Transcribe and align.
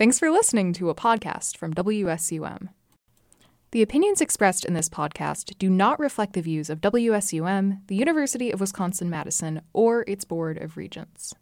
Thanks 0.00 0.18
for 0.18 0.30
listening 0.30 0.72
to 0.72 0.88
a 0.88 0.94
podcast 0.94 1.58
from 1.58 1.74
WSUM. 1.74 2.70
The 3.72 3.82
opinions 3.82 4.22
expressed 4.22 4.64
in 4.64 4.72
this 4.72 4.88
podcast 4.88 5.58
do 5.58 5.68
not 5.68 6.00
reflect 6.00 6.32
the 6.32 6.40
views 6.40 6.70
of 6.70 6.80
WSUM, 6.80 7.86
the 7.86 7.96
University 7.96 8.50
of 8.50 8.60
Wisconsin 8.60 9.10
Madison, 9.10 9.60
or 9.74 10.06
its 10.08 10.24
Board 10.24 10.56
of 10.56 10.78
Regents. 10.78 11.34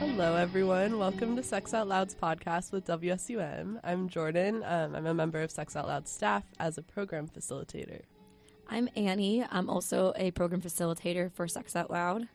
Hello, 0.00 0.34
everyone. 0.34 0.98
Welcome 0.98 1.36
to 1.36 1.42
Sex 1.44 1.72
Out 1.72 1.86
Loud's 1.86 2.16
podcast 2.16 2.72
with 2.72 2.84
WSUM. 2.86 3.78
I'm 3.84 4.08
Jordan. 4.08 4.64
Um, 4.66 4.96
I'm 4.96 5.06
a 5.06 5.14
member 5.14 5.40
of 5.40 5.52
Sex 5.52 5.76
Out 5.76 5.86
Loud 5.86 6.08
staff 6.08 6.42
as 6.58 6.78
a 6.78 6.82
program 6.82 7.28
facilitator. 7.28 8.00
I'm 8.68 8.88
Annie. 8.96 9.44
I'm 9.52 9.70
also 9.70 10.12
a 10.16 10.32
program 10.32 10.62
facilitator 10.62 11.30
for 11.30 11.46
Sex 11.46 11.76
Out 11.76 11.92
Loud. 11.92 12.26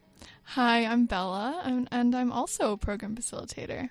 Hi, 0.44 0.86
I'm 0.86 1.05
Bella, 1.05 1.62
and 1.92 2.16
I'm 2.16 2.32
also 2.32 2.73
a 2.73 2.78
program 2.78 3.16
facilitator. 3.16 3.90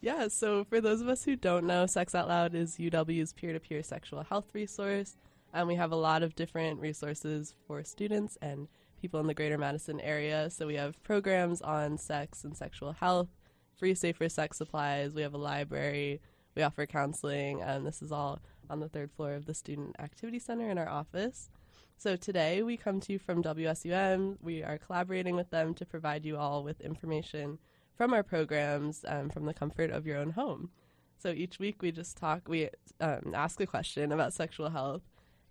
Yeah, 0.00 0.28
so 0.28 0.64
for 0.64 0.80
those 0.80 1.00
of 1.00 1.08
us 1.08 1.24
who 1.24 1.36
don't 1.36 1.66
know, 1.66 1.86
Sex 1.86 2.14
Out 2.14 2.28
Loud 2.28 2.54
is 2.54 2.76
UW's 2.76 3.32
peer 3.32 3.52
to 3.52 3.60
peer 3.60 3.82
sexual 3.82 4.22
health 4.24 4.46
resource. 4.52 5.16
And 5.54 5.68
we 5.68 5.74
have 5.74 5.92
a 5.92 5.96
lot 5.96 6.22
of 6.22 6.34
different 6.34 6.80
resources 6.80 7.54
for 7.66 7.84
students 7.84 8.38
and 8.40 8.68
people 9.00 9.20
in 9.20 9.26
the 9.26 9.34
greater 9.34 9.58
Madison 9.58 10.00
area. 10.00 10.48
So 10.48 10.66
we 10.66 10.76
have 10.76 11.02
programs 11.02 11.60
on 11.60 11.98
sex 11.98 12.42
and 12.42 12.56
sexual 12.56 12.92
health, 12.92 13.28
free 13.76 13.94
safer 13.94 14.28
sex 14.28 14.56
supplies, 14.56 15.14
we 15.14 15.22
have 15.22 15.34
a 15.34 15.38
library, 15.38 16.20
we 16.54 16.62
offer 16.62 16.86
counseling, 16.86 17.60
and 17.60 17.86
this 17.86 18.00
is 18.00 18.10
all 18.10 18.40
on 18.70 18.80
the 18.80 18.88
third 18.88 19.10
floor 19.12 19.34
of 19.34 19.44
the 19.44 19.54
Student 19.54 19.94
Activity 19.98 20.38
Center 20.38 20.70
in 20.70 20.78
our 20.78 20.88
office. 20.88 21.50
So 21.96 22.16
today 22.16 22.62
we 22.62 22.76
come 22.76 23.00
to 23.00 23.12
you 23.12 23.18
from 23.18 23.42
WSUM. 23.42 24.36
We 24.40 24.62
are 24.62 24.78
collaborating 24.78 25.36
with 25.36 25.50
them 25.50 25.72
to 25.74 25.86
provide 25.86 26.24
you 26.24 26.36
all 26.36 26.64
with 26.64 26.80
information 26.80 27.58
from 27.96 28.12
our 28.12 28.22
programs 28.24 29.04
um, 29.06 29.28
from 29.30 29.44
the 29.46 29.54
comfort 29.54 29.90
of 29.90 30.06
your 30.06 30.18
own 30.18 30.30
home. 30.30 30.70
So 31.18 31.28
each 31.30 31.60
week 31.60 31.80
we 31.80 31.92
just 31.92 32.16
talk, 32.16 32.48
we 32.48 32.70
um, 33.00 33.32
ask 33.34 33.60
a 33.60 33.66
question 33.66 34.10
about 34.10 34.32
sexual 34.32 34.70
health, 34.70 35.02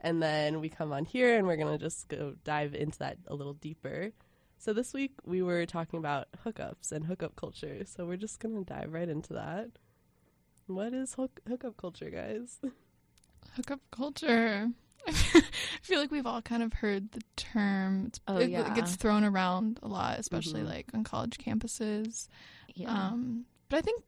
and 0.02 0.22
then 0.22 0.59
we 0.59 0.67
come 0.67 0.92
on 0.92 1.06
here 1.06 1.38
and 1.38 1.48
we're 1.48 1.56
going 1.56 1.78
to 1.78 1.83
just 1.83 2.09
go 2.09 2.36
dive 2.44 2.73
into 2.76 3.00
that 3.00 3.17
a 3.28 3.36
little 3.36 3.53
deeper. 3.53 4.11
So 4.58 4.73
this 4.73 4.94
week 4.94 5.14
we 5.23 5.42
were 5.42 5.66
talking 5.66 6.00
about 6.00 6.28
hookups 6.45 6.92
and 6.92 7.05
hookup 7.05 7.38
culture. 7.38 7.83
So 7.86 8.05
we're 8.05 8.17
just 8.17 8.39
going 8.42 8.55
to 8.64 8.73
dive 8.73 8.92
right 8.92 9.08
into 9.08 9.33
that. 9.33 9.70
What 10.67 10.94
is 10.94 11.14
hook- 11.14 11.42
hookup 11.48 11.78
culture, 11.78 12.09
guys? 12.09 12.59
Hookup 13.55 13.80
culture. 13.92 14.70
I 15.07 15.44
feel 15.81 15.99
like 15.99 16.11
we've 16.11 16.25
all 16.25 16.41
kind 16.41 16.63
of 16.63 16.73
heard 16.73 17.11
the 17.11 17.21
term. 17.35 18.11
Oh, 18.27 18.38
it, 18.38 18.49
yeah. 18.49 18.67
it 18.71 18.75
gets 18.75 18.95
thrown 18.95 19.23
around 19.23 19.80
a 19.83 19.88
lot, 19.88 20.19
especially 20.19 20.61
Mhm. 20.61 20.69
like 20.69 20.88
on 20.93 21.03
college 21.03 21.38
campuses. 21.38 22.27
Yeah. 22.75 22.89
Um, 22.91 23.45
but 23.69 23.77
I 23.77 23.81
think 23.81 24.03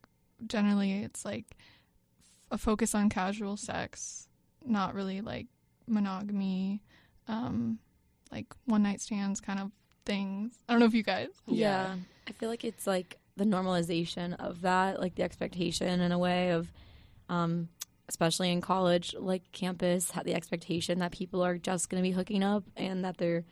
generally 0.48 1.04
it's 1.04 1.26
like 1.26 1.58
a 2.52 2.58
focus 2.58 2.94
on 2.94 3.10
casual 3.10 3.58
sex, 3.58 4.28
not 4.66 4.94
really 4.94 5.22
like 5.22 5.48
monogamy, 5.88 6.82
um, 7.28 7.80
like 8.32 8.48
one 8.66 8.84
night 8.84 9.02
stands 9.02 9.40
kind 9.42 9.60
of 9.60 9.72
things. 10.06 10.60
I 10.68 10.74
don't 10.74 10.80
know 10.80 10.86
if 10.86 10.94
you 10.94 11.04
guys. 11.04 11.30
yeah. 11.48 11.96
I 12.28 12.32
feel 12.34 12.50
like 12.50 12.64
it's 12.64 12.88
like 12.88 13.18
the 13.36 13.44
normalization 13.46 14.36
of 14.40 14.62
that, 14.62 15.00
like 15.02 15.16
the 15.16 15.24
expectation 15.24 16.00
in 16.02 16.12
a 16.12 16.20
way 16.20 16.52
of, 16.52 16.72
um, 17.30 17.68
especially 18.14 18.52
in 18.52 18.62
college, 18.62 19.16
like 19.18 19.42
campus, 19.54 20.12
had 20.12 20.24
the 20.24 20.36
expectation 20.36 21.00
that 21.00 21.12
people 21.12 21.44
are 21.44 21.58
just 21.58 21.90
going 21.90 22.02
to 22.02 22.08
be 22.08 22.14
hooking 22.14 22.44
up 22.44 22.64
and 22.78 23.04
that 23.04 23.18
they're 23.18 23.44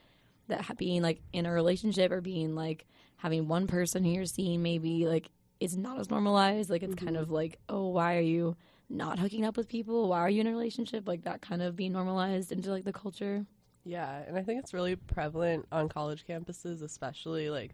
that 0.50 0.78
being 0.78 1.02
like 1.02 1.20
in 1.34 1.48
a 1.48 1.52
relationship 1.52 2.12
or 2.12 2.22
being 2.22 2.54
like 2.54 2.86
having 3.18 3.48
one 3.48 3.66
person 3.66 4.04
who 4.04 4.12
you're 4.12 4.26
seeing 4.26 4.62
maybe 4.62 5.08
like 5.08 5.32
is 5.60 5.76
not 5.76 6.00
as 6.00 6.12
normalized. 6.12 6.70
Like 6.70 6.84
it's 6.84 6.94
kind 6.94 7.16
Mhm. 7.16 7.22
of 7.22 7.32
like, 7.32 7.58
oh, 7.70 7.88
why 7.88 8.18
are 8.18 8.22
you 8.22 8.56
not 8.88 9.18
hooking 9.18 9.46
up 9.46 9.58
with 9.58 9.68
people? 9.68 10.10
Why 10.10 10.20
are 10.20 10.30
you 10.30 10.42
in 10.42 10.48
a 10.48 10.52
relationship? 10.52 11.08
Like 11.08 11.24
that 11.24 11.42
kind 11.42 11.64
of 11.64 11.76
being 11.76 11.94
normalized 11.94 12.52
into 12.52 12.70
like 12.70 12.84
the 12.84 12.94
culture. 12.94 13.48
Yeah, 13.84 14.22
and 14.28 14.38
I 14.38 14.44
think 14.44 14.60
it's 14.60 14.76
really 14.76 14.96
prevalent 14.96 15.66
on 15.72 15.90
college 15.90 16.24
campuses, 16.30 16.84
especially 16.84 17.50
like, 17.50 17.72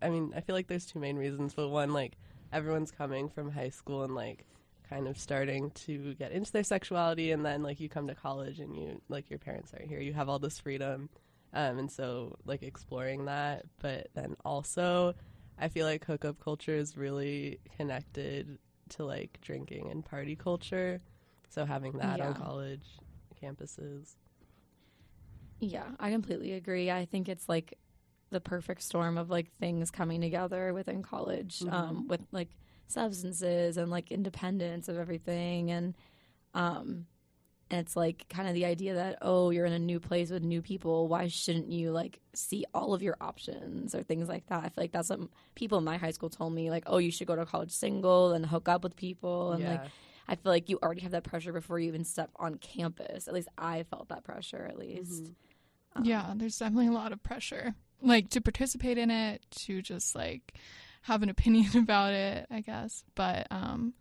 I 0.00 0.08
mean, 0.08 0.32
I 0.36 0.40
feel 0.40 0.54
like 0.54 0.68
there's 0.68 0.86
two 0.86 1.00
main 1.00 1.16
reasons, 1.16 1.52
but 1.54 1.68
one, 1.68 1.92
like, 1.92 2.16
everyone's 2.52 2.92
coming 2.92 3.28
from 3.28 3.50
high 3.50 3.70
school 3.70 4.04
and 4.04 4.14
like 4.14 4.46
kind 4.92 5.08
of 5.08 5.18
starting 5.18 5.70
to 5.70 6.14
get 6.14 6.32
into 6.32 6.52
their 6.52 6.62
sexuality, 6.62 7.32
and 7.32 7.44
then 7.46 7.62
like 7.62 7.80
you 7.80 7.88
come 7.88 8.06
to 8.08 8.14
college 8.14 8.60
and 8.60 8.76
you 8.76 9.00
like 9.08 9.30
your 9.30 9.38
parents 9.38 9.72
aren't 9.72 9.88
here, 9.88 10.00
you 10.00 10.12
have 10.12 10.28
all 10.28 10.38
this 10.38 10.58
freedom, 10.58 11.08
um, 11.54 11.78
and 11.78 11.90
so 11.90 12.36
like 12.44 12.62
exploring 12.62 13.24
that, 13.24 13.64
but 13.80 14.08
then 14.14 14.36
also, 14.44 15.14
I 15.58 15.68
feel 15.68 15.86
like 15.86 16.04
hookup 16.04 16.38
culture 16.40 16.74
is 16.74 16.96
really 16.96 17.58
connected 17.76 18.58
to 18.90 19.04
like 19.04 19.38
drinking 19.40 19.90
and 19.90 20.04
party 20.04 20.36
culture, 20.36 21.00
so 21.48 21.64
having 21.64 21.96
that 21.98 22.20
on 22.20 22.34
college 22.34 22.86
campuses. 23.42 24.16
Yeah, 25.58 25.84
I 26.00 26.10
completely 26.10 26.52
agree. 26.52 26.90
I 26.90 27.06
think 27.06 27.28
it's 27.28 27.48
like 27.48 27.78
the 28.30 28.40
perfect 28.40 28.82
storm 28.82 29.16
of 29.16 29.30
like 29.30 29.50
things 29.58 29.90
coming 29.90 30.20
together 30.20 30.74
within 30.74 31.02
college, 31.02 31.62
um, 31.70 32.08
with 32.08 32.20
like 32.32 32.50
substances 32.92 33.76
and 33.76 33.90
like 33.90 34.10
independence 34.12 34.88
of 34.88 34.98
everything, 34.98 35.70
and 35.70 35.94
um, 36.54 37.06
and 37.70 37.80
it's 37.80 37.96
like 37.96 38.26
kind 38.28 38.46
of 38.48 38.54
the 38.54 38.66
idea 38.66 38.94
that 38.94 39.18
oh, 39.22 39.50
you're 39.50 39.64
in 39.64 39.72
a 39.72 39.78
new 39.78 39.98
place 39.98 40.30
with 40.30 40.42
new 40.42 40.60
people. 40.62 41.08
Why 41.08 41.28
shouldn't 41.28 41.72
you 41.72 41.90
like 41.90 42.20
see 42.34 42.64
all 42.74 42.92
of 42.94 43.02
your 43.02 43.16
options 43.20 43.94
or 43.94 44.02
things 44.02 44.28
like 44.28 44.46
that? 44.46 44.58
I 44.60 44.68
feel 44.68 44.84
like 44.84 44.92
that's 44.92 45.08
what 45.10 45.20
people 45.54 45.78
in 45.78 45.84
my 45.84 45.96
high 45.96 46.10
school 46.10 46.30
told 46.30 46.52
me. 46.52 46.70
Like, 46.70 46.84
oh, 46.86 46.98
you 46.98 47.10
should 47.10 47.26
go 47.26 47.36
to 47.36 47.46
college 47.46 47.70
single 47.72 48.32
and 48.32 48.44
hook 48.44 48.68
up 48.68 48.82
with 48.84 48.94
people, 48.96 49.52
and 49.52 49.64
like 49.64 49.90
I 50.28 50.34
feel 50.36 50.52
like 50.52 50.68
you 50.68 50.78
already 50.82 51.00
have 51.00 51.12
that 51.12 51.24
pressure 51.24 51.52
before 51.52 51.78
you 51.78 51.88
even 51.88 52.04
step 52.04 52.30
on 52.36 52.56
campus. 52.56 53.26
At 53.26 53.34
least 53.34 53.48
I 53.58 53.84
felt 53.84 54.08
that 54.10 54.22
pressure. 54.24 54.66
At 54.68 54.78
least. 54.78 55.24
Mhm. 55.24 55.34
Um, 55.94 56.04
Yeah, 56.04 56.32
there's 56.36 56.58
definitely 56.58 56.86
a 56.88 56.92
lot 56.92 57.12
of 57.12 57.22
pressure, 57.22 57.74
like 58.00 58.30
to 58.30 58.40
participate 58.40 58.96
in 58.98 59.10
it, 59.10 59.44
to 59.66 59.82
just 59.82 60.14
like 60.14 60.54
have 61.02 61.22
an 61.22 61.28
opinion 61.28 61.70
about 61.76 62.12
it, 62.12 62.46
I 62.50 62.60
guess. 62.60 63.04
But 63.14 63.46
um, 63.50 63.94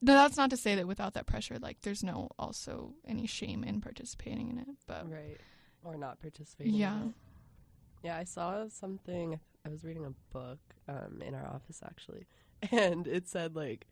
no, 0.00 0.14
that's 0.14 0.36
not 0.36 0.50
to 0.50 0.56
say 0.56 0.74
that 0.74 0.86
without 0.86 1.14
that 1.14 1.26
pressure, 1.26 1.58
like 1.58 1.82
there's 1.82 2.02
no 2.02 2.28
also 2.38 2.94
any 3.06 3.26
shame 3.26 3.64
in 3.64 3.80
participating 3.80 4.50
in 4.50 4.58
it. 4.58 4.68
But 4.86 5.10
right 5.10 5.38
or 5.84 5.96
not 5.96 6.20
participating 6.20 6.74
in 6.74 6.80
yeah, 6.80 7.02
it. 7.04 7.14
yeah 8.02 8.16
i 8.16 8.24
saw 8.24 8.66
something 8.68 9.38
i 9.66 9.68
was 9.68 9.84
reading 9.84 10.04
a 10.04 10.32
book 10.32 10.58
um, 10.88 11.20
in 11.22 11.34
our 11.34 11.46
office 11.46 11.80
actually 11.84 12.26
and 12.70 13.06
it 13.06 13.28
said 13.28 13.56
like 13.56 13.86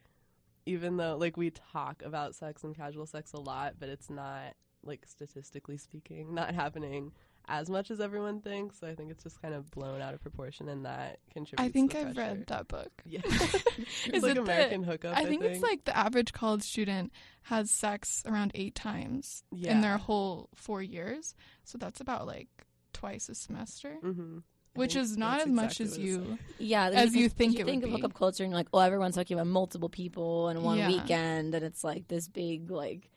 even 0.67 0.97
though 0.97 1.17
like 1.17 1.37
we 1.37 1.51
talk 1.51 2.03
about 2.05 2.35
sex 2.35 2.63
and 2.63 2.77
casual 2.77 3.07
sex 3.07 3.33
a 3.33 3.41
lot 3.41 3.75
but 3.79 3.89
it's 3.89 4.11
not 4.11 4.55
like 4.83 5.05
statistically 5.07 5.77
speaking 5.77 6.35
not 6.35 6.55
happening 6.55 7.13
as 7.49 7.69
much 7.69 7.91
as 7.91 8.01
everyone 8.01 8.41
thinks 8.41 8.79
so 8.79 8.87
i 8.87 8.95
think 8.95 9.11
it's 9.11 9.23
just 9.25 9.41
kind 9.43 9.55
of 9.55 9.71
blown 9.71 10.01
out 10.01 10.15
of 10.15 10.21
proportion 10.21 10.69
and 10.69 10.85
that 10.85 11.19
contributes 11.33 11.61
I 11.63 11.67
to 11.67 11.73
think 11.73 11.93
the 11.93 11.99
I've 12.01 12.15
pressure. 12.15 12.35
read 12.35 12.47
that 12.49 12.69
book. 12.69 12.91
yeah 13.05 13.21
Is 13.27 13.55
it's 14.07 14.23
like 14.23 14.33
it 14.33 14.35
the- 14.37 14.41
american 14.43 14.83
hookup 14.85 15.17
I 15.17 15.25
think, 15.25 15.43
it's 15.43 15.63
like 15.63 15.85
the 15.85 15.97
average 15.97 16.33
college 16.33 16.63
student 16.63 17.13
has 17.43 17.71
sex 17.71 18.23
around 18.27 18.53
eight 18.55 18.75
times 18.75 19.43
yeah 19.51 19.73
in 19.73 19.81
their 19.81 19.97
whole 19.99 20.49
four 20.55 20.83
years. 20.83 21.35
So 21.65 21.79
that's 21.79 22.01
about 22.01 22.27
like 22.27 22.49
twice 22.93 23.29
a 23.29 23.35
semester, 23.35 23.97
mm-hmm. 24.05 24.39
which 24.75 24.95
is 24.95 25.17
not 25.17 25.41
as 25.41 25.47
much 25.49 25.81
as 25.81 25.97
you. 25.99 26.39
Yeah, 26.59 26.89
As 26.89 27.15
you 27.17 27.25
because 27.25 27.33
think 27.39 27.55
you 27.55 27.61
it 27.61 27.65
think 27.65 27.83
would 27.83 27.89
of 27.93 27.97
hookup 27.97 28.15
culture 28.15 28.45
and 28.45 28.51
you're 28.53 28.59
like, 28.59 28.69
oh, 28.75 28.81
everyone's 28.81 29.15
talking 29.17 29.37
about 29.37 29.47
multiple 29.47 29.89
people 29.89 30.51
in 30.51 30.63
one 30.63 30.79
Yeah. 30.79 30.89
weekend, 30.89 31.55
and 31.55 31.65
it's 31.65 31.83
like 31.83 32.07
this 32.09 32.29
big 32.29 32.71
like 32.71 33.11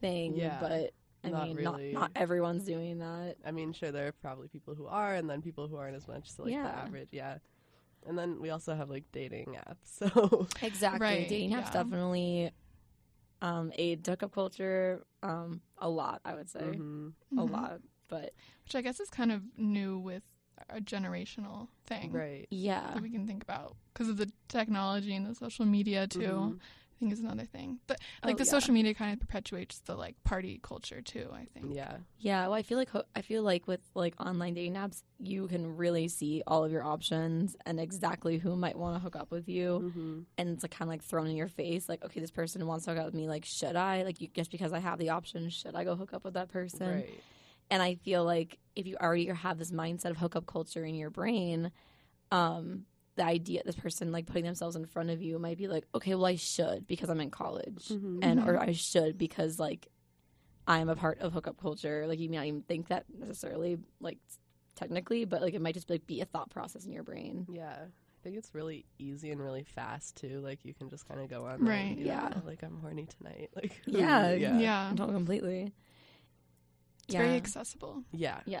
thing. 0.00 0.36
Yeah, 0.36 0.58
but 0.60 0.92
I 1.24 1.30
not 1.30 1.48
mean, 1.48 1.56
really. 1.56 1.92
not 1.92 2.00
not 2.00 2.10
everyone's 2.14 2.64
doing 2.64 2.98
that. 2.98 3.36
I 3.44 3.50
mean, 3.50 3.72
sure, 3.72 3.90
there 3.90 4.06
are 4.08 4.12
probably 4.12 4.48
people 4.48 4.74
who 4.74 4.86
are, 4.86 5.14
and 5.14 5.28
then 5.28 5.42
people 5.42 5.68
who 5.68 5.76
aren't 5.76 5.96
as 5.96 6.06
much. 6.08 6.30
So, 6.30 6.44
like, 6.44 6.52
the 6.52 6.58
average, 6.68 7.08
yeah. 7.12 7.38
And 8.06 8.16
then 8.16 8.40
we 8.40 8.50
also 8.50 8.74
have, 8.74 8.88
like, 8.88 9.04
dating 9.12 9.56
apps. 9.56 9.76
So, 9.84 10.46
Exactly, 10.62 11.00
Right, 11.00 11.28
dating 11.28 11.50
apps 11.50 11.74
yeah. 11.74 11.82
definitely 11.82 12.52
um, 13.42 13.72
aid 13.76 14.06
hookup 14.06 14.32
culture 14.32 15.04
um, 15.22 15.60
a 15.78 15.88
lot. 15.88 16.20
I 16.24 16.34
would 16.34 16.48
say 16.48 16.60
mhm. 16.60 17.12
a 17.36 17.40
Mhm. 17.42 17.50
lot, 17.50 17.80
but 18.08 18.32
Which 18.64 18.74
I 18.76 18.82
guess 18.82 19.00
is 19.00 19.10
kind 19.10 19.32
of 19.32 19.42
new 19.56 19.98
with 19.98 20.22
a 20.70 20.80
generational 20.80 21.68
thing. 21.86 22.10
right. 22.12 22.46
yeah, 22.50 22.92
that 22.94 23.02
we 23.02 23.10
can 23.10 23.26
think 23.26 23.42
about 23.42 23.76
because 23.92 24.08
of 24.08 24.16
the 24.16 24.30
technology 24.48 25.14
and 25.14 25.26
the 25.26 25.34
social 25.34 25.64
media 25.64 26.06
too. 26.06 26.20
Mhm. 26.20 26.60
I 26.98 27.00
think 27.00 27.12
is 27.12 27.20
another 27.20 27.44
thing. 27.44 27.78
But 27.86 28.00
like 28.24 28.34
Oh, 28.34 28.38
the 28.38 28.44
yeah. 28.44 28.50
social 28.50 28.74
media 28.74 28.92
kind 28.92 29.12
of 29.12 29.20
perpetuates 29.20 29.78
the 29.80 29.94
like 29.94 30.16
party 30.24 30.58
culture 30.62 31.00
too. 31.00 31.28
I 31.32 31.44
think. 31.54 31.74
Yeah. 31.76 31.98
Yeah, 32.18 32.42
well, 32.42 32.54
I 32.54 32.62
feel 32.62 32.76
like 32.76 32.90
ho- 32.90 33.04
I 33.14 33.22
feel 33.22 33.44
like 33.44 33.68
with 33.68 33.80
like 33.94 34.14
online 34.20 34.54
dating 34.54 34.74
apps, 34.74 35.04
you 35.20 35.46
can 35.46 35.76
really 35.76 36.08
see 36.08 36.42
all 36.46 36.64
of 36.64 36.72
your 36.72 36.82
options 36.82 37.54
and 37.64 37.78
exactly 37.78 38.38
who 38.38 38.56
might 38.56 38.76
want 38.76 38.96
to 38.96 39.00
hook 39.00 39.14
up 39.14 39.30
with 39.30 39.48
you, 39.48 39.92
hmm 39.94 40.20
and 40.36 40.48
it's 40.50 40.64
like 40.64 40.72
kind 40.72 40.88
of 40.88 40.92
like 40.92 41.02
thrown 41.04 41.28
in 41.28 41.36
your 41.36 41.46
face. 41.48 41.88
Like, 41.88 42.04
okay, 42.04 42.18
this 42.20 42.32
person 42.32 42.66
wants 42.66 42.84
to 42.86 42.90
hook 42.90 42.98
up 43.00 43.06
with 43.06 43.14
me. 43.14 43.28
Like, 43.28 43.44
should 43.44 43.76
I? 43.76 44.02
Like, 44.02 44.20
you, 44.20 44.28
just 44.34 44.50
because 44.50 44.72
I 44.72 44.80
have 44.80 44.98
the 44.98 45.10
option, 45.10 45.48
should 45.50 45.76
I 45.76 45.84
go 45.84 45.94
hook 45.94 46.12
up 46.12 46.24
with 46.24 46.34
that 46.34 46.48
person? 46.48 46.88
Right. 46.88 47.20
And 47.70 47.80
I 47.82 47.94
feel 47.96 48.24
like 48.24 48.58
if 48.74 48.86
you 48.86 48.96
already 49.00 49.26
have 49.26 49.58
this 49.58 49.70
mindset 49.70 50.10
of 50.10 50.16
hookup 50.16 50.46
culture 50.46 50.84
in 50.84 50.94
your 50.96 51.10
brain, 51.10 51.70
um, 52.32 52.86
the 53.18 53.24
idea 53.24 53.62
this 53.64 53.76
person 53.76 54.10
like 54.12 54.24
putting 54.26 54.44
themselves 54.44 54.74
in 54.76 54.86
front 54.86 55.10
of 55.10 55.20
you 55.20 55.38
might 55.38 55.58
be 55.58 55.68
like, 55.68 55.84
okay, 55.94 56.14
well 56.14 56.24
I 56.26 56.36
should 56.36 56.86
because 56.86 57.10
I'm 57.10 57.20
in 57.20 57.30
college, 57.30 57.88
Mhm. 57.88 58.20
and 58.22 58.40
Mhm. 58.40 58.46
or 58.46 58.58
I 58.58 58.72
should 58.72 59.18
because 59.18 59.58
like 59.58 59.88
I'm 60.66 60.88
a 60.88 60.96
part 60.96 61.18
of 61.20 61.32
hookup 61.32 61.58
culture. 61.60 62.06
Like 62.06 62.18
you 62.18 62.28
may 62.30 62.36
not 62.38 62.46
even 62.46 62.62
think 62.62 62.88
that 62.88 63.04
necessarily, 63.12 63.78
like 64.00 64.18
technically, 64.74 65.24
but 65.24 65.42
like 65.42 65.54
it 65.54 65.60
might 65.60 65.74
just 65.74 65.90
like 65.90 66.06
be 66.06 66.20
a 66.20 66.24
thought 66.24 66.50
process 66.50 66.84
in 66.86 66.92
your 66.92 67.02
brain. 67.02 67.46
Yeah. 67.50 67.76
I 67.86 68.20
think 68.22 68.36
it's 68.36 68.52
really 68.54 68.84
easy 68.98 69.30
and 69.30 69.40
really 69.40 69.62
fast 69.64 70.16
too. 70.16 70.40
Like 70.40 70.64
you 70.64 70.74
can 70.74 70.88
just 70.90 71.06
kind 71.08 71.20
of 71.20 71.28
go 71.30 71.46
on, 71.46 71.64
there 71.64 71.72
and 71.74 71.88
Right. 71.88 71.96
like, 71.96 72.06
Yeah. 72.06 72.32
"Oh, 72.36 72.42
like 72.46 72.62
I'm 72.62 72.78
horny 72.80 73.06
tonight. 73.06 73.50
Like 73.56 73.80
Yeah, 73.86 74.32
yeah, 74.34 74.58
Yeah. 74.58 74.92
Not 74.96 75.10
completely. 75.10 75.72
It's 77.06 77.14
very 77.16 77.36
accessible. 77.36 78.04
yeah. 78.12 78.40
Yeah. 78.44 78.60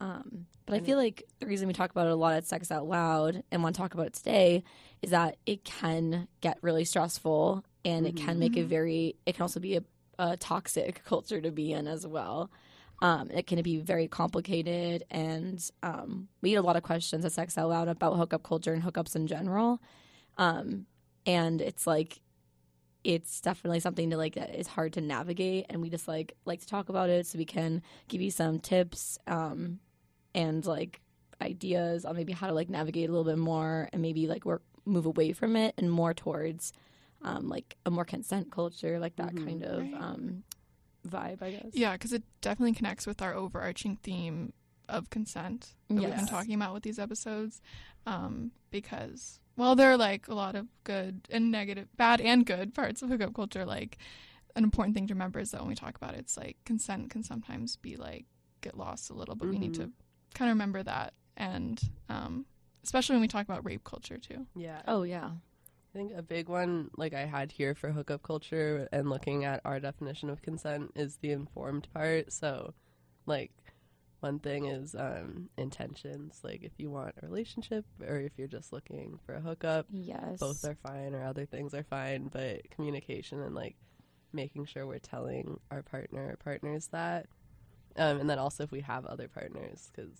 Um, 0.00 0.46
but 0.66 0.76
I 0.76 0.80
feel 0.80 0.96
like 0.96 1.24
the 1.40 1.46
reason 1.46 1.66
we 1.68 1.74
talk 1.74 1.90
about 1.90 2.06
it 2.06 2.12
a 2.12 2.16
lot 2.16 2.34
at 2.34 2.46
Sex 2.46 2.70
Out 2.70 2.86
Loud 2.86 3.42
and 3.50 3.62
want 3.62 3.74
to 3.74 3.80
talk 3.80 3.92
about 3.92 4.06
it 4.06 4.14
today 4.14 4.62
is 5.02 5.10
that 5.10 5.36
it 5.44 5.64
can 5.64 6.26
get 6.40 6.58
really 6.62 6.84
stressful 6.84 7.64
and 7.84 8.06
it 8.06 8.16
can 8.16 8.38
make 8.38 8.56
a 8.56 8.60
Mhm. 8.60 8.66
very, 8.66 9.16
it 9.26 9.34
can 9.34 9.42
also 9.42 9.60
be 9.60 9.76
a, 9.76 9.82
a 10.18 10.36
toxic 10.36 11.02
culture 11.06 11.40
to 11.40 11.50
be 11.50 11.72
in 11.72 11.86
as 11.86 12.06
well. 12.06 12.50
Um, 13.02 13.30
it 13.30 13.46
can 13.46 13.60
be 13.62 13.78
very 13.78 14.08
complicated, 14.08 15.04
and 15.10 15.58
um, 15.82 16.28
we 16.42 16.50
get 16.50 16.56
a 16.56 16.62
lot 16.62 16.76
of 16.76 16.82
questions 16.82 17.24
at 17.24 17.32
Sex 17.32 17.56
Out 17.56 17.70
Loud 17.70 17.88
about 17.88 18.16
hookup 18.16 18.42
culture 18.42 18.74
and 18.74 18.82
hookups 18.82 19.16
in 19.16 19.26
general. 19.26 19.80
Um, 20.36 20.84
and 21.24 21.62
it's 21.62 21.86
like, 21.86 22.20
it's 23.02 23.40
definitely 23.40 23.80
something 23.80 24.10
to 24.10 24.18
like 24.18 24.34
that 24.34 24.54
is 24.54 24.66
hard 24.66 24.92
to 24.94 25.00
navigate, 25.00 25.64
and 25.70 25.80
we 25.80 25.88
just 25.88 26.06
like 26.08 26.34
like 26.44 26.60
to 26.60 26.66
talk 26.66 26.90
about 26.90 27.08
it 27.08 27.26
so 27.26 27.38
we 27.38 27.46
can 27.46 27.82
give 28.08 28.20
you 28.20 28.30
some 28.30 28.58
tips 28.60 29.18
um, 29.26 29.80
and 30.34 30.64
like 30.66 31.00
ideas 31.42 32.04
on 32.04 32.14
maybe 32.16 32.32
how 32.32 32.46
to 32.46 32.52
like 32.52 32.68
navigate 32.68 33.08
a 33.08 33.12
little 33.12 33.24
bit 33.24 33.38
more 33.38 33.88
and 33.92 34.02
maybe 34.02 34.26
like 34.26 34.44
work 34.44 34.62
move 34.84 35.06
away 35.06 35.32
from 35.32 35.56
it 35.56 35.74
and 35.78 35.90
more 35.90 36.12
towards 36.14 36.72
um, 37.22 37.48
like 37.48 37.76
a 37.84 37.90
more 37.90 38.04
consent 38.04 38.50
culture, 38.50 38.98
like 38.98 39.16
that 39.16 39.34
Mhm. 39.34 39.44
kind 39.44 39.62
of 39.64 39.92
Right. 39.92 40.00
um, 40.02 40.42
vibe, 41.06 41.42
I 41.42 41.50
guess. 41.52 41.72
Yeah, 41.72 41.92
because 41.92 42.12
it 42.12 42.22
definitely 42.40 42.72
connects 42.74 43.06
with 43.06 43.20
our 43.22 43.34
overarching 43.34 43.96
theme 43.96 44.52
of 44.88 45.08
consent 45.10 45.74
that 45.88 45.96
we've 45.96 46.16
been 46.16 46.26
talking 46.26 46.54
about 46.54 46.74
with 46.74 46.82
these 46.82 46.98
episodes. 46.98 47.60
Um, 48.06 48.52
because 48.70 49.40
well, 49.56 49.74
there 49.76 49.90
are 49.90 49.96
like 49.98 50.28
a 50.28 50.34
lot 50.34 50.56
of 50.56 50.66
good 50.84 51.28
and 51.30 51.50
negative, 51.50 51.88
bad 51.96 52.20
and 52.20 52.46
good 52.46 52.74
parts 52.74 53.02
of 53.02 53.10
hookup 53.10 53.34
culture. 53.34 53.64
Like 53.66 53.98
an 54.56 54.64
important 54.64 54.94
thing 54.94 55.06
to 55.08 55.14
remember 55.14 55.38
is 55.40 55.50
that 55.50 55.60
when 55.60 55.68
we 55.68 55.74
talk 55.74 55.96
about 55.96 56.14
it, 56.14 56.20
it's 56.20 56.36
like 56.38 56.56
consent 56.64 57.10
can 57.10 57.22
sometimes 57.22 57.76
be 57.76 57.96
like 57.96 58.24
get 58.62 58.76
lost 58.78 59.10
a 59.10 59.14
little, 59.14 59.34
but 59.36 59.48
we 59.48 59.58
need 59.58 59.74
to 59.74 59.90
kind 60.34 60.50
of 60.50 60.54
remember 60.54 60.82
that, 60.82 61.14
and 61.36 61.80
um, 62.08 62.46
especially 62.84 63.14
when 63.14 63.20
we 63.22 63.28
talk 63.28 63.44
about 63.46 63.64
rape 63.64 63.84
culture 63.84 64.18
too. 64.18 64.46
Yeah. 64.56 64.82
Oh 64.86 65.02
yeah. 65.02 65.30
I 65.94 65.98
think 65.98 66.12
a 66.16 66.22
big 66.22 66.48
one, 66.48 66.90
like 66.96 67.14
I 67.14 67.26
had 67.26 67.50
here 67.50 67.74
for 67.74 67.90
hookup 67.90 68.22
culture 68.22 68.88
and 68.92 69.10
looking 69.10 69.44
at 69.44 69.60
our 69.64 69.80
definition 69.80 70.30
of 70.30 70.40
consent, 70.40 70.92
is 70.94 71.16
the 71.16 71.32
informed 71.32 71.88
part. 71.92 72.32
So, 72.32 72.74
like, 73.26 73.50
one 74.20 74.38
thing 74.38 74.66
is 74.66 74.94
um, 74.94 75.48
intentions. 75.58 76.42
Like, 76.44 76.62
if 76.62 76.70
you 76.78 76.90
want 76.92 77.16
a 77.20 77.26
relationship 77.26 77.84
or 78.06 78.18
if 78.20 78.30
you're 78.36 78.46
just 78.46 78.72
looking 78.72 79.18
for 79.26 79.34
a 79.34 79.40
hookup, 79.40 79.86
Yes. 79.90 80.38
both 80.38 80.64
are 80.64 80.76
fine 80.86 81.12
or 81.12 81.24
other 81.24 81.44
things 81.44 81.74
are 81.74 81.82
fine. 81.82 82.28
But 82.32 82.70
communication 82.70 83.40
and 83.42 83.56
like 83.56 83.74
making 84.32 84.66
sure 84.66 84.86
we're 84.86 85.00
telling 85.00 85.58
our 85.72 85.82
partner 85.82 86.28
or 86.28 86.36
partners 86.36 86.86
that. 86.92 87.26
Um, 87.96 88.20
and 88.20 88.30
then 88.30 88.38
also 88.38 88.62
if 88.64 88.70
we 88.72 88.80
have 88.80 89.04
other 89.06 89.28
partners, 89.28 89.90
because 89.94 90.12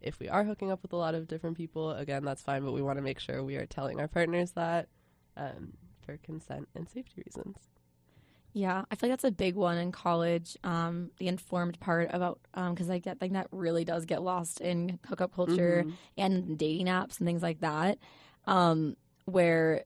if 0.00 0.18
we 0.18 0.28
are 0.28 0.44
hooking 0.44 0.70
up 0.72 0.82
with 0.82 0.92
a 0.92 0.96
lot 0.96 1.14
of 1.14 1.28
different 1.28 1.56
people, 1.56 1.92
again, 1.92 2.24
that's 2.24 2.42
fine. 2.42 2.64
But 2.64 2.72
we 2.72 2.82
want 2.82 2.98
to 2.98 3.02
make 3.02 3.20
sure 3.20 3.42
we 3.42 3.56
are 3.56 3.66
telling 3.66 4.00
our 4.00 4.08
partners 4.08 4.52
that 4.52 4.88
um, 5.36 5.74
for 6.04 6.16
consent 6.18 6.68
and 6.74 6.88
safety 6.88 7.22
reasons. 7.24 7.56
Yeah, 8.54 8.84
I 8.90 8.96
feel 8.96 9.08
like 9.08 9.14
that's 9.14 9.24
a 9.24 9.30
big 9.30 9.54
one 9.54 9.78
in 9.78 9.92
college. 9.92 10.58
Um, 10.62 11.10
the 11.18 11.28
informed 11.28 11.80
part 11.80 12.10
about 12.12 12.38
because 12.54 12.90
I 12.90 12.98
get 12.98 13.18
think 13.18 13.32
that 13.32 13.46
really 13.50 13.84
does 13.84 14.04
get 14.04 14.22
lost 14.22 14.60
in 14.60 14.98
hookup 15.06 15.34
culture 15.34 15.84
Mhm. 15.86 15.92
and 16.18 16.58
dating 16.58 16.86
apps 16.86 17.18
and 17.18 17.26
things 17.26 17.40
like 17.42 17.60
that, 17.60 17.98
um, 18.46 18.96
where 19.24 19.84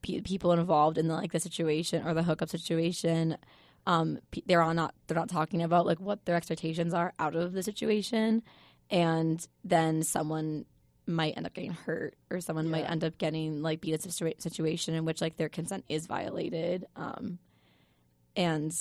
pe- 0.00 0.22
people 0.22 0.52
involved 0.52 0.96
in 0.96 1.08
the, 1.08 1.14
like 1.14 1.32
the 1.32 1.40
situation 1.40 2.06
or 2.06 2.14
the 2.14 2.22
hookup 2.22 2.48
situation, 2.48 3.36
um, 3.88 4.18
they're 4.46 4.62
all 4.62 4.74
not 4.74 4.94
they're 5.06 5.16
not 5.16 5.30
talking 5.30 5.62
about 5.62 5.86
like 5.86 5.98
what 5.98 6.26
their 6.26 6.36
expectations 6.36 6.92
are 6.92 7.14
out 7.18 7.34
of 7.34 7.54
the 7.54 7.62
situation, 7.62 8.42
and 8.90 9.44
then 9.64 10.02
someone 10.02 10.66
might 11.06 11.38
end 11.38 11.46
up 11.46 11.54
getting 11.54 11.72
hurt 11.72 12.14
or 12.30 12.38
someone 12.42 12.68
might 12.68 12.88
end 12.88 13.02
up 13.02 13.16
getting 13.16 13.62
like 13.62 13.80
be 13.80 13.88
in 13.88 13.94
a 13.94 13.98
situa- 13.98 14.40
situation 14.42 14.94
in 14.94 15.06
which 15.06 15.22
like 15.22 15.38
their 15.38 15.48
consent 15.48 15.86
is 15.88 16.06
violated. 16.06 16.86
Um, 16.96 17.38
and 18.36 18.78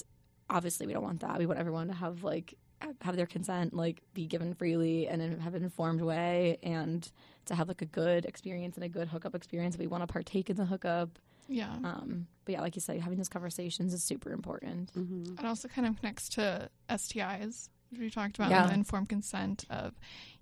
obviously 0.50 0.88
we 0.88 0.94
don't 0.94 1.04
want 1.04 1.22
that. 1.22 1.40
We 1.40 1.46
want 1.46 1.58
everyone 1.58 1.88
to 1.88 1.94
have 1.94 2.26
like 2.26 2.56
have 3.02 3.16
their 3.16 3.26
consent 3.28 3.74
like 3.74 4.02
be 4.14 4.28
given 4.28 4.54
freely 4.56 5.08
and 5.08 5.22
in- 5.22 5.40
have 5.40 5.56
an 5.56 5.64
informed 5.64 6.02
way 6.02 6.58
and 6.62 7.10
to 7.46 7.56
have 7.56 7.70
like 7.70 7.82
a 7.82 7.86
good 7.86 8.26
experience 8.26 8.76
and 8.76 8.84
a 8.84 8.90
good 8.90 9.08
hookup 9.08 9.34
experience. 9.34 9.78
We 9.78 9.88
want 9.88 10.04
to 10.04 10.08
partake 10.08 10.50
in 10.50 10.58
the 10.58 10.66
hookup. 10.66 11.18
Yeah. 11.48 11.74
Um, 11.84 12.28
but 12.46 12.54
yeah, 12.54 12.62
like 12.62 12.76
you 12.76 12.82
said, 12.82 13.00
having 13.00 13.18
those 13.18 13.30
conversations 13.30 13.94
is 13.94 14.04
super 14.04 14.32
important. 14.32 14.94
Mhm. 14.94 15.40
It 15.40 15.46
also 15.46 15.68
kind 15.68 15.88
of 15.88 15.96
connects 15.98 16.30
to 16.30 16.70
STIs, 16.90 17.70
which 17.90 18.00
we 18.00 18.10
talked 18.10 18.38
about 18.38 18.52
Yeah. 18.52 18.68
the 18.68 18.74
informed 18.74 19.10
consent 19.10 19.66
of, 19.70 19.94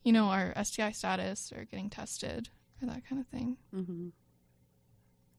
you 0.04 0.12
know, 0.12 0.26
our 0.26 0.54
STI 0.56 0.92
status 0.92 1.52
or 1.52 1.66
getting 1.66 1.90
tested 1.90 2.50
or 2.82 2.88
that 2.88 3.06
kind 3.06 3.22
of 3.22 3.28
thing. 3.28 3.58
Mm-hmm. 3.74 4.10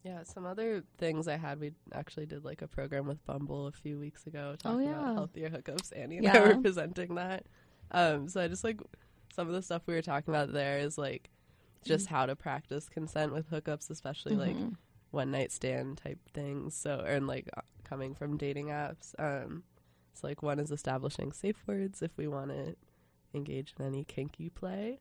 Yeah, 0.05 0.23
some 0.23 0.47
other 0.47 0.85
things 0.99 1.27
I 1.27 1.37
had. 1.37 1.59
We 1.59 1.73
actually 1.93 2.27
did 2.27 2.45
like 2.45 2.63
a 2.63 2.69
program 2.69 3.07
with 3.07 3.25
Bumble 3.27 3.67
a 3.67 3.73
few 3.73 3.99
weeks 3.99 4.27
ago 4.27 4.55
talking 4.57 4.85
yeah. 4.85 5.01
about 5.01 5.15
healthier 5.15 5.51
hookups. 5.51 5.97
Annie 5.97 6.19
and 6.19 6.29
I 6.29 6.33
Yeah. 6.35 6.49
were 6.57 6.61
presenting 6.63 7.17
that. 7.17 7.47
Um, 7.91 8.29
so 8.29 8.41
I 8.41 8.47
just 8.49 8.63
like 8.63 8.81
some 9.33 9.49
of 9.49 9.55
the 9.55 9.63
stuff 9.63 9.83
we 9.87 9.95
were 9.95 10.03
talking 10.03 10.33
about 10.33 10.53
there 10.53 10.79
is 10.79 10.97
like 10.97 11.31
just 11.85 12.07
how 12.07 12.27
to 12.27 12.37
practice 12.37 12.89
consent 12.89 13.33
with 13.33 13.51
hookups, 13.51 13.91
especially 13.91 14.37
like 14.37 14.57
Mhm. 14.57 14.77
One 15.11 15.31
night 15.31 15.53
stand 15.53 15.99
type 15.99 16.19
things. 16.33 16.75
So, 16.75 17.05
and 17.07 17.27
like 17.27 17.49
uh, 17.57 17.61
coming 17.85 18.15
from 18.15 18.37
dating 18.37 18.67
apps. 18.69 19.15
Um, 19.19 19.63
so 20.15 20.27
like 20.27 20.43
one 20.43 20.59
is 20.59 20.71
establishing 20.71 21.33
safe 21.33 21.57
words 21.67 22.03
if 22.03 22.11
we 22.17 22.27
want 22.27 22.51
to 22.51 22.75
engage 23.35 23.75
in 23.79 23.85
any 23.87 24.05
kinky 24.05 24.49
play. 24.51 25.01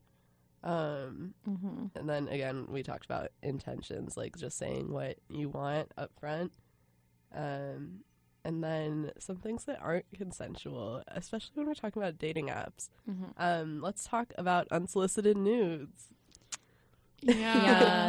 Um, 0.64 1.36
Mhm. 1.48 1.92
and 1.96 2.10
then 2.10 2.28
again, 2.28 2.66
we 2.70 2.82
talked 2.84 3.06
about 3.06 3.30
intentions, 3.44 4.18
like 4.18 4.36
just 4.36 4.58
saying 4.58 4.92
what 4.92 5.18
you 5.30 5.48
want 5.50 5.92
up 5.98 6.12
front. 6.20 6.54
Um, 7.34 8.00
and 8.44 8.64
then 8.64 9.12
some 9.20 9.38
things 9.38 9.66
that 9.66 9.80
aren't 9.82 10.06
consensual, 10.14 11.02
especially 11.08 11.52
when 11.56 11.68
we're 11.68 11.74
talking 11.76 12.02
about 12.02 12.18
dating 12.20 12.48
apps. 12.48 12.90
Mhm. 13.10 13.34
Um, 13.38 13.82
let's 13.82 14.06
talk 14.06 14.34
about 14.38 14.68
unsolicited 14.72 15.38
nudes. 15.38 16.10
Yeah. 17.22 17.34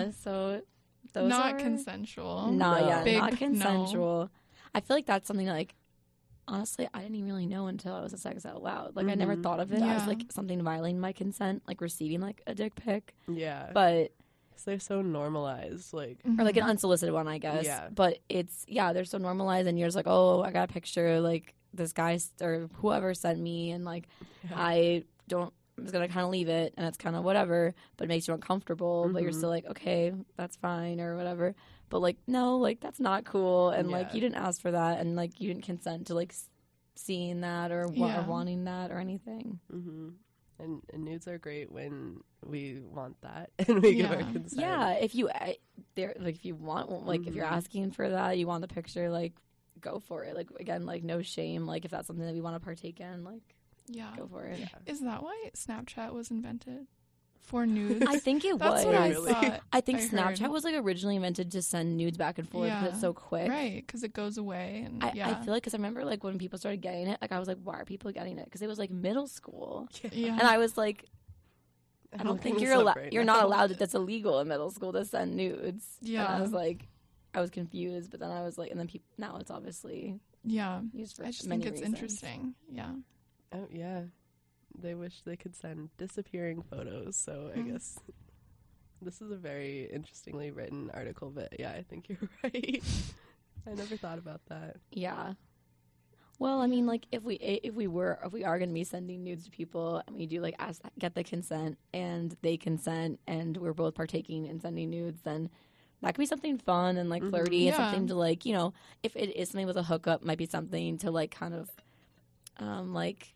yeah. 0.05 0.11
So 0.23 0.63
those 1.13 1.31
Not 1.31 1.55
are 1.55 1.59
consensual. 1.59 2.51
Not 2.53 2.81
No. 2.83 2.89
yeah, 2.89 3.05
Big 3.05 3.19
not 3.19 3.33
no. 3.33 3.39
consensual. 3.39 4.31
I 4.75 4.81
feel 4.81 4.97
like 4.97 5.07
that's 5.07 5.27
something 5.27 5.47
like 5.47 5.75
honestly 6.49 6.89
I 6.95 7.01
didn't 7.01 7.17
even 7.17 7.29
really 7.29 7.47
know 7.47 7.67
until 7.67 7.95
I 7.95 8.01
was 8.03 8.13
a 8.13 8.19
Sex 8.19 8.47
Out 8.47 8.63
Loud. 8.63 8.95
Like 8.95 9.09
I 9.09 9.15
never 9.15 9.37
Mhm. 9.37 9.43
thought 9.43 9.61
of 9.61 9.73
it 9.73 9.81
Yeah. 9.81 9.97
as 9.97 10.07
like 10.07 10.31
something 10.31 10.63
violating 10.63 11.01
my 11.01 11.13
consent, 11.13 11.63
like 11.67 11.81
receiving 11.81 12.21
like 12.21 12.43
a 12.47 12.55
dick 12.55 12.75
pic, 12.77 13.15
Yeah, 13.29 13.71
but 13.73 14.13
because 14.51 14.65
they're 14.65 14.79
so 14.79 15.03
normalized. 15.03 15.93
Like, 15.93 16.19
or 16.39 16.45
like 16.45 16.57
an 16.57 16.63
Mhm. 16.65 16.69
unsolicited 16.71 17.13
one, 17.13 17.27
I 17.29 17.39
guess. 17.39 17.65
Yeah. 17.65 17.89
But 17.93 18.19
it's 18.29 18.65
yeah, 18.69 18.93
they're 18.93 19.05
so 19.05 19.19
normalized, 19.19 19.67
and 19.69 19.79
you're 19.79 19.89
just 19.89 19.97
like, 19.97 20.07
oh, 20.07 20.43
I 20.43 20.51
got 20.53 20.71
a 20.71 20.73
picture 20.73 21.21
like 21.21 21.55
this 21.75 21.93
guy 21.93 22.15
s- 22.15 22.33
or 22.41 22.69
whoever 22.77 23.13
sent 23.13 23.39
me, 23.41 23.71
and 23.73 23.85
like 23.85 24.09
I 24.55 25.05
don't. 25.29 25.53
I'm 25.79 25.85
just 25.85 25.93
gonna 25.93 26.09
kind 26.09 26.25
of 26.25 26.31
leave 26.31 26.49
it, 26.49 26.75
and 26.77 26.87
it's 26.87 26.97
kind 26.97 27.17
of 27.17 27.25
whatever, 27.25 27.75
but 27.97 28.05
it 28.05 28.09
makes 28.09 28.27
you 28.29 28.35
uncomfortable. 28.35 29.11
But 29.13 29.23
you're 29.23 29.31
Mhm. 29.33 29.37
still 29.37 29.51
like, 29.51 29.67
okay, 29.67 30.13
that's 30.37 30.57
fine 30.57 31.01
or 31.01 31.17
whatever. 31.17 31.55
But 31.91 32.01
like, 32.01 32.17
no, 32.27 32.57
like 32.59 32.81
that's 32.81 32.99
not 33.01 33.25
cool, 33.25 33.71
and 33.71 33.91
like 33.91 34.15
you 34.15 34.21
didn't 34.21 34.37
ask 34.39 34.61
for 34.61 34.71
that, 34.71 35.01
and 35.01 35.17
like 35.17 35.41
you 35.41 35.49
didn't 35.49 35.65
consent 35.65 36.07
to 36.09 36.15
like 36.15 36.33
s- 36.33 36.49
seeing 36.95 37.43
that 37.43 37.71
or, 37.71 37.87
wa- 37.89 38.09
Yeah. 38.09 38.21
or 38.25 38.29
wanting 38.29 38.65
that 38.65 38.91
or 38.91 38.99
anything. 38.99 39.61
hmm 39.71 40.09
And, 40.59 40.81
and 40.93 41.05
nudes 41.05 41.29
are 41.29 41.37
great 41.37 41.71
when 41.71 42.21
we 42.45 42.81
want 42.81 43.21
that 43.21 43.51
and 43.69 43.83
we 43.83 43.95
give 43.97 44.11
our 44.11 44.17
consent. 44.23 44.55
Yeah, 44.59 44.93
if 44.93 45.15
you 45.15 45.29
I- 45.29 45.59
there 45.95 46.15
like 46.19 46.37
if 46.37 46.45
you 46.47 46.55
want 46.55 46.91
like 47.07 47.27
if 47.27 47.35
you're 47.35 47.45
Mhm. 47.45 47.53
asking 47.53 47.91
for 47.91 48.09
that, 48.09 48.39
you 48.39 48.47
want 48.47 48.63
the 48.63 48.69
picture, 48.69 49.11
like 49.11 49.35
go 49.79 49.99
for 50.01 50.25
it. 50.25 50.35
Like 50.35 50.49
again, 50.59 50.87
like 50.87 51.05
no 51.05 51.21
shame. 51.21 51.67
Like 51.67 51.85
if 51.85 51.91
that's 51.91 52.07
something 52.07 52.25
that 52.25 52.33
we 52.35 52.41
want 52.41 52.57
to 52.57 52.61
partake 52.61 52.99
in, 53.01 53.23
like 53.25 53.55
Yeah. 53.89 54.11
go 54.17 54.27
for 54.27 54.45
it. 54.45 54.59
Yeah. 54.61 54.69
Is 54.87 55.01
that 55.01 55.23
why 55.23 55.51
Snapchat 55.55 56.13
was 56.13 56.31
invented? 56.31 56.87
For 57.43 57.65
nudes? 57.65 58.05
I 58.09 58.19
think 58.19 58.45
it 58.45 58.59
That's 58.59 58.85
was. 58.85 58.87
what 58.87 58.95
I 58.97 59.09
Really? 59.11 59.33
thought. 59.33 59.61
I 59.73 59.81
think 59.81 60.01
I 60.01 60.03
Snapchat 60.03 60.39
heard. 60.41 60.51
was 60.51 60.65
like 60.65 60.75
originally 60.75 61.15
invented 61.15 61.53
to 61.53 61.63
send 61.63 61.97
nudes 61.97 62.19
back 62.19 62.39
and 62.39 62.49
forth 62.49 62.69
because 62.69 62.83
Yeah. 62.83 62.89
it's 62.89 63.01
so 63.01 63.13
quick. 63.13 63.49
Right, 63.49 63.85
because 63.87 64.03
it 64.03 64.13
goes 64.13 64.37
away. 64.37 64.83
And 64.85 65.05
I, 65.05 65.13
yeah. 65.15 65.31
I 65.31 65.45
feel 65.45 65.53
like 65.55 65.63
because 65.63 65.75
I 65.75 65.77
remember 65.77 66.05
like 66.05 66.25
when 66.25 66.39
people 66.39 66.59
started 66.59 66.81
getting 66.83 67.07
it, 67.07 67.19
like 67.23 67.31
I 67.31 67.39
was 67.39 67.47
like, 67.47 67.59
why 67.63 67.75
are 67.75 67.85
people 67.85 68.11
getting 68.11 68.39
it? 68.39 68.47
Because 68.47 68.63
it 68.63 68.67
was 68.67 68.79
like 68.81 68.91
middle 68.91 69.29
school, 69.29 69.89
yeah. 70.13 70.33
and 70.33 70.43
I 70.43 70.59
was 70.59 70.77
like, 70.77 71.05
I 72.19 72.23
don't 72.25 72.41
think 72.43 72.61
you're 72.61 72.73
allowed. 72.73 72.97
right 72.97 73.13
you're 73.13 73.23
now. 73.25 73.35
not 73.35 73.45
allowed. 73.45 73.71
That 73.71 73.79
that's 73.79 73.95
illegal 73.95 74.41
in 74.41 74.49
middle 74.49 74.71
school 74.73 74.93
to 74.95 75.05
send 75.05 75.37
nudes. 75.37 75.85
And 76.01 76.09
Yeah. 76.11 76.27
I 76.27 76.41
was 76.41 76.51
like, 76.53 76.89
I 77.35 77.41
was 77.41 77.51
confused, 77.51 78.11
but 78.11 78.19
then 78.19 78.31
I 78.33 78.43
was 78.43 78.59
like, 78.59 78.71
and 78.73 78.81
then 78.81 78.89
people 78.89 79.07
now 79.19 79.37
it's 79.39 79.51
obviously 79.53 80.19
Yeah. 80.43 80.81
used 80.93 81.17
for 81.17 81.23
I 81.25 81.27
just 81.31 81.47
many 81.47 81.63
think 81.63 81.75
it's 81.75 81.81
reasons. 81.83 81.95
interesting. 81.95 82.55
Yeah. 82.73 82.91
Oh 83.53 83.69
yeah, 83.71 84.03
they 84.79 84.95
wish 84.95 85.23
they 85.25 85.37
could 85.37 85.55
send 85.57 85.91
disappearing 85.97 86.63
photos. 86.63 87.17
So 87.17 87.51
I 87.55 87.61
guess 87.69 87.99
this 89.03 89.21
is 89.21 89.31
a 89.31 89.37
very 89.37 89.89
interestingly 89.93 90.51
written 90.51 90.91
article. 90.95 91.31
But 91.31 91.59
yeah, 91.59 91.71
I 91.71 91.83
think 91.83 92.09
you're 92.09 92.19
right. 92.43 92.83
I 93.67 93.75
never 93.75 93.97
thought 93.97 94.19
about 94.19 94.41
that. 94.49 94.77
Yeah. 94.91 95.35
Well, 96.39 96.61
I 96.61 96.67
mean, 96.67 96.87
like 96.87 97.07
if 97.13 97.23
we 97.23 97.37
if 97.37 97.75
we 97.75 97.87
were 97.87 98.19
if 98.25 98.33
we 98.33 98.45
are 98.45 98.59
going 98.59 98.69
to 98.69 98.75
be 98.75 98.85
sending 98.85 99.25
nudes 99.25 99.45
to 99.47 99.51
people 99.51 100.03
and 100.07 100.17
we 100.17 100.27
do 100.27 100.41
like 100.43 100.55
ask 100.59 100.83
get 100.99 101.15
the 101.15 101.25
consent 101.25 101.79
and 101.95 102.37
they 102.43 102.59
consent 102.59 103.21
and 103.27 103.57
we're 103.57 103.73
both 103.73 103.95
partaking 103.95 104.45
in 104.47 104.61
sending 104.61 104.91
nudes, 104.91 105.23
then 105.23 105.49
that 106.03 106.15
could 106.15 106.21
be 106.21 106.27
something 106.27 106.59
fun 106.59 106.99
and 106.99 107.09
like 107.09 107.23
Mhm. 107.23 107.31
flirty 107.31 107.69
and 107.69 107.77
something 107.77 108.07
to 108.09 108.15
like 108.15 108.45
you 108.45 108.53
know 108.53 108.75
if 109.03 109.17
it 109.17 109.35
is 109.35 109.49
something 109.49 109.67
with 109.67 109.79
a 109.79 109.83
hookup, 109.83 110.23
might 110.23 110.37
be 110.37 110.45
something 110.45 110.99
to 110.99 111.11
like 111.11 111.31
kind 111.31 111.55
of 111.55 111.71
um 112.59 112.93
like 112.93 113.35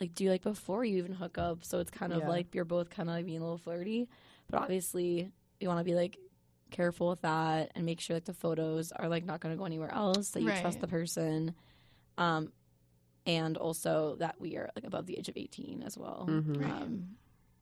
like 0.00 0.14
do 0.14 0.28
like 0.28 0.42
before 0.42 0.84
you 0.84 0.98
even 0.98 1.12
hook 1.12 1.38
up. 1.38 1.64
So 1.64 1.78
it's 1.78 1.90
kind 1.90 2.12
of 2.12 2.20
Yeah. 2.20 2.28
like 2.28 2.54
you're 2.54 2.64
both 2.64 2.90
kind 2.90 3.08
of 3.08 3.14
like 3.16 3.26
being 3.26 3.38
a 3.38 3.42
little 3.44 3.58
flirty, 3.58 4.08
but 4.50 4.60
obviously 4.60 5.30
you 5.60 5.68
want 5.68 5.78
to 5.80 5.84
be 5.84 5.94
like 5.94 6.16
careful 6.70 7.08
with 7.10 7.20
that 7.22 7.70
and 7.76 7.86
make 7.86 8.00
sure 8.00 8.16
like 8.16 8.24
the 8.24 8.34
photos 8.34 8.90
are 8.92 9.08
like 9.08 9.24
not 9.24 9.38
going 9.40 9.54
to 9.54 9.58
go 9.58 9.64
anywhere 9.64 9.92
else 9.94 10.30
that 10.30 10.42
you 10.42 10.50
trust 10.60 10.80
the 10.80 10.88
person 10.88 11.54
um 12.18 12.50
and 13.26 13.56
also 13.56 14.16
that 14.18 14.34
we 14.40 14.56
are 14.56 14.68
like 14.74 14.84
above 14.84 15.06
the 15.06 15.16
age 15.16 15.28
of 15.28 15.36
18 15.36 15.84
as 15.84 15.96
well 15.96 16.26
Mhm. 16.28 16.60
Right. 16.60 16.70
um 16.72 17.16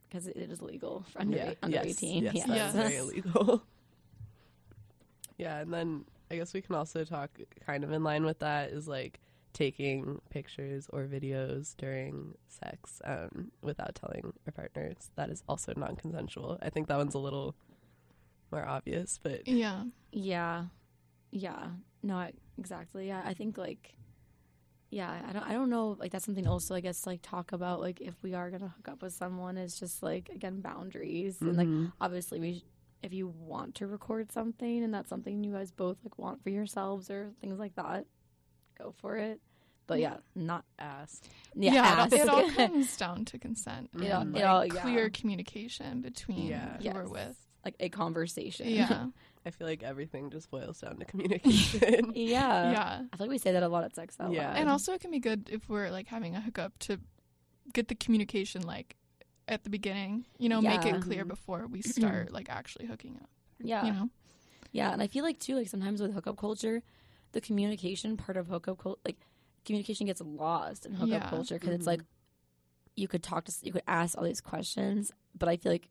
because 0.09 0.27
it 0.29 0.37
is 0.51 0.62
legal 0.62 1.05
for 1.11 1.21
under, 1.21 1.37
yeah, 1.37 1.53
under 1.62 1.77
yes, 1.77 2.03
18 2.03 2.23
Yes, 2.25 2.35
yes. 2.35 2.47
that 2.47 2.53
is 2.55 2.57
Yes. 2.57 2.73
very 2.75 2.97
illegal. 3.25 3.62
yeah, 5.39 5.59
and 5.59 5.73
then 5.73 6.05
I 6.31 6.37
guess 6.37 6.55
we 6.55 6.62
can 6.62 6.75
also 6.75 7.05
talk 7.05 7.31
kind 7.67 7.85
of 7.85 7.93
in 7.93 8.03
line 8.03 8.25
with 8.25 8.39
that 8.41 8.71
is 8.71 8.89
like 8.89 9.21
taking 9.53 10.21
pictures 10.31 10.89
or 10.93 11.05
videos 11.07 11.77
during 11.77 12.35
sex 12.49 13.01
um, 13.05 13.51
without 13.63 13.95
telling 13.95 14.33
our 14.47 14.53
partners. 14.53 15.11
That 15.17 15.31
is 15.31 15.43
also 15.49 15.73
non-consensual. 15.77 16.59
I 16.63 16.71
think 16.71 16.89
that 16.89 16.97
one's 16.99 17.15
a 17.15 17.19
little 17.19 17.55
more 18.51 18.67
obvious, 18.67 19.19
but 19.23 19.47
Yeah. 19.49 19.85
yeah 20.13 20.67
yeah 21.31 21.69
no 22.03 22.17
I, 22.17 22.33
exactly 22.59 23.09
yeah 23.09 23.23
i 23.25 23.33
think 23.33 23.57
like 23.57 23.95
yeah 24.91 25.23
i 25.27 25.33
don't 25.33 25.43
i 25.49 25.53
don't 25.55 25.71
know 25.71 25.97
like 25.99 26.13
that's 26.13 26.27
something 26.27 26.47
also 26.47 26.75
i 26.75 26.81
guess 26.81 27.07
like 27.07 27.21
talk 27.23 27.53
about 27.53 27.81
like 27.81 28.03
if 28.03 28.15
we 28.23 28.35
are 28.35 28.51
gonna 28.51 28.69
hook 28.77 28.89
up 28.89 29.01
with 29.03 29.15
someone 29.15 29.57
is 29.57 29.79
just 29.81 30.03
like 30.03 30.29
again 30.29 30.61
boundaries 30.61 31.41
and 31.41 31.57
like 31.57 31.69
Mhm. 31.69 31.93
obviously 32.03 32.39
we 32.39 32.59
sh- 32.59 32.63
if 33.03 33.15
you 33.15 33.29
want 33.29 33.75
to 33.77 33.87
record 33.87 34.31
something 34.31 34.85
and 34.85 34.93
that's 34.93 35.09
something 35.09 35.43
you 35.43 35.53
guys 35.53 35.71
both 35.71 35.97
like 36.05 36.19
want 36.19 36.43
for 36.43 36.51
yourselves 36.51 37.09
or 37.11 37.33
things 37.41 37.59
like 37.59 37.75
that 37.77 38.05
go 38.79 38.93
for 38.99 39.17
it 39.17 39.41
but 39.87 39.99
yeah 39.99 40.17
not 40.35 40.64
ask. 40.79 41.25
yeah, 41.55 41.75
Yeah. 41.75 41.83
ask. 41.83 42.12
it 42.12 42.29
all 42.29 42.49
comes 42.50 42.97
down 42.97 43.25
to 43.26 43.38
consent. 43.38 43.91
It 44.00 44.11
all- 44.12 44.23
and, 44.23 44.37
it 44.37 44.41
like, 44.41 44.49
all- 44.49 44.67
yeah. 44.67 44.81
clear 44.83 45.11
communication 45.11 46.00
between 46.00 46.47
Yeah. 46.47 46.79
who 46.79 46.91
we're 46.91 47.09
with. 47.09 47.37
like 47.64 47.75
a 47.81 47.88
conversation 47.88 48.69
Yeah. 48.69 49.07
I 49.45 49.50
feel 49.50 49.67
like 49.67 49.83
everything 49.83 50.31
just 50.31 50.50
boils 50.52 50.81
down 50.81 50.99
to 50.99 51.05
communication. 51.05 52.12
yeah 52.14 52.71
yeah. 52.71 53.02
i 53.12 53.17
feel 53.17 53.26
like 53.26 53.31
we 53.31 53.38
say 53.38 53.52
that 53.52 53.62
a 53.64 53.69
lot 53.69 53.83
at 53.85 53.95
sex 53.97 54.17
out 54.21 54.31
Yeah. 54.33 54.49
Loud. 54.49 54.57
And 54.59 54.69
also, 54.69 54.93
it 54.93 55.00
can 55.00 55.11
be 55.11 55.19
good 55.19 55.49
if 55.50 55.69
we're 55.69 55.91
like 55.91 56.07
having 56.07 56.37
a 56.37 56.41
hookup 56.41 56.79
to 56.81 56.99
get 57.73 57.88
the 57.88 57.97
communication 57.97 58.62
like 58.62 58.95
at 59.49 59.64
the 59.64 59.71
beginning. 59.71 60.25
You 60.38 60.49
know, 60.49 60.61
make 60.62 60.87
it 60.87 61.00
clear 61.02 61.25
Mhm. 61.25 61.29
before 61.29 61.67
we 61.67 61.83
start 61.99 62.33
like 62.33 62.49
actually 62.49 62.87
hooking 62.87 63.19
up. 63.21 63.29
yeah 63.59 63.85
You 63.85 63.93
know. 63.93 64.11
Yeah, 64.71 64.93
and 64.93 65.02
I 65.02 65.07
feel 65.09 65.25
like 65.25 65.38
too, 65.41 65.57
like 65.57 65.69
sometimes 65.69 66.00
with 66.00 66.14
hookup 66.14 66.37
culture, 66.38 66.83
the 67.33 67.41
communication 67.41 68.17
part 68.17 68.37
of 68.37 68.47
hookup 68.49 68.79
culture, 68.79 69.01
like 69.05 69.17
communication 69.65 70.07
gets 70.07 70.21
lost 70.21 70.87
in 70.87 70.93
hookup 70.95 71.09
Yeah. 71.23 71.29
culture 71.31 71.57
because 71.57 71.75
it's 71.75 71.85
Mhm. 71.85 71.87
like 71.89 72.01
you 72.97 73.09
could 73.09 73.23
talk 73.23 73.45
to, 73.47 73.53
you 73.62 73.73
could 73.73 73.83
ask 73.87 74.17
all 74.19 74.25
these 74.25 74.41
questions, 74.41 75.12
but 75.39 75.49
I 75.49 75.57
feel 75.57 75.73
like 75.73 75.89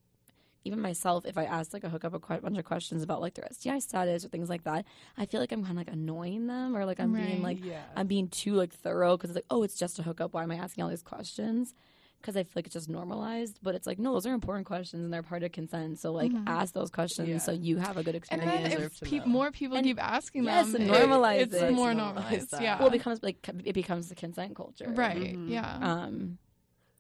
even 0.63 0.79
myself, 0.79 1.25
if 1.25 1.36
I 1.39 1.45
asked 1.45 1.74
like 1.74 1.83
a 1.83 1.89
hookup 1.89 2.13
a 2.13 2.19
que- 2.19 2.39
bunch 2.39 2.57
of 2.60 2.65
questions 2.65 3.01
about 3.01 3.19
like 3.21 3.33
their 3.33 3.48
STI 3.51 3.79
status 3.79 4.24
or 4.24 4.27
things 4.29 4.48
like 4.50 4.63
that, 4.65 4.86
I 5.17 5.25
feel 5.25 5.39
like 5.39 5.51
I'm 5.51 5.62
kind 5.63 5.71
of 5.71 5.77
like 5.88 5.91
annoying 5.91 6.45
them 6.45 6.77
or 6.77 6.86
like 6.86 7.00
I'm 7.00 7.13
being 7.13 7.41
like 7.41 7.57
yeah. 7.63 7.81
I'm 7.95 8.05
being 8.05 8.27
too 8.27 8.53
like 8.53 8.71
thorough 8.71 9.17
because 9.17 9.31
it's 9.31 9.38
like 9.38 9.45
oh 9.50 9.63
it's 9.63 9.75
just 9.75 9.98
a 9.98 10.03
hookup. 10.03 10.33
Why 10.33 10.43
am 10.43 10.51
I 10.51 10.57
asking 10.57 10.83
all 10.83 10.89
these 10.91 11.01
questions? 11.01 11.74
Because 12.21 12.37
I 12.37 12.43
feel 12.43 12.51
like 12.57 12.65
it's 12.67 12.73
just 12.73 12.87
normalized, 12.89 13.57
but 13.63 13.73
it's 13.75 13.87
like 13.87 13.97
no, 13.99 14.13
those 14.13 14.25
are 14.27 14.33
important 14.33 14.67
questions 14.67 15.03
and 15.03 15.11
they're 15.11 15.23
part 15.23 15.41
of 15.43 15.51
consent. 15.51 15.99
So 15.99 16.11
like 16.11 16.31
Mhm. 16.31 16.43
ask 16.47 16.73
those 16.73 16.91
questions 16.91 17.27
Yeah. 17.27 17.37
so 17.39 17.51
you 17.51 17.77
have 17.77 17.97
a 17.97 18.03
good 18.03 18.15
And 18.15 18.23
experience. 18.41 18.73
then 18.73 18.81
if 18.83 18.99
to 18.99 19.05
peop 19.05 19.25
know. 19.25 19.31
more 19.31 19.51
people 19.51 19.77
And- 19.77 19.85
keep 19.85 20.01
asking 20.01 20.43
yes, 20.43 20.71
them, 20.71 20.81
and 20.83 20.89
it- 20.91 20.93
normalize 20.93 21.41
it's 21.41 21.53
more 21.75 21.91
Normalize 21.91 21.95
normalized. 21.97 22.53
Yeah. 22.61 22.77
well, 22.77 22.89
it 22.89 22.91
becomes 22.91 23.23
like 23.23 23.47
it 23.65 23.73
becomes 23.73 24.09
the 24.09 24.15
consent 24.15 24.55
culture, 24.55 24.89
right. 24.89 25.35
Mhm. 25.35 25.49
Yeah. 25.49 25.77
Um, 25.81 26.37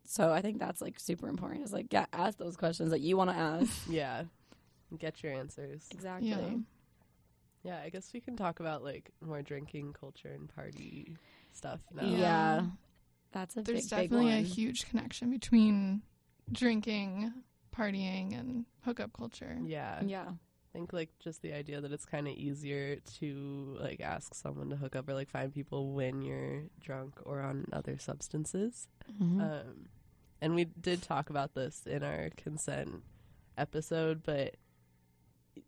so 0.05 0.31
I 0.31 0.41
think 0.41 0.59
that's 0.59 0.81
like 0.81 0.99
super 0.99 1.27
important. 1.29 1.61
It's 1.61 1.71
like 1.73 1.93
yeah, 1.93 2.05
ask 2.11 2.37
those 2.37 2.57
questions 2.57 2.89
that 2.91 3.01
you 3.01 3.15
want 3.17 3.29
to 3.29 3.35
ask. 3.35 3.85
yeah. 3.89 4.23
Get 4.97 5.21
your 5.23 5.33
answers. 5.33 5.87
exactly. 5.91 6.29
yeah. 6.29 6.57
Yeah, 7.63 7.79
I 7.79 7.89
guess 7.89 8.11
we 8.11 8.19
can 8.21 8.35
talk 8.35 8.59
about 8.59 8.83
like 8.83 9.11
more 9.21 9.43
drinking 9.43 9.93
culture 9.93 10.29
and 10.29 10.49
party 10.53 11.15
stuff 11.53 11.79
now. 11.93 12.03
Yeah. 12.03 12.65
Yeah. 13.33 13.39
That's 13.39 13.57
a 13.57 13.61
There's 13.61 13.89
big, 13.89 13.99
big 13.99 14.09
definitely 14.09 14.33
a 14.33 14.41
huge 14.41 14.89
connection 14.89 15.31
between 15.31 16.01
drinking, 16.51 17.33
partying, 17.75 18.37
and 18.37 18.65
hookup 18.83 19.13
culture. 19.13 19.57
Yeah. 19.63 20.01
yeah. 20.03 20.25
I 20.29 20.73
think 20.73 20.93
like 20.93 21.09
just 21.19 21.41
the 21.41 21.53
idea 21.53 21.81
that 21.81 21.91
it's 21.91 22.05
kind 22.05 22.27
of 22.27 22.33
easier 22.35 22.97
to 23.19 23.77
like 23.79 23.99
ask 23.99 24.33
someone 24.33 24.69
to 24.69 24.77
hook 24.77 24.95
up 24.95 25.07
or 25.09 25.13
like 25.13 25.29
find 25.29 25.53
people 25.53 25.91
when 25.93 26.21
you're 26.21 26.63
drunk 26.79 27.15
or 27.25 27.41
on 27.41 27.65
other 27.73 27.97
substances. 27.97 28.87
Mhm. 29.21 29.41
Um, 29.41 29.89
and 30.41 30.55
we 30.55 30.65
did 30.65 31.01
talk 31.01 31.29
about 31.29 31.53
this 31.55 31.85
in 31.85 32.03
our 32.03 32.29
consent 32.37 33.03
episode, 33.57 34.23
but 34.23 34.55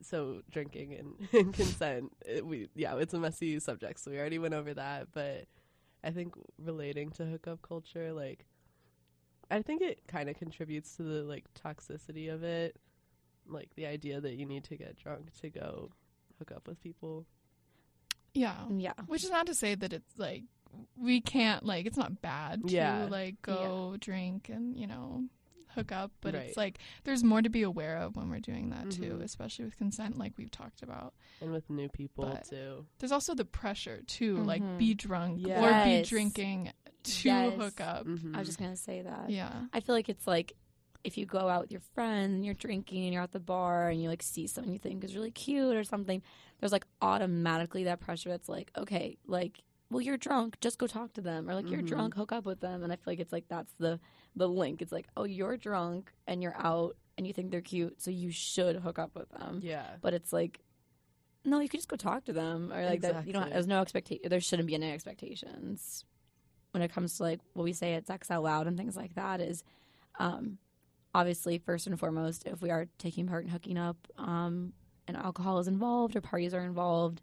so 0.02 0.42
drinking 0.50 0.94
and, 0.94 1.28
and 1.34 1.54
consent, 1.54 2.14
it, 2.26 2.46
we 2.46 2.70
yeah, 2.74 2.96
it's 2.96 3.14
a 3.14 3.20
messy 3.20 3.60
subject, 3.60 4.00
so 4.00 4.10
we 4.12 4.18
already 4.18 4.40
went 4.40 4.54
over 4.54 4.74
that. 4.74 5.08
But 5.14 5.46
I 6.04 6.12
think 6.12 6.34
relating 6.58 7.10
to 7.12 7.26
hookup 7.26 7.62
culture, 7.62 8.12
like 8.14 8.46
I 9.50 9.62
think 9.62 9.82
it 9.82 10.02
kind 10.08 10.30
of 10.30 10.38
contributes 10.38 10.96
to 10.98 11.04
the 11.04 11.24
like 11.24 11.46
toxicity 11.54 12.34
of 12.34 12.44
it, 12.44 12.78
like 13.48 13.70
the 13.76 13.86
idea 13.86 14.20
that 14.22 14.34
you 14.34 14.46
need 14.46 14.64
to 14.66 14.76
get 14.78 14.98
drunk 14.98 15.32
to 15.42 15.50
go 15.50 15.92
hook 16.40 16.52
up 16.56 16.68
with 16.68 16.82
people. 16.82 17.26
Yeah. 18.34 18.56
yeah. 18.76 18.94
Which 19.08 19.24
is 19.24 19.30
not 19.30 19.46
to 19.48 19.54
say 19.54 19.76
that 19.76 19.94
it's 19.94 20.18
like 20.18 20.44
we 20.98 21.22
can't 21.22 21.64
like 21.64 21.86
it's 21.86 21.98
not 21.98 22.22
bad 22.22 22.68
to 22.68 22.74
Yeah. 22.74 23.08
like 23.10 23.42
go 23.44 23.96
drink 24.00 24.50
and 24.50 24.76
you 24.76 24.88
know 24.88 25.26
hook 25.76 25.92
up, 25.92 26.12
but 26.22 26.34
Right. 26.34 26.48
it's 26.48 26.58
like 26.58 26.80
there's 27.04 27.24
more 27.24 27.42
to 27.42 27.50
be 27.50 27.64
aware 27.64 27.98
of 27.98 28.16
when 28.16 28.30
we're 28.30 28.40
doing 28.40 28.70
that 28.70 28.92
too, 28.92 29.14
Mhm. 29.18 29.24
especially 29.24 29.66
with 29.66 29.78
consent, 29.78 30.18
like 30.18 30.38
we've 30.38 30.52
talked 30.52 30.82
about. 30.84 31.14
And 31.42 31.52
with 31.52 31.70
new 31.70 31.90
people 31.90 32.26
But- 32.26 32.46
too. 32.46 32.86
There's 33.00 33.12
also 33.12 33.34
the 33.36 33.46
pressure 33.46 34.02
too, 34.08 34.38
like 34.44 34.62
Mhm. 34.62 34.78
be 34.78 34.94
drunk 34.94 35.48
or 35.48 35.84
be 35.86 36.02
drinking 36.04 36.72
to 37.04 37.28
Yes. 37.30 37.54
hook 37.56 37.82
up. 37.82 38.06
Mhm. 38.06 38.36
I 38.36 38.40
was 38.40 38.48
just 38.48 38.60
gonna 38.60 38.78
say 38.78 39.02
that. 39.02 39.30
Yeah. 39.30 39.68
I 39.74 39.80
feel 39.82 39.96
like 39.96 40.10
it's 40.10 40.28
like 40.28 40.54
if 41.04 41.18
you 41.18 41.26
go 41.26 41.50
out 41.50 41.64
with 41.64 41.72
your 41.72 41.82
friends 41.82 42.34
and 42.34 42.46
you're 42.46 42.54
drinking 42.54 43.04
and 43.04 43.14
you're 43.14 43.22
at 43.24 43.34
the 43.34 43.40
bar 43.40 43.90
and 43.90 44.02
you 44.02 44.08
like 44.08 44.24
see 44.24 44.48
someone 44.48 44.72
you 44.72 44.80
think 44.80 45.04
is 45.04 45.14
really 45.16 45.32
cute 45.32 45.76
or 45.76 45.84
something, 45.84 46.22
there's 46.60 46.72
like 46.72 46.86
automatically 47.02 47.84
that 47.84 48.00
pressure 48.00 48.30
that's 48.30 48.48
like, 48.48 48.72
okay, 48.78 49.18
like, 49.26 49.62
well, 49.94 50.02
you're 50.02 50.18
drunk, 50.18 50.60
just 50.60 50.78
go 50.80 50.88
talk 50.88 51.14
to 51.14 51.22
them, 51.22 51.50
or 51.50 51.56
like 51.56 51.70
you're 51.70 51.82
Mhm. 51.82 51.88
drunk, 51.88 52.14
hook 52.16 52.32
up 52.32 52.46
with 52.46 52.60
them, 52.60 52.84
and 52.84 52.92
I 52.92 52.96
feel 52.98 53.04
like 53.14 53.20
it's 53.20 53.32
like 53.32 53.48
that's 53.48 53.74
the 53.78 54.00
the 54.36 54.50
link. 54.50 54.82
It's 54.82 54.92
like, 54.92 55.08
oh, 55.16 55.24
you're 55.26 55.56
drunk 55.58 56.12
and 56.28 56.42
you're 56.42 56.58
out 56.58 56.98
and 57.18 57.28
you 57.28 57.34
think 57.34 57.52
they're 57.52 57.62
cute, 57.62 58.02
so 58.02 58.10
you 58.10 58.32
should 58.32 58.78
hook 58.78 58.98
up 58.98 59.14
with 59.16 59.30
them. 59.30 59.60
yeah. 59.64 59.86
But 60.02 60.14
it's 60.16 60.34
like, 60.34 60.60
no, 61.46 61.60
you 61.60 61.70
could 61.70 61.78
just 61.80 61.88
go 61.90 61.96
talk 61.96 62.26
to 62.26 62.34
them, 62.34 62.74
or 62.74 62.84
like 62.86 63.02
that. 63.02 63.28
You 63.28 63.34
don't. 63.34 63.50
There's 63.52 63.68
no 63.68 63.82
expectation. 63.82 64.28
There 64.30 64.40
shouldn't 64.42 64.68
be 64.68 64.76
any 64.76 64.92
expectations 64.92 66.06
when 66.72 66.82
it 66.82 66.92
comes 66.92 67.18
to 67.18 67.24
like 67.24 67.40
what 67.54 67.64
we 67.64 67.74
say 67.74 67.94
at 67.94 68.08
sex 68.08 68.32
out 68.32 68.42
loud 68.44 68.66
and 68.68 68.76
things 68.78 68.96
like 68.98 69.14
that. 69.16 69.40
Is 69.42 69.64
um, 70.20 70.58
obviously 71.14 71.60
first 71.60 71.86
and 71.86 72.00
foremost, 72.00 72.48
if 72.48 72.62
we 72.62 72.72
are 72.72 72.88
taking 72.98 73.28
part 73.28 73.44
in 73.44 73.50
hooking 73.52 73.78
up, 73.78 73.98
um, 74.18 74.74
and 75.08 75.16
alcohol 75.18 75.60
is 75.60 75.68
involved 75.68 76.16
or 76.16 76.22
parties 76.22 76.54
are 76.54 76.64
involved. 76.64 77.22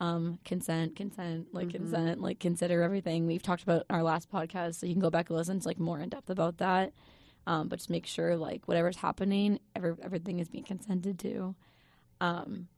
Um, 0.00 0.38
consent, 0.44 0.96
consent, 0.96 1.54
like 1.54 1.68
Mhm. 1.68 1.72
consent, 1.74 2.20
like 2.20 2.40
consider 2.40 2.82
everything. 2.82 3.26
We've 3.26 3.42
talked 3.42 3.62
about 3.62 3.86
in 3.88 3.94
our 3.94 4.02
last 4.02 4.30
podcast, 4.30 4.74
so 4.74 4.86
you 4.86 4.94
can 4.94 5.00
go 5.00 5.10
back 5.10 5.30
and 5.30 5.36
listen 5.36 5.60
to 5.60 5.68
like 5.68 5.78
more 5.78 6.00
in 6.00 6.08
depth 6.08 6.28
about 6.28 6.58
that. 6.58 6.92
Um, 7.46 7.68
but 7.68 7.78
just 7.78 7.90
make 7.90 8.06
sure 8.06 8.36
like 8.36 8.66
whatever's 8.66 8.96
happening, 8.96 9.60
every, 9.76 9.94
everything 10.02 10.40
is 10.40 10.48
being 10.48 10.64
consented 10.64 11.18
to. 11.20 11.54
Um, 12.20 12.68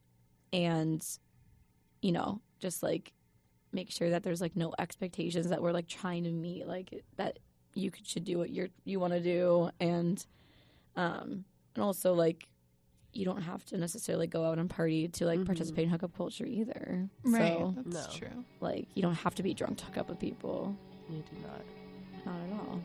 and 0.52 1.02
you 2.02 2.12
know, 2.12 2.40
just 2.59 2.83
like 2.83 3.12
make 3.73 3.90
sure 3.90 4.11
that 4.11 4.23
there's 4.23 4.40
like 4.42 4.54
no 4.56 4.75
expectations 4.78 5.49
that 5.49 5.62
we're 5.62 5.73
like 5.73 5.88
trying 5.88 6.25
to 6.25 6.30
meet, 6.30 6.66
like 6.66 7.04
that 7.16 7.38
you 7.75 7.90
could, 7.90 8.06
should 8.06 8.25
do 8.25 8.37
what 8.38 8.50
you're 8.50 8.68
you 8.85 9.00
want 9.00 9.12
to 9.14 9.21
do, 9.21 9.71
and 9.80 10.26
Um, 10.97 11.44
and 11.75 11.83
also 11.83 12.14
like 12.14 12.47
you 13.16 13.25
don't 13.25 13.42
have 13.42 13.64
to 13.66 13.78
necessarily 13.78 14.26
go 14.26 14.44
out 14.44 14.59
and 14.59 14.68
party 14.68 15.09
to 15.09 15.25
like 15.26 15.38
Mhm. 15.40 15.47
participate 15.47 15.85
in 15.85 15.90
hookup 15.90 16.16
culture 16.16 16.44
either. 16.47 17.09
Right. 17.25 17.59
So 17.59 17.75
That's 17.87 18.09
No. 18.21 18.28
true. 18.28 18.44
like 18.61 18.88
you 18.94 19.02
don't 19.02 19.14
have 19.14 19.35
to 19.37 19.42
be 19.42 19.54
drunk 19.54 19.78
to 19.78 19.85
hook 19.87 19.99
up 19.99 20.09
with 20.09 20.18
people. 20.18 20.75
You 21.09 21.23
do 21.30 21.37
not. 21.42 21.64
Not 22.26 22.40
at 22.40 22.52
all. 22.61 22.80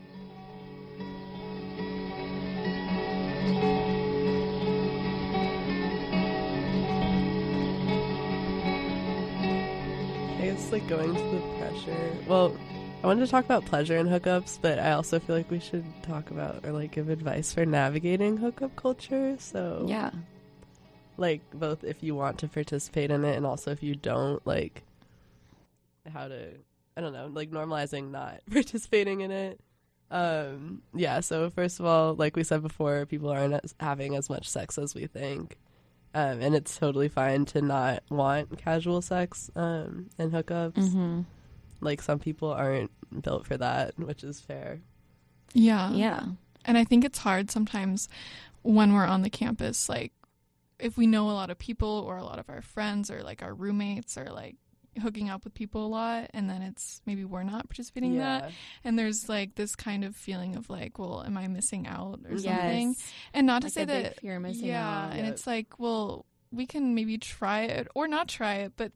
I 9.42 10.44
guess 10.44 10.72
like 10.72 10.86
going 10.88 11.14
to 11.14 11.22
the 11.22 11.40
pressure. 11.58 12.16
Well, 12.26 12.56
I 13.02 13.06
wanted 13.06 13.24
to 13.24 13.30
talk 13.30 13.46
about 13.46 13.64
pleasure 13.64 13.96
in 13.96 14.06
hookups, 14.08 14.58
but 14.60 14.78
I 14.78 14.92
also 14.92 15.18
feel 15.18 15.34
like 15.36 15.50
we 15.50 15.58
should 15.58 15.84
talk 16.02 16.30
about 16.30 16.64
or 16.66 16.72
like 16.72 16.92
give 16.92 17.08
advice 17.08 17.52
for 17.52 17.64
navigating 17.64 18.36
hookup 18.36 18.76
culture. 18.76 19.36
So 19.38 19.86
Yeah. 19.88 20.10
like 21.16 21.40
both 21.54 21.82
if 21.82 22.02
you 22.02 22.14
want 22.14 22.38
to 22.40 22.48
participate 22.48 23.10
in 23.10 23.24
it 23.24 23.36
and 23.36 23.46
also 23.46 23.70
if 23.70 23.82
you 23.82 23.94
don't, 23.94 24.46
like 24.46 24.82
how 26.12 26.28
to 26.28 26.48
I 26.96 27.00
don't 27.00 27.14
know, 27.14 27.28
like 27.32 27.50
normalizing 27.50 28.10
not 28.10 28.40
participating 28.50 29.22
in 29.22 29.30
it. 29.30 29.60
Um 30.10 30.82
yeah, 30.94 31.20
so 31.20 31.48
first 31.48 31.80
of 31.80 31.86
all, 31.86 32.14
like 32.14 32.36
we 32.36 32.44
said 32.44 32.62
before, 32.62 33.06
people 33.06 33.30
aren't 33.30 33.54
as, 33.64 33.74
having 33.80 34.14
as 34.14 34.28
much 34.28 34.46
sex 34.46 34.76
as 34.76 34.94
we 34.94 35.06
think. 35.06 35.56
Um, 36.12 36.40
and 36.42 36.54
it's 36.56 36.76
totally 36.76 37.08
fine 37.08 37.44
to 37.46 37.62
not 37.62 38.02
want 38.10 38.58
casual 38.58 39.00
sex 39.00 39.48
um, 39.54 40.10
and 40.18 40.32
hookups. 40.32 40.74
Mm-hmm. 40.74 41.20
Like 41.80 42.02
some 42.02 42.18
people 42.18 42.50
aren't 42.50 42.90
built 43.22 43.46
for 43.46 43.56
that, 43.56 43.98
which 43.98 44.22
is 44.24 44.40
fair. 44.40 44.80
Yeah. 45.54 45.92
Yeah. 45.92 46.24
And 46.64 46.76
I 46.78 46.84
think 46.84 47.04
it's 47.04 47.18
hard 47.18 47.50
sometimes 47.50 48.08
when 48.62 48.92
we're 48.92 49.06
on 49.06 49.22
the 49.22 49.30
campus, 49.30 49.88
like 49.88 50.12
if 50.78 50.96
we 50.96 51.06
know 51.06 51.30
a 51.30 51.32
lot 51.32 51.50
of 51.50 51.58
people 51.58 52.04
or 52.06 52.16
a 52.16 52.24
lot 52.24 52.38
of 52.38 52.48
our 52.48 52.62
friends 52.62 53.10
or 53.10 53.22
like 53.22 53.42
our 53.42 53.54
roommates 53.54 54.16
are 54.16 54.30
like 54.30 54.56
hooking 55.00 55.30
up 55.30 55.44
with 55.44 55.54
people 55.54 55.86
a 55.86 55.88
lot 55.88 56.28
and 56.34 56.50
then 56.50 56.62
it's 56.62 57.00
maybe 57.06 57.24
we're 57.24 57.44
not 57.44 57.68
participating 57.68 58.12
in 58.14 58.18
that 58.18 58.50
and 58.82 58.98
there's 58.98 59.28
like 59.28 59.54
this 59.54 59.76
kind 59.76 60.04
of 60.04 60.16
feeling 60.16 60.56
of 60.56 60.68
like 60.68 60.98
well 60.98 61.22
am 61.24 61.38
i 61.38 61.46
missing 61.46 61.86
out 61.86 62.18
or 62.28 62.36
something 62.38 62.88
Yes. 62.88 63.12
and 63.32 63.46
not 63.46 63.62
to 63.62 63.70
say 63.70 63.82
a 63.82 63.86
big 63.86 64.02
that 64.04 64.20
fear 64.20 64.36
of 64.36 64.42
missing 64.42 64.66
yeah 64.66 65.04
out. 65.06 65.12
and 65.12 65.26
Yep. 65.26 65.32
it's 65.32 65.46
like 65.46 65.78
well 65.78 66.26
we 66.50 66.66
can 66.66 66.94
maybe 66.96 67.18
try 67.18 67.60
it 67.62 67.86
or 67.94 68.08
not 68.08 68.26
try 68.26 68.54
it 68.56 68.72
but 68.76 68.90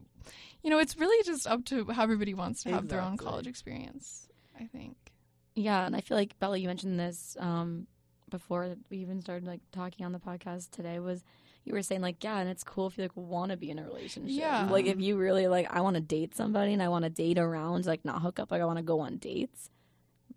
you 0.62 0.70
know 0.70 0.78
it's 0.78 0.96
really 0.96 1.22
just 1.24 1.46
up 1.46 1.64
to 1.64 1.86
how 1.92 2.02
everybody 2.02 2.34
wants 2.34 2.62
to 2.62 2.70
have 2.70 2.88
their 2.88 3.00
own 3.00 3.16
college 3.16 3.46
experience 3.46 4.28
i 4.60 4.64
think 4.64 4.96
Yeah, 5.54 5.86
and 5.86 5.94
I 5.94 6.00
feel 6.00 6.16
like 6.16 6.36
Bella, 6.40 6.56
you 6.58 6.66
mentioned 6.66 6.98
this 6.98 7.36
um, 7.38 7.86
before 8.28 8.74
we 8.90 8.96
even 8.98 9.20
started 9.20 9.46
like 9.46 9.60
talking 9.70 10.04
on 10.04 10.10
the 10.12 10.18
podcast 10.18 10.70
today. 10.72 10.98
Was 10.98 11.22
you 11.64 11.72
were 11.72 11.82
saying 11.82 12.02
like, 12.02 12.22
yeah, 12.24 12.38
and 12.40 12.48
it's 12.50 12.64
cool 12.64 12.88
if 12.88 12.98
you 12.98 13.04
like 13.04 13.16
want 13.16 13.50
to 13.52 13.56
be 13.56 13.70
in 13.70 13.78
a 13.78 13.84
relationship. 13.84 14.36
Yeah. 14.36 14.68
like 14.68 14.86
if 14.86 15.00
you 15.00 15.16
really 15.16 15.46
like, 15.46 15.68
I 15.70 15.80
want 15.80 15.94
to 15.94 16.00
date 16.02 16.34
somebody 16.34 16.72
and 16.72 16.82
I 16.82 16.88
want 16.88 17.04
to 17.04 17.10
date 17.10 17.38
around, 17.38 17.86
like 17.86 18.04
not 18.04 18.20
hook 18.20 18.38
up, 18.40 18.50
like 18.50 18.60
I 18.60 18.64
want 18.64 18.78
to 18.78 18.82
go 18.82 18.98
on 19.00 19.16
dates. 19.18 19.70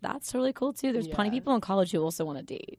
That's 0.00 0.30
totally 0.30 0.52
cool 0.52 0.72
too. 0.72 0.92
There's 0.92 1.08
plenty 1.08 1.30
of 1.30 1.34
people 1.34 1.54
in 1.56 1.60
college 1.60 1.90
who 1.90 2.00
also 2.00 2.24
want 2.24 2.38
to 2.38 2.44
date, 2.44 2.78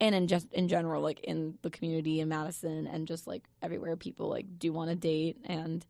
and 0.00 0.14
in 0.14 0.28
just 0.28 0.52
in 0.52 0.68
general, 0.68 1.02
like 1.02 1.20
in 1.24 1.58
the 1.62 1.70
community 1.70 2.20
in 2.20 2.28
Madison 2.28 2.86
and 2.86 3.08
just 3.08 3.26
like 3.26 3.42
everywhere, 3.60 3.96
people 3.96 4.28
like 4.28 4.46
do 4.60 4.72
want 4.72 4.90
to 4.90 4.96
date, 4.96 5.36
and 5.44 5.84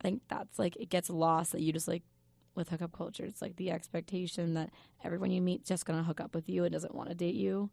I 0.00 0.02
think 0.08 0.22
that's 0.28 0.58
like 0.58 0.76
it 0.76 0.88
gets 0.88 1.10
lost 1.10 1.52
that 1.52 1.60
you 1.60 1.72
just 1.72 1.88
like 1.88 2.02
with 2.54 2.68
hookup 2.70 2.92
culture. 2.92 3.24
It's 3.24 3.42
like 3.42 3.56
the 3.56 3.70
expectation 3.70 4.54
that 4.54 4.70
everyone 5.04 5.30
you 5.30 5.40
meet 5.40 5.64
just 5.64 5.84
gonna 5.86 6.02
hook 6.02 6.20
up 6.20 6.34
with 6.34 6.48
you 6.48 6.64
and 6.64 6.72
doesn't 6.72 6.94
want 6.94 7.08
to 7.08 7.14
date 7.14 7.34
you. 7.34 7.70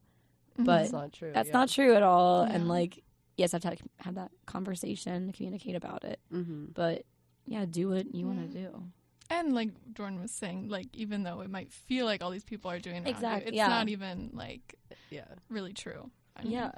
But 0.57 0.79
That's 0.79 0.91
not 0.91 1.13
true. 1.13 1.31
That's 1.33 1.49
yeah. 1.49 1.53
not 1.53 1.69
true 1.69 1.95
at 1.95 2.03
all. 2.03 2.41
And 2.41 2.67
like, 2.67 3.03
yes, 3.37 3.53
I 3.53 3.57
have 3.57 3.61
to 3.61 3.69
have, 3.69 3.81
have 3.99 4.15
that 4.15 4.31
conversation, 4.47 5.31
communicate 5.31 5.75
about 5.75 6.03
it. 6.03 6.19
Mm-hmm. 6.33 6.65
But 6.73 7.05
yeah, 7.45 7.65
do 7.69 7.89
what 7.89 8.13
you 8.13 8.25
want 8.25 8.51
to 8.51 8.57
do. 8.57 8.83
And 9.29 9.53
like 9.53 9.69
Jordan 9.93 10.21
was 10.21 10.31
saying, 10.31 10.69
like 10.69 10.87
even 10.93 11.23
though 11.23 11.41
it 11.41 11.49
might 11.49 11.71
feel 11.71 12.05
like 12.05 12.23
all 12.23 12.31
these 12.31 12.43
people 12.43 12.71
are 12.71 12.79
doing 12.79 13.05
it, 13.05 13.21
around 13.21 13.41
you, 13.41 13.47
it's 13.47 13.55
yeah. 13.55 13.67
not 13.67 13.89
even 13.89 14.31
like 14.33 14.75
Yeah. 15.09 15.25
really 15.49 15.73
true. 15.73 16.09
I 16.35 16.43
mean, 16.43 16.53
Yeah, 16.53 16.71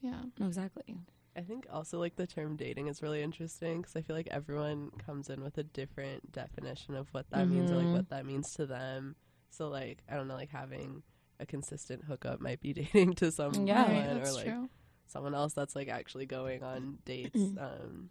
yeah, 0.00 0.20
exactly. 0.40 0.96
I 1.36 1.42
think 1.42 1.66
also 1.70 1.98
like 1.98 2.16
the 2.16 2.26
term 2.26 2.56
dating 2.56 2.88
is 2.88 3.02
really 3.02 3.22
interesting 3.22 3.80
because 3.80 3.94
I 3.96 4.02
feel 4.02 4.16
like 4.16 4.28
everyone 4.30 4.90
comes 5.04 5.30
in 5.30 5.42
with 5.42 5.58
a 5.58 5.62
different 5.62 6.32
definition 6.32 6.94
of 6.96 7.08
what 7.14 7.30
that 7.30 7.48
means 7.48 7.70
or 7.70 7.76
like 7.76 7.86
Mhm. 7.88 7.92
what 7.92 8.08
that 8.10 8.26
means 8.26 8.52
to 8.54 8.66
them. 8.66 9.14
So 9.50 9.68
like 9.68 10.02
I 10.08 10.16
don't 10.16 10.26
know, 10.28 10.34
like 10.34 10.50
having 10.50 11.02
a 11.38 11.46
consistent 11.46 12.04
hookup 12.04 12.40
might 12.40 12.60
be 12.60 12.72
dating 12.82 13.14
to 13.14 13.30
someone 13.32 13.66
Yeah. 13.66 13.86
right, 13.86 14.16
or 14.16 14.32
like 14.32 14.44
true. 14.44 14.68
someone 15.06 15.34
else 15.34 15.52
that's 15.54 15.76
like 15.76 15.88
actually 15.88 16.26
going 16.26 16.62
on 16.62 16.98
dates 17.04 17.40
um 17.58 18.10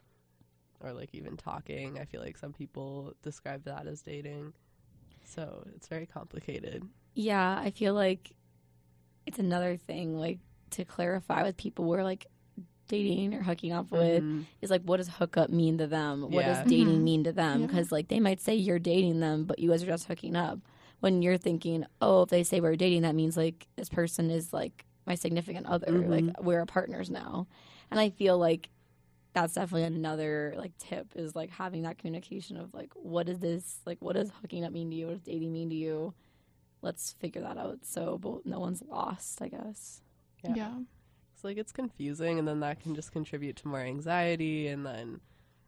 or 0.79 0.93
like 0.93 1.10
even 1.13 1.36
talking. 1.36 1.99
I 1.99 2.05
feel 2.05 2.21
like 2.21 2.38
some 2.38 2.53
people 2.53 3.13
describe 3.21 3.65
that 3.65 3.86
as 3.86 4.01
dating. 4.01 4.53
So 5.25 5.65
it's 5.75 5.88
very 5.89 6.05
complicated. 6.05 6.84
Yeah, 7.15 7.60
I 7.60 7.71
feel 7.71 7.93
like 7.93 8.32
it's 9.25 9.39
another 9.39 9.75
thing, 9.77 10.17
like 10.17 10.39
to 10.71 10.86
clarify 10.86 11.43
with 11.43 11.58
people 11.58 11.86
we're 11.86 12.03
like 12.03 12.27
dating 12.89 13.34
or 13.34 13.41
hooking 13.41 13.71
up 13.71 13.89
with 13.91 14.21
Mhm. 14.21 14.45
is 14.62 14.69
like 14.69 14.82
what 14.84 14.97
does 14.97 15.08
hookup 15.08 15.49
mean 15.49 15.78
to 15.78 15.88
them? 15.88 16.23
What 16.23 16.34
Yeah. 16.34 16.62
does 16.62 16.69
dating 16.69 16.99
Mhm. 16.99 17.04
mean 17.04 17.23
to 17.23 17.32
them? 17.32 17.62
Yeah. 17.62 17.67
Because 17.67 17.91
like 17.93 18.10
they 18.10 18.19
might 18.19 18.41
say 18.41 18.54
you're 18.56 18.80
dating 18.80 19.21
them, 19.21 19.45
but 19.45 19.60
you 19.60 19.69
guys 19.69 19.82
are 19.84 19.88
just 19.88 20.08
hooking 20.08 20.36
up. 20.36 20.60
When 20.99 21.21
you're 21.21 21.38
thinking, 21.38 21.86
oh, 22.02 22.23
if 22.23 22.30
they 22.30 22.43
say 22.43 22.60
we're 22.60 22.75
dating, 22.75 23.04
that 23.04 23.15
means 23.15 23.38
like 23.38 23.67
this 23.78 23.88
person 23.88 24.30
is 24.30 24.52
like 24.52 24.86
my 25.08 25.15
significant 25.15 25.65
other. 25.67 25.88
Mhm. 25.88 26.10
Like 26.28 26.41
we're 26.43 26.65
partners 26.65 27.10
now. 27.10 27.47
And 27.89 27.99
I 27.99 28.10
feel 28.10 28.38
like 28.38 28.69
that's 29.34 29.54
definitely 29.54 29.84
another 29.84 30.54
like 30.58 30.75
tip 30.80 31.15
is 31.15 31.36
like 31.36 31.52
having 31.52 31.84
that 31.84 31.97
communication 31.99 32.58
of 32.58 32.73
like 32.73 32.91
what 32.95 33.30
is 33.30 33.39
this 33.39 33.80
like 33.86 33.99
what 34.02 34.13
does 34.15 34.32
hooking 34.41 34.65
up 34.65 34.73
mean 34.73 34.89
to 34.89 34.95
you? 34.95 35.06
What 35.08 35.13
does 35.13 35.21
dating 35.23 35.54
mean 35.54 35.69
to 35.69 35.75
you? 35.75 36.13
Let's 36.82 37.13
figure 37.13 37.41
that 37.41 37.58
out 37.58 37.80
so 37.86 38.17
both 38.17 38.45
no 38.45 38.60
one's 38.60 38.82
lost, 38.82 39.41
I 39.41 39.47
guess. 39.49 40.02
Yeah. 40.43 40.56
Yeah. 40.56 40.73
So 41.41 41.47
like 41.47 41.58
it's 41.58 41.71
confusing 41.71 42.38
and 42.39 42.47
then 42.47 42.60
that 42.62 42.82
can 42.82 42.95
just 42.95 43.12
contribute 43.12 43.56
to 43.58 43.67
more 43.67 43.80
anxiety 43.80 44.67
and 44.67 44.86
then 44.86 45.21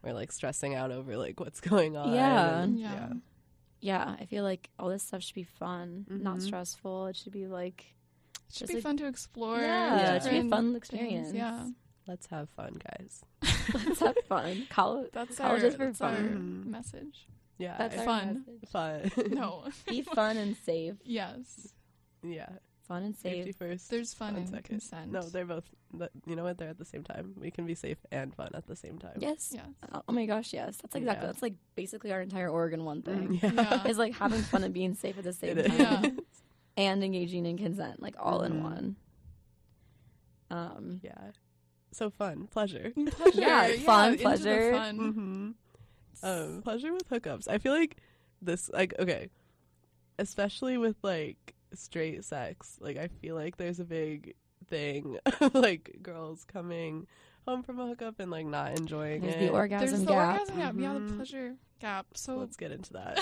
we're 0.04 0.14
like 0.14 0.32
stressing 0.32 0.76
out 0.76 0.92
over 0.92 1.16
like 1.18 1.40
what's 1.40 1.62
going 1.72 1.96
on. 1.98 2.14
Yeah. 2.14 2.60
and- 2.62 2.80
Yeah. 2.80 3.10
Yeah, 3.84 4.16
I 4.20 4.26
feel 4.26 4.44
like 4.44 4.70
all 4.78 4.90
this 4.90 5.02
stuff 5.02 5.24
should 5.24 5.34
be 5.34 5.44
fun, 5.44 6.06
not 6.08 6.38
Mhm. 6.38 6.42
stressful. 6.44 7.08
It 7.08 7.16
should 7.16 7.32
be 7.32 7.48
like 7.48 7.96
It 8.50 8.56
should 8.56 8.68
be 8.68 8.76
like- 8.76 8.84
fun 8.84 8.98
to 8.98 9.08
explore. 9.08 9.60
yeah, 9.60 10.16
it 10.18 10.22
should 10.24 10.30
be 10.32 10.38
a 10.38 10.42
different 10.44 10.50
fun 10.52 10.64
things, 10.66 10.78
experience. 10.78 11.34
Yeah. 11.34 11.68
Let's 12.08 12.26
have 12.28 12.50
fun, 12.50 12.80
guys. 12.84 13.24
Let's 13.74 14.00
have 14.02 14.18
fun. 14.28 14.68
College, 14.70 15.10
That's 15.14 15.38
college 15.38 15.62
our, 15.62 15.68
is 15.68 15.76
for 15.76 15.86
that's 15.86 16.00
fun. 16.00 16.64
Mhm. 16.66 16.70
message. 16.70 17.28
Yeah. 17.58 17.76
That's 17.78 18.04
fun. 18.04 18.46
message. 18.70 18.70
fun. 18.70 19.34
No. 19.34 19.66
Be 19.88 20.02
fun 20.02 20.36
and 20.38 20.56
safe. 20.58 20.96
yes. 21.06 21.74
yeah. 22.24 22.50
Fun 22.92 23.04
and 23.04 23.16
Safety 23.16 23.54
first. 23.54 23.90
There's 23.90 24.14
fun 24.14 24.34
One 24.34 24.42
and 24.42 24.50
second. 24.50 24.64
consent. 24.80 25.12
No, 25.14 25.22
they're 25.22 25.46
both. 25.46 25.64
You 26.26 26.36
know 26.36 26.44
what? 26.44 26.58
They're 26.58 26.68
at 26.68 26.78
the 26.78 26.84
same 26.84 27.06
time. 27.06 27.34
We 27.40 27.50
can 27.50 27.66
be 27.66 27.74
safe 27.74 27.98
and 28.12 28.36
fun 28.36 28.50
at 28.54 28.68
the 28.68 28.76
same 28.76 28.98
time. 29.00 29.14
Yes. 29.20 29.52
Yes. 29.54 29.66
Oh 29.94 30.02
oh 30.10 30.12
my 30.12 30.26
gosh, 30.26 30.52
yes. 30.52 30.76
That's 30.82 30.96
exactly. 30.96 31.24
Yeah. 31.24 31.28
That's 31.32 31.42
like 31.42 31.54
basically 31.76 32.12
our 32.12 32.20
entire 32.22 32.50
Oregon 32.50 32.84
one 32.84 33.02
thing. 33.02 33.40
Mm, 33.40 33.44
yeah. 33.44 33.52
Yeah. 33.84 33.88
Is 33.88 33.98
like 33.98 34.14
having 34.16 34.42
fun 34.42 34.66
and 34.66 34.74
being 34.74 34.94
safe 34.96 35.18
at 35.18 35.24
the 35.24 35.32
same 35.42 35.58
It 35.58 35.68
time, 35.72 36.20
and 36.76 37.02
engaging 37.02 37.46
in 37.46 37.58
consent, 37.58 38.02
like 38.02 38.16
all 38.20 38.42
in 38.42 38.56
Mhm. 38.56 38.62
one. 38.62 38.96
Um. 40.50 41.00
Yeah. 41.02 41.32
So 41.94 42.10
fun, 42.10 42.48
pleasure. 42.48 42.92
Pleasure. 43.12 43.40
Yeah, 43.40 43.72
fun, 43.86 44.12
into 44.14 44.24
pleasure. 44.24 44.72
fun. 44.74 44.96
hmm 44.98 45.52
Um, 46.28 46.62
pleasure 46.62 46.92
with 46.94 47.10
hookups. 47.10 47.48
I 47.48 47.58
feel 47.58 47.74
like 47.74 47.98
this, 48.42 48.70
like, 48.70 48.94
okay, 49.00 49.30
especially 50.20 50.78
with 50.78 50.96
like 51.04 51.54
straight 51.74 52.24
sex. 52.26 52.78
Like, 52.80 52.98
I 52.98 53.08
feel 53.08 53.36
like 53.36 53.58
there's 53.58 53.80
a 53.80 53.86
big 53.86 54.36
thing, 54.70 55.18
like 55.54 55.98
girls 56.02 56.44
coming 56.46 57.08
home 57.48 57.64
from 57.64 57.80
a 57.80 57.88
hookup 57.88 58.20
and 58.20 58.30
like 58.30 58.46
not 58.46 58.78
enjoying 58.78 59.22
There's 59.22 59.36
it. 59.36 59.40
the 59.40 59.50
orgasm 59.50 59.88
There's 59.88 60.00
the 60.02 60.06
gap. 60.12 60.32
orgasm 60.40 60.58
gap. 60.58 60.76
Yeah, 60.78 60.94
the 60.94 61.00
Mhm. 61.00 61.16
pleasure 61.16 61.56
gap. 61.80 62.06
So 62.14 62.38
Let's 62.38 62.56
get 62.58 62.72
into 62.72 62.94
that. 62.94 63.18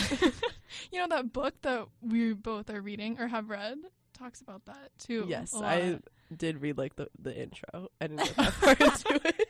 you 0.92 1.00
know 1.00 1.08
that 1.08 1.32
book 1.32 1.54
that 1.62 1.88
we 2.02 2.34
both 2.34 2.70
are 2.70 2.82
reading 2.82 3.18
or 3.20 3.28
have 3.28 3.50
read 3.50 3.78
talks 4.14 4.42
about 4.42 4.66
that 4.66 4.90
too. 5.00 5.26
yes, 5.30 5.54
I 5.56 6.00
did 6.36 6.62
read 6.62 6.78
like 6.78 6.96
the 6.98 7.08
the 7.18 7.34
intro. 7.36 7.88
I 8.02 8.08
didn't 8.08 8.26
get 8.26 8.36
that 8.36 8.54
far 8.54 8.72
into 8.74 9.28
it. 9.30 9.48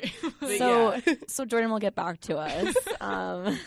But 0.40 0.58
So- 0.58 0.94
yeah. 1.06 1.14
So 1.28 1.44
Jordan 1.44 1.70
will 1.70 1.78
get 1.78 1.94
back 1.94 2.20
to 2.22 2.38
us. 2.38 2.74
Um. 3.00 3.58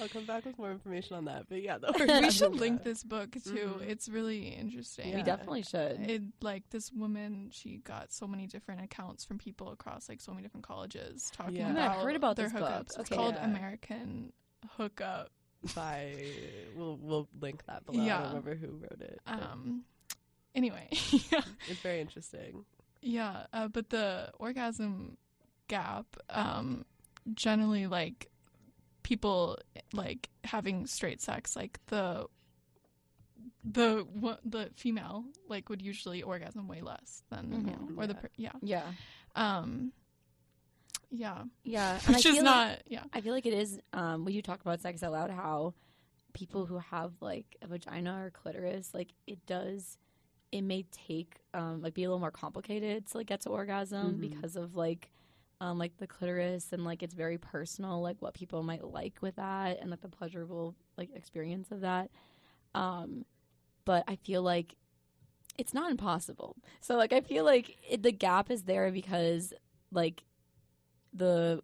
I'll 0.00 0.08
come 0.08 0.26
back 0.26 0.44
with 0.44 0.56
more 0.58 0.70
information 0.70 1.16
on 1.16 1.24
that. 1.24 1.48
But 1.48 1.60
yeah, 1.62 1.78
the 1.78 2.20
we 2.22 2.30
should 2.30 2.54
link 2.54 2.84
this 2.84 3.02
book 3.02 3.32
too. 3.32 3.74
Mhm. 3.80 3.88
It's 3.88 4.08
really 4.08 4.48
interesting. 4.48 5.12
We 5.14 5.22
definitely 5.22 5.62
should. 5.62 6.00
It 6.08 6.22
like 6.40 6.68
this 6.70 6.92
woman, 6.92 7.48
she 7.52 7.78
got 7.78 8.12
so 8.12 8.26
many 8.28 8.46
different 8.46 8.82
accounts 8.82 9.24
from 9.24 9.38
people 9.38 9.70
across 9.72 10.08
like 10.08 10.20
so 10.20 10.30
many 10.32 10.42
different 10.44 10.66
colleges 10.66 11.32
talking 11.34 11.56
Yeah. 11.56 11.72
about 11.72 11.96
I've 11.96 12.02
heard 12.04 12.16
about 12.16 12.36
their 12.36 12.48
this 12.48 12.52
book. 12.60 12.68
hookups. 12.70 13.00
It's 13.00 13.08
called 13.10 13.34
Yeah. 13.34 13.44
American 13.46 14.32
Hookup. 14.76 15.30
by 15.74 16.14
we'll 16.76 16.96
we'll 16.98 17.28
link 17.40 17.64
that 17.66 17.84
below. 17.84 18.00
I 18.04 18.06
don't 18.08 18.28
remember 18.28 18.54
who 18.54 18.68
wrote 18.76 19.00
it. 19.00 19.20
but- 19.26 19.42
Um, 19.42 19.84
anyway, 20.54 20.88
yeah. 21.32 21.40
It's 21.66 21.80
very 21.80 22.00
interesting. 22.00 22.64
Yeah, 23.00 23.46
uh, 23.52 23.66
but 23.68 23.90
the 23.90 24.30
orgasm 24.38 25.16
gap, 25.68 26.06
um, 26.30 26.84
generally 27.34 27.86
like 27.86 28.28
people 29.02 29.58
like 29.92 30.28
having 30.44 30.86
straight 30.86 31.20
sex, 31.20 31.54
like 31.56 31.78
the 31.86 32.26
the 33.64 34.06
the 34.44 34.70
female 34.76 35.24
like 35.48 35.68
would 35.68 35.80
usually 35.82 36.22
orgasm 36.22 36.66
way 36.68 36.80
less 36.80 37.22
than 37.30 37.50
the 37.50 37.58
male 37.58 37.88
or 37.96 38.06
the 38.06 38.14
Yeah. 38.14 38.20
per- 38.20 38.30
yeah 38.36 38.52
Yeah. 38.62 38.92
um 39.36 39.92
yeah 41.10 41.44
Yeah. 41.64 41.98
And 42.06 42.16
which 42.16 42.26
I 42.26 42.30
is 42.30 42.34
feel 42.36 42.44
not 42.44 42.68
like, 42.70 42.82
yeah 42.86 43.04
I 43.12 43.20
feel 43.20 43.32
like 43.32 43.46
it 43.46 43.54
is 43.54 43.78
um 43.92 44.24
when 44.24 44.34
you 44.34 44.42
talk 44.42 44.60
about 44.60 44.80
sex 44.80 45.02
out 45.02 45.12
loud 45.12 45.30
how 45.30 45.74
people 46.32 46.66
who 46.66 46.78
have 46.78 47.12
like 47.20 47.56
a 47.62 47.66
vagina 47.66 48.24
or 48.24 48.30
clitoris, 48.30 48.92
like 48.94 49.08
it 49.26 49.44
does 49.46 49.96
it 50.52 50.62
may 50.62 50.84
take 51.06 51.36
um 51.54 51.80
like 51.82 51.94
be 51.94 52.04
a 52.04 52.08
little 52.08 52.20
more 52.20 52.30
complicated 52.30 53.06
to 53.06 53.18
like 53.18 53.26
get 53.26 53.40
to 53.42 53.48
orgasm 53.50 54.14
Mhm. 54.16 54.20
because 54.20 54.56
of 54.56 54.76
like 54.76 55.10
like 55.60 55.96
the 55.98 56.06
clitoris 56.06 56.72
and 56.72 56.84
like 56.84 57.02
it's 57.02 57.14
very 57.14 57.38
personal 57.38 58.00
like 58.00 58.16
what 58.20 58.34
people 58.34 58.62
might 58.62 58.84
like 58.84 59.14
with 59.20 59.36
that 59.36 59.78
and 59.80 59.90
like 59.90 60.00
the 60.00 60.08
pleasurable 60.08 60.74
like 60.96 61.10
experience 61.14 61.70
of 61.70 61.80
that. 61.80 62.10
Um 62.74 63.24
but 63.84 64.04
i 64.06 64.16
feel 64.16 64.42
like 64.42 64.74
it's 65.56 65.74
not 65.74 65.90
impossible. 65.90 66.56
So 66.80 66.96
like 66.96 67.12
i 67.12 67.20
feel 67.20 67.44
like 67.44 67.76
it, 67.88 68.02
the 68.02 68.12
gap 68.12 68.50
is 68.50 68.62
there 68.62 68.90
because 68.92 69.52
like 69.90 70.22
the 71.12 71.62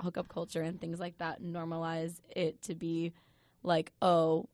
hookup 0.00 0.28
culture 0.28 0.62
and 0.62 0.80
things 0.80 1.00
like 1.00 1.18
that 1.18 1.42
normalize 1.42 2.20
it 2.34 2.60
to 2.62 2.74
be 2.74 3.12
like 3.62 3.92
oh 4.02 4.48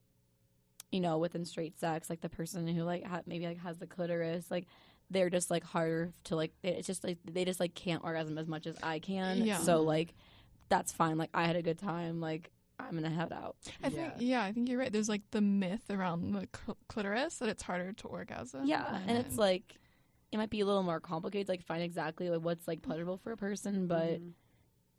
you 0.90 1.00
know 1.00 1.18
within 1.18 1.44
straight 1.44 1.78
sex 1.80 2.08
like 2.08 2.20
the 2.20 2.28
person 2.28 2.66
who 2.68 2.82
like 2.82 3.04
ha- 3.04 3.22
maybe 3.26 3.46
like 3.46 3.58
has 3.58 3.78
the 3.78 3.86
clitoris 3.86 4.50
like 4.50 4.66
they're 5.12 5.30
just 5.30 5.50
like 5.50 5.64
harder 5.64 6.12
to 6.24 6.36
like 6.36 6.52
it's 6.62 6.86
just 6.86 7.04
like 7.04 7.18
they 7.24 7.44
just 7.44 7.60
like 7.60 7.74
can't 7.74 8.02
orgasm 8.04 8.38
as 8.38 8.46
much 8.48 8.66
as 8.66 8.76
i 8.82 8.98
can. 8.98 9.44
Yeah. 9.44 9.58
so 9.58 9.82
like 9.82 10.14
that's 10.68 10.90
fine. 10.92 11.18
Like 11.18 11.30
i 11.34 11.44
had 11.44 11.56
a 11.56 11.62
good 11.62 11.78
time. 11.78 12.20
Like 12.20 12.50
i'm 12.80 12.94
gonna 12.94 13.10
head 13.10 13.32
out. 13.32 13.56
I 13.84 13.90
think 13.90 14.12
yeah. 14.18 14.42
I 14.42 14.52
think 14.52 14.68
you're 14.68 14.78
right. 14.78 14.92
There's 14.92 15.08
like 15.08 15.22
the 15.30 15.40
myth 15.40 15.88
around 15.90 16.32
the 16.32 16.48
cl- 16.56 16.78
clitoris 16.88 17.36
that 17.38 17.48
it's 17.48 17.62
harder 17.62 17.92
to 17.92 18.08
orgasm 18.08 18.66
yeah 18.66 18.98
and 19.06 19.18
it's 19.18 19.36
like 19.36 19.74
it 20.32 20.38
might 20.38 20.50
be 20.50 20.60
a 20.60 20.66
little 20.66 20.82
more 20.82 20.98
complicated 20.98 21.48
like 21.48 21.62
find 21.62 21.82
exactly 21.82 22.30
like 22.30 22.40
what's 22.40 22.66
like 22.66 22.80
pleasurable 22.82 23.18
for 23.18 23.32
a 23.32 23.36
person 23.36 23.86
but 23.86 24.18
Mhm. 24.20 24.32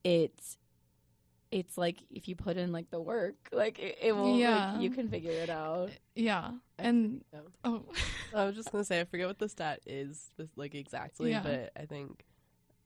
it's 0.04 0.58
it's 1.54 1.78
like 1.78 1.98
if 2.10 2.28
you 2.28 2.36
put 2.36 2.58
in 2.58 2.72
like 2.72 2.90
the 2.90 3.00
work 3.00 3.36
like 3.52 3.78
it, 3.80 3.98
it 4.02 4.12
will 4.16 4.36
Yeah. 4.38 4.74
like, 4.74 4.82
you 4.82 4.90
can 4.90 5.08
figure 5.08 5.32
it 5.32 5.50
out 5.50 5.92
yeah 6.16 6.52
I 6.80 6.84
and 6.84 7.24
Yeah. 7.32 7.40
oh 7.64 7.84
I 8.36 8.46
was 8.46 8.56
just 8.56 8.72
gonna 8.72 8.84
say 8.84 9.00
I 9.00 9.04
forget 9.06 9.28
what 9.28 9.38
the 9.40 9.48
stat 9.50 9.80
is, 9.86 10.32
like 10.56 10.74
exactly, 10.76 11.30
Yeah. 11.32 11.44
but 11.44 11.72
I 11.80 11.86
think 11.86 12.26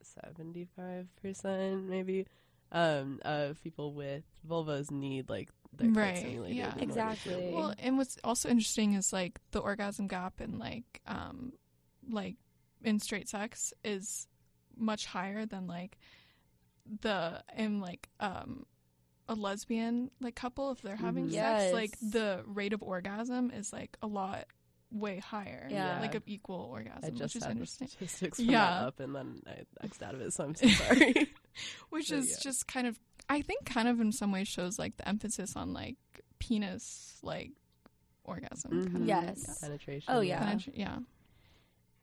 seventy-five 0.01 1.07
percent 1.21 1.83
maybe 1.89 2.25
um, 2.71 3.19
of 3.23 3.61
people 3.63 3.93
with 3.93 4.23
vulvas 4.47 4.91
need 4.91 5.29
like 5.29 5.49
their 5.73 5.87
clit 5.89 5.95
Right, 5.95 6.25
yeah. 6.51 6.65
in 6.67 6.71
order 6.73 6.83
Exactly. 6.83 7.51
Well, 7.53 7.73
and 7.79 7.97
what's 7.97 8.17
also 8.23 8.49
interesting 8.49 8.93
is 8.93 9.13
like 9.13 9.39
the 9.51 9.59
orgasm 9.59 10.07
gap 10.07 10.41
in 10.41 10.59
like 10.59 11.01
um 11.07 11.53
like 12.09 12.35
in 12.83 12.99
straight 12.99 13.29
sex 13.29 13.73
is 13.83 14.27
much 14.75 15.05
higher 15.05 15.45
than 15.45 15.67
like 15.67 15.97
the 17.01 17.43
in 17.57 17.79
like 17.81 18.09
um 18.19 18.65
a 19.29 19.35
lesbian 19.35 20.09
like 20.21 20.35
couple 20.35 20.71
if 20.71 20.81
they're 20.81 20.95
having 20.95 21.27
Mhm. 21.29 21.33
sex 21.33 21.73
like 21.73 21.97
the 22.01 22.43
rate 22.45 22.73
of 22.73 22.81
orgasm 22.81 23.51
is 23.51 23.73
like 23.73 23.97
a 24.01 24.07
lot 24.07 24.45
way 24.89 25.19
higher 25.19 25.67
Yeah. 25.69 25.99
like 25.99 26.15
of 26.15 26.23
equal 26.25 26.61
orgasm 26.71 27.01
I 27.03 27.09
just 27.09 27.35
which 27.35 27.43
is 27.43 27.49
interesting 27.49 27.87
statistics 27.89 28.37
from 28.37 28.45
Yeah. 28.45 28.69
that 28.79 28.83
up, 28.87 28.99
and 29.01 29.13
then 29.13 29.41
I 29.45 29.63
X'd 29.83 30.01
out 30.01 30.13
of 30.15 30.21
it, 30.21 30.33
so 30.33 30.45
I'm 30.45 30.55
so 30.55 30.67
sorry. 30.69 31.13
which 31.89 32.09
But 32.09 32.17
is 32.19 32.29
yeah. 32.31 32.37
just 32.41 32.67
kind 32.67 32.87
of 32.87 32.99
i 33.29 33.41
think 33.41 33.65
kind 33.65 33.89
of 33.89 33.99
in 33.99 34.13
some 34.13 34.31
ways 34.31 34.47
shows 34.47 34.79
like 34.79 34.95
the 34.95 35.05
emphasis 35.07 35.57
on 35.57 35.73
like 35.73 35.97
penis 36.39 37.19
like 37.21 37.51
orgasm 38.23 38.71
kind 38.85 38.95
of. 38.97 39.05
Yes. 39.05 39.59
penetration. 39.59 40.13
Oh, 40.13 40.21
yeah. 40.21 40.41
penetra- 40.43 40.71
yeah 40.77 40.99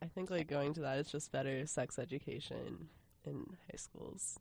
I 0.03 0.07
think 0.07 0.31
like 0.31 0.49
going 0.49 0.75
to 0.75 0.81
that 0.83 0.99
is 0.99 1.11
just 1.11 1.33
better 1.33 1.67
sex 1.67 1.99
education 1.99 2.89
in 3.25 3.47
high 3.71 3.77
schools 3.79 4.39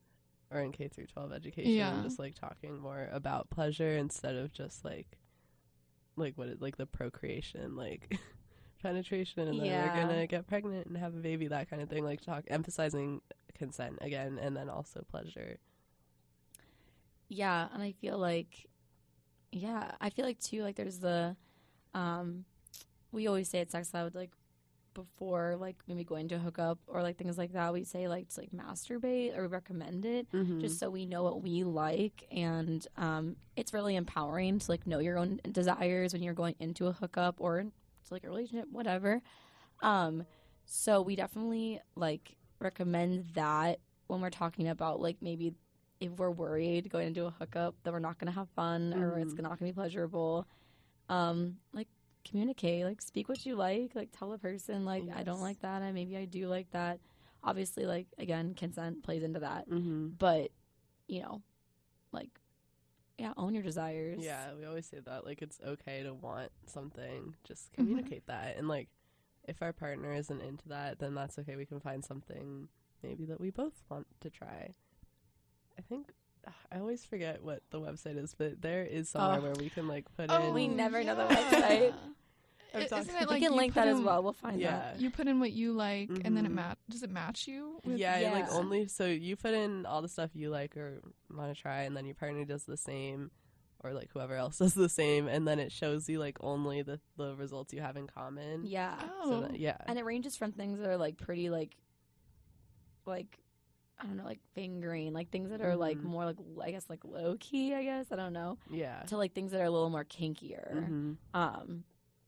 or 0.54 0.62
in 0.62 0.72
K 0.72 0.88
through 0.88 1.08
12 1.08 1.32
education 1.34 1.72
Yeah. 1.74 1.94
and 1.96 2.04
just 2.04 2.20
like 2.20 2.36
talking 2.36 2.78
more 2.80 3.10
about 3.12 3.50
pleasure 3.50 3.96
instead 3.98 4.36
of 4.36 4.54
just 4.54 4.86
like 4.86 5.18
like 6.16 6.38
what 6.38 6.48
it 6.50 6.62
like 6.62 6.78
the 6.78 6.86
procreation 6.86 7.76
like 7.76 8.18
penetration 8.84 9.48
and 9.48 9.60
then 9.60 9.66
Yeah. 9.66 9.82
we're 9.96 10.02
gonna 10.04 10.28
get 10.28 10.46
pregnant 10.48 10.88
and 10.88 10.98
have 10.98 11.14
a 11.16 11.20
baby 11.20 11.48
that 11.48 11.70
kind 11.70 11.82
of 11.82 11.90
thing 11.90 12.04
like 12.04 12.22
talk 12.22 12.44
emphasizing 12.48 13.22
consent 13.56 13.98
again 14.02 14.38
and 14.42 14.56
then 14.56 14.70
also 14.70 15.04
pleasure 15.10 15.58
yeah 17.30 17.68
and 17.74 17.82
i 17.82 17.92
feel 17.94 18.18
like 18.18 18.68
yeah 19.52 19.92
i 20.02 20.10
feel 20.10 20.26
like 20.26 20.40
too 20.40 20.62
like 20.64 20.76
there's 20.76 21.00
the 21.00 21.36
um 21.94 22.46
we 23.12 23.28
always 23.28 23.50
say 23.50 23.60
at 23.62 23.72
sex 23.72 23.94
loud 23.94 24.14
like 24.16 24.32
before 24.94 25.56
like 25.60 25.76
maybe 25.88 26.04
going 26.04 26.28
to 26.30 26.38
hook 26.40 26.60
up 26.60 26.80
or 26.88 27.02
like 27.02 27.18
things 27.18 27.38
like 27.38 27.54
that 27.54 27.74
we 27.74 27.84
say 27.84 28.08
like 28.08 28.30
to 28.30 28.40
like 28.42 28.52
masturbate 28.52 29.38
or 29.38 29.48
recommend 29.48 30.06
it 30.06 30.28
Mm-hmm. 30.34 30.60
just 30.60 30.80
so 30.80 30.90
we 30.90 31.06
know 31.06 31.24
what 31.24 31.42
we 31.42 31.64
like 31.64 32.26
and 32.32 32.88
um 32.98 33.36
it's 33.56 33.74
really 33.74 33.96
empowering 33.96 34.60
to 34.60 34.72
like 34.72 34.86
know 34.88 35.00
your 35.00 35.18
own 35.18 35.40
desires 35.52 36.14
when 36.14 36.24
you're 36.24 36.34
going 36.34 36.56
into 36.60 36.88
a 36.88 36.92
hookup 36.92 37.36
or 37.40 37.60
into 37.60 37.72
like 38.12 38.24
a 38.24 38.28
relationship 38.28 38.68
whatever 38.72 39.22
um 39.82 40.26
so 40.66 41.02
we 41.02 41.16
definitely 41.16 41.80
like 41.96 42.36
recommend 42.60 43.26
that 43.34 43.80
when 44.08 44.22
we're 44.22 44.30
talking 44.30 44.68
about 44.70 45.00
like 45.02 45.18
maybe 45.22 45.54
if 46.00 46.12
we're 46.12 46.32
worried 46.32 46.90
going 46.90 47.08
into 47.08 47.26
a 47.26 47.32
hookup 47.32 47.76
that 47.84 47.92
we're 47.94 48.00
not 48.00 48.18
going 48.20 48.32
to 48.32 48.38
have 48.38 48.48
fun 48.56 48.94
or 48.94 49.20
it's 49.20 49.34
Mhm. 49.34 49.42
not 49.42 49.50
going 49.60 49.60
to 49.60 49.66
be 49.66 49.72
pleasurable 49.74 50.46
um 51.10 51.58
like 51.74 51.88
communicate 52.30 52.86
like 52.86 53.02
speak 53.02 53.28
what 53.30 53.46
you 53.46 53.56
like 53.56 53.92
like 53.96 54.10
tell 54.18 54.32
a 54.34 54.38
person 54.38 54.86
like 54.86 55.04
i 55.16 55.24
don't 55.24 55.42
like 55.42 55.60
that 55.62 55.82
and 55.82 55.94
maybe 55.94 56.16
i 56.18 56.26
do 56.26 56.48
like 56.48 56.70
that 56.72 57.00
obviously 57.44 57.86
like 57.86 58.08
again 58.18 58.54
consent 58.54 59.04
plays 59.04 59.24
into 59.24 59.40
that 59.40 59.70
mm-hmm. 59.70 60.08
but 60.18 60.50
you 61.08 61.22
know 61.22 61.42
like 62.12 62.30
yeah 63.20 63.34
own 63.38 63.54
your 63.54 63.64
desires 63.64 64.20
Yeah, 64.24 64.54
we 64.58 64.66
always 64.66 64.86
say 64.88 65.00
that. 65.06 65.26
Like, 65.26 65.42
it's 65.44 65.60
okay 65.66 66.02
to 66.04 66.14
want 66.14 66.52
something. 66.66 67.36
Just 67.44 67.72
Mm-hmm. 67.74 67.82
communicate 67.84 68.26
that. 68.28 68.58
And, 68.58 68.68
like, 68.68 68.88
if 69.48 69.62
our 69.62 69.72
partner 69.72 70.14
isn't 70.14 70.42
into 70.42 70.68
that, 70.70 70.98
then 71.00 71.14
that's 71.14 71.38
okay. 71.40 71.56
We 71.56 71.66
can 71.66 71.80
find 71.80 72.04
something 72.04 72.70
maybe 73.04 73.26
that 73.26 73.40
we 73.40 73.52
both 73.52 73.84
want 73.90 74.08
to 74.22 74.30
try. 74.32 74.74
I 75.78 75.82
think. 75.82 76.12
I 76.72 76.80
always 76.80 77.06
forget 77.06 77.44
what 77.44 77.62
the 77.70 77.80
website 77.80 78.18
is, 78.18 78.34
but 78.38 78.62
there 78.62 78.84
is 78.84 79.10
somewhere 79.10 79.40
Oh. 79.40 79.44
where 79.44 79.54
we 79.54 79.70
can 79.70 79.88
like 79.88 80.06
put 80.16 80.30
Oh, 80.32 80.48
in. 80.50 80.54
we 80.54 80.68
never 80.68 81.04
know 81.04 81.16
the 81.16 81.24
website. 81.34 81.94
I'm 82.76 82.82
I- 82.82 82.86
talking- 82.88 83.10
Isn't 83.10 83.22
it 83.22 83.30
we 83.30 83.40
can 83.40 83.56
link 83.56 83.74
put 83.76 83.82
that 83.82 83.88
as 83.88 84.02
well 84.02 84.24
we'll 84.24 84.34
find 84.34 84.60
Yeah. 84.60 84.72
that 84.94 85.00
You 85.00 85.12
put 85.12 85.28
in 85.28 85.40
what 85.40 85.52
you 85.52 85.74
like, 85.74 86.10
and 86.10 86.36
then 86.36 86.46
it 86.46 86.52
Mhm. 86.52 86.56
mat. 86.56 86.78
Does 86.90 87.04
it 87.04 87.12
match 87.12 87.48
you? 87.48 87.80
With 87.86 87.98
yeah, 88.00 88.18
it, 88.18 88.34
like 88.34 88.52
only 88.52 88.88
so 88.88 89.06
you 89.06 89.36
put 89.36 89.54
in 89.54 89.86
all 89.86 90.02
the 90.02 90.10
stuff 90.10 90.32
you 90.36 90.50
like 90.50 90.76
or 90.76 91.00
want 91.30 91.56
to 91.56 91.62
try, 91.62 91.82
and 91.84 91.96
then 91.96 92.06
your 92.06 92.16
partner 92.16 92.44
does 92.46 92.64
the 92.66 92.76
same, 92.78 93.30
or 93.84 93.94
like 93.94 94.10
whoever 94.12 94.34
else 94.36 94.58
does 94.64 94.74
the 94.74 94.90
same, 94.90 95.28
and 95.28 95.48
then 95.48 95.60
it 95.60 95.72
shows 95.72 96.10
you 96.10 96.18
like 96.18 96.38
only 96.42 96.82
the 96.82 97.00
the 97.16 97.36
results 97.36 97.74
you 97.74 97.82
have 97.82 97.96
in 97.96 98.08
common. 98.08 98.66
yeah 98.66 98.98
Oh, 99.22 99.30
So 99.30 99.42
that, 99.42 99.60
yeah. 99.60 99.78
and 99.86 100.00
it 100.00 100.04
ranges 100.04 100.36
from 100.36 100.52
things 100.52 100.80
that 100.80 100.90
are 100.90 100.98
like 100.98 101.18
pretty 101.18 101.52
like 101.52 101.78
like 103.06 103.38
i 104.00 104.06
don't 104.06 104.18
know 104.18 104.24
like 104.26 104.40
fingering 104.54 105.14
like 105.14 105.30
things 105.30 105.50
that 105.50 105.62
are 105.62 105.76
like 105.76 105.98
Mhm. 105.98 106.04
more 106.04 106.26
like 106.26 106.36
i 106.64 106.72
guess 106.72 106.86
like 106.90 107.04
low 107.06 107.38
key 107.40 107.74
i 107.74 107.84
guess 107.84 108.12
i 108.12 108.16
don't 108.16 108.34
know 108.34 108.58
yeah. 108.70 109.02
to 109.04 109.18
like 109.18 109.34
things 109.34 109.52
that 109.52 109.62
are 109.62 109.66
a 109.66 109.70
little 109.72 109.90
more 109.90 110.04
kinkier 110.06 110.74
Mhm. 110.88 111.18
um 111.34 111.84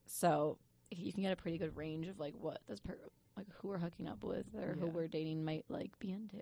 so 0.06 0.58
you 0.90 1.12
can 1.12 1.22
get 1.22 1.32
a 1.32 1.36
pretty 1.36 1.58
good 1.58 1.76
range 1.76 2.06
of 2.08 2.18
like 2.20 2.34
what 2.38 2.60
this 2.68 2.78
per 2.80 2.96
like 3.36 3.48
who 3.60 3.68
we're 3.68 3.78
hooking 3.78 4.08
up 4.08 4.22
with 4.24 4.46
or 4.54 4.74
who 4.78 4.86
we're 4.86 5.08
dating 5.08 5.44
might 5.44 5.64
like 5.68 5.98
be 5.98 6.10
into 6.12 6.36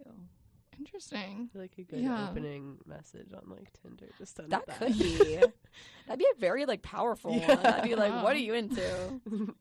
interesting. 0.78 1.48
feel 1.52 1.62
like 1.62 1.72
a 1.78 1.82
good 1.84 2.00
Yeah. 2.00 2.28
opening 2.30 2.78
message 2.84 3.32
on 3.32 3.48
like 3.48 3.72
Tinder. 3.80 4.08
Just 4.18 4.37
send 4.37 4.50
that 4.50 4.66
that. 4.66 4.78
could 4.78 4.98
be 4.98 5.37
that'd 6.06 6.18
be 6.18 6.26
a 6.37 6.38
very 6.40 6.66
like 6.66 6.82
powerful 6.82 7.32
Yeah. 7.34 7.54
one 7.54 7.62
that'd 7.62 7.84
be 7.84 7.94
like 7.94 8.12
Wow. 8.12 8.24
what 8.24 8.34
are 8.34 8.40
you 8.40 8.54
into 8.54 9.20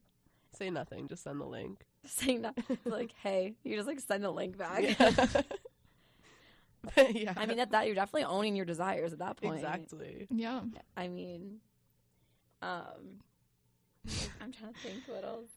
Say 0.56 0.70
nothing. 0.70 1.08
Just 1.08 1.24
send 1.24 1.40
the 1.42 1.46
link. 1.46 1.86
saying 2.12 2.42
that 2.44 2.56
like 2.86 3.12
hey 3.24 3.54
you 3.64 3.76
just 3.76 3.88
like 3.88 4.00
send 4.00 4.24
the 4.24 4.32
link 4.32 4.58
back 4.58 4.82
Yeah. 4.84 5.42
yeah. 7.12 7.34
i 7.38 7.46
mean 7.46 7.60
at 7.60 7.72
that 7.72 7.86
you're 7.86 7.96
definitely 7.96 8.26
owning 8.26 8.56
your 8.56 8.66
desires 8.66 9.14
at 9.14 9.20
that 9.20 9.38
point 9.38 9.56
exactly. 9.56 10.28
Yeah. 10.30 10.62
i 10.98 11.08
mean 11.08 11.58
um 12.62 13.22
i'm 14.42 14.52
trying 14.52 14.74
to 14.74 14.80
think 14.82 15.04
what 15.08 15.24
else 15.24 15.50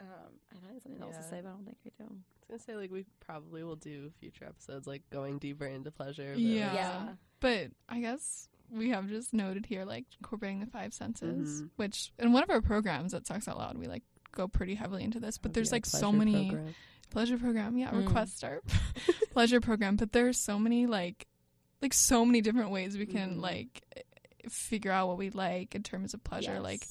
um 0.00 0.06
i 0.52 0.72
had 0.72 0.82
something 0.82 1.02
else 1.02 1.16
to 1.16 1.22
say 1.24 1.40
but 1.42 1.48
i 1.48 1.52
don't 1.52 1.64
think 1.64 1.76
i 1.86 1.90
do 2.02 2.04
I 2.08 2.52
was 2.54 2.62
gonna 2.64 2.78
say 2.78 2.80
like 2.82 2.90
we 2.90 3.04
probably 3.20 3.62
will 3.62 3.76
do 3.76 4.10
future 4.18 4.44
episodes 4.46 4.86
like 4.86 5.02
going 5.10 5.38
deeper 5.38 5.66
into 5.66 5.90
pleasure. 5.92 6.30
but, 6.32 6.40
Yeah. 6.40 6.74
yeah 6.74 7.08
But 7.38 7.68
I 7.88 8.00
guess 8.00 8.48
we 8.72 8.90
have 8.90 9.08
just 9.08 9.32
noted 9.32 9.66
here 9.66 9.84
like 9.84 10.04
incorporating 10.18 10.58
the 10.60 10.66
five 10.66 10.92
senses, 10.92 11.62
Mhm. 11.62 11.70
which 11.76 12.12
in 12.18 12.32
one 12.32 12.42
of 12.42 12.50
our 12.50 12.60
programs 12.60 13.14
at 13.14 13.24
Sex 13.26 13.46
Out 13.46 13.56
Loud 13.58 13.78
we 13.78 13.86
like 13.86 14.02
go 14.32 14.48
pretty 14.48 14.74
heavily 14.74 15.04
into 15.04 15.20
this, 15.20 15.38
but 15.38 15.52
there's 15.54 15.72
like 15.72 15.86
so 15.86 16.12
many 16.12 16.50
program. 16.50 16.74
pleasure 17.10 17.38
program. 17.38 17.76
Yeah, 17.78 17.90
Mm. 17.90 18.06
request 18.06 18.36
start 18.38 18.64
pleasure 19.32 19.60
program, 19.60 19.96
but 19.96 20.12
there's 20.12 20.38
so 20.38 20.58
many 20.58 20.86
like 20.86 21.26
like 21.82 21.94
so 21.94 22.24
many 22.26 22.40
different 22.42 22.70
ways 22.70 22.96
we 22.98 23.06
can 23.06 23.36
Mhm. 23.36 23.40
like 23.40 23.82
figure 24.48 24.90
out 24.92 25.08
what 25.08 25.16
we 25.18 25.30
like 25.30 25.74
in 25.74 25.82
terms 25.82 26.12
of 26.14 26.22
pleasure, 26.24 26.54
Yes. 26.54 26.62
like 26.62 26.86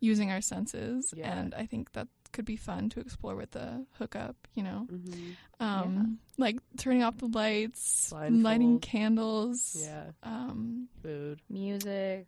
using 0.00 0.30
our 0.30 0.40
senses, 0.40 1.12
Yeah. 1.16 1.38
and 1.38 1.54
I 1.54 1.66
think 1.66 1.92
that 1.92 2.08
could 2.32 2.44
be 2.46 2.56
fun 2.56 2.88
to 2.90 3.00
explore 3.00 3.36
with 3.36 3.50
the 3.52 3.86
hookup. 3.98 4.36
You 4.54 4.62
know, 4.62 4.86
Mhm. 4.90 5.36
um, 5.60 6.18
like 6.38 6.58
turning 6.78 7.02
off 7.02 7.18
the 7.18 7.28
lights, 7.28 8.08
Blindfold. 8.10 8.42
lighting 8.42 8.80
candles. 8.80 9.76
Yeah, 9.78 10.12
Um, 10.22 10.88
food. 11.02 11.40
music, 11.50 12.26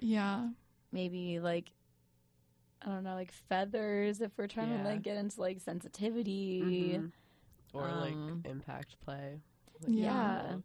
yeah. 0.00 0.48
maybe 0.92 1.38
like 1.40 1.70
I 2.84 2.88
don't 2.90 3.02
know, 3.04 3.14
like 3.14 3.32
feathers 3.32 4.20
if 4.20 4.32
we're 4.36 4.46
trying 4.46 4.70
Yeah. 4.70 4.78
to 4.82 4.84
like 4.84 5.02
get 5.02 5.16
into 5.16 5.40
like 5.40 5.60
sensitivity. 5.60 6.98
Mhm. 6.98 7.12
Or 7.72 7.88
Um, 7.88 8.00
like 8.42 8.46
impact 8.50 9.00
play. 9.00 9.40
Like, 9.80 9.88
Yeah. 9.88 10.50
Yeah. 10.50 10.56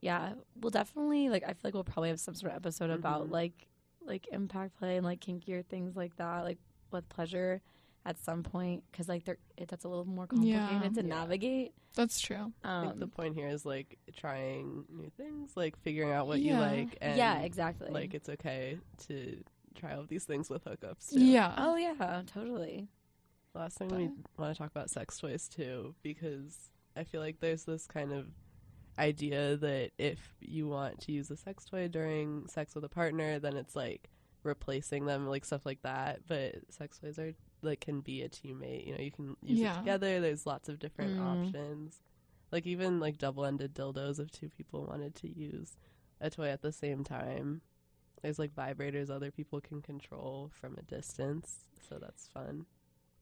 Yeah, 0.00 0.34
we'll 0.60 0.70
definitely 0.70 1.28
like. 1.28 1.42
I 1.42 1.48
feel 1.48 1.58
like 1.64 1.74
we'll 1.74 1.82
probably 1.84 2.10
have 2.10 2.20
some 2.20 2.34
sort 2.34 2.52
of 2.52 2.56
episode 2.56 2.90
about 2.90 3.26
Mhm. 3.26 3.30
like 3.32 3.68
like 4.02 4.26
impact 4.32 4.78
play 4.78 4.96
and 4.96 5.04
like 5.04 5.20
kinkier 5.20 5.66
things 5.66 5.94
like 5.96 6.16
that, 6.16 6.42
like 6.44 6.58
with 6.92 7.06
pleasure 7.10 7.60
at 8.06 8.16
some 8.18 8.42
point 8.42 8.84
because 8.90 9.08
like 9.08 9.24
they're 9.24 9.36
it, 9.58 9.68
that's 9.68 9.84
a 9.84 9.88
little 9.88 10.04
more 10.06 10.26
complicated 10.28 10.94
to 10.94 11.02
Yeah. 11.02 11.08
navigate. 11.08 11.74
That's 11.94 12.20
true. 12.20 12.52
I 12.62 12.82
think 12.86 12.98
the 13.00 13.04
Um, 13.06 13.10
point 13.10 13.34
here 13.34 13.48
is 13.48 13.66
like 13.66 13.98
trying 14.14 14.86
new 14.88 15.10
things, 15.10 15.56
like 15.56 15.76
figuring 15.80 16.12
out 16.12 16.26
what 16.28 16.40
Yeah. 16.40 16.54
you 16.54 16.60
like, 16.60 16.96
and 17.02 17.18
yeah, 17.18 17.40
exactly. 17.40 17.90
like 17.90 18.14
it's 18.14 18.28
okay 18.28 18.78
to 19.08 19.42
try 19.78 19.94
all 19.94 20.04
these 20.06 20.24
things 20.24 20.50
with 20.50 20.64
hookups. 20.64 21.10
Too. 21.12 21.24
Yeah. 21.24 21.54
oh 21.56 21.76
yeah, 21.76 22.22
totally. 22.32 22.88
Last 23.54 23.78
thing 23.78 23.88
we 23.88 24.10
want 24.36 24.54
to 24.54 24.58
talk 24.58 24.70
about 24.70 24.90
sex 24.90 25.18
toys 25.18 25.48
too, 25.48 25.94
because 26.02 26.70
I 26.96 27.04
feel 27.04 27.20
like 27.20 27.40
there's 27.40 27.64
this 27.64 27.86
kind 27.86 28.12
of 28.12 28.26
idea 28.98 29.56
that 29.56 29.90
if 29.98 30.18
you 30.40 30.68
want 30.68 31.00
to 31.02 31.12
use 31.12 31.30
a 31.30 31.36
sex 31.36 31.64
toy 31.64 31.88
during 31.88 32.46
sex 32.48 32.74
with 32.74 32.84
a 32.84 32.88
partner, 32.88 33.38
then 33.38 33.56
it's 33.56 33.74
like 33.76 34.10
replacing 34.42 35.06
them, 35.06 35.26
like 35.26 35.44
stuff 35.44 35.64
like 35.64 35.82
that. 35.82 36.20
But 36.26 36.56
sex 36.70 36.98
toys 36.98 37.18
are 37.18 37.32
like 37.62 37.80
can 37.80 38.00
be 38.00 38.22
a 38.22 38.28
teammate. 38.28 38.86
You 38.86 38.94
know, 38.94 39.00
you 39.02 39.10
can 39.10 39.36
use 39.42 39.58
Yeah. 39.60 39.74
it 39.76 39.78
together. 39.80 40.20
There's 40.20 40.46
lots 40.46 40.68
of 40.68 40.78
different 40.78 41.18
Mm. 41.18 41.46
options. 41.46 42.00
Like 42.52 42.66
even 42.66 43.00
like 43.00 43.18
double-ended 43.18 43.74
dildos 43.74 44.18
if 44.20 44.30
two 44.30 44.48
people 44.48 44.86
wanted 44.86 45.14
to 45.16 45.28
use 45.28 45.76
a 46.20 46.30
toy 46.30 46.48
at 46.48 46.62
the 46.62 46.72
same 46.72 47.02
time. 47.04 47.60
There's 48.22 48.38
like 48.38 48.54
vibrators 48.54 49.10
other 49.10 49.30
people 49.30 49.60
can 49.60 49.80
control 49.82 50.50
from 50.52 50.76
a 50.76 50.82
distance, 50.82 51.64
so 51.88 51.98
that's 52.00 52.26
fun. 52.28 52.66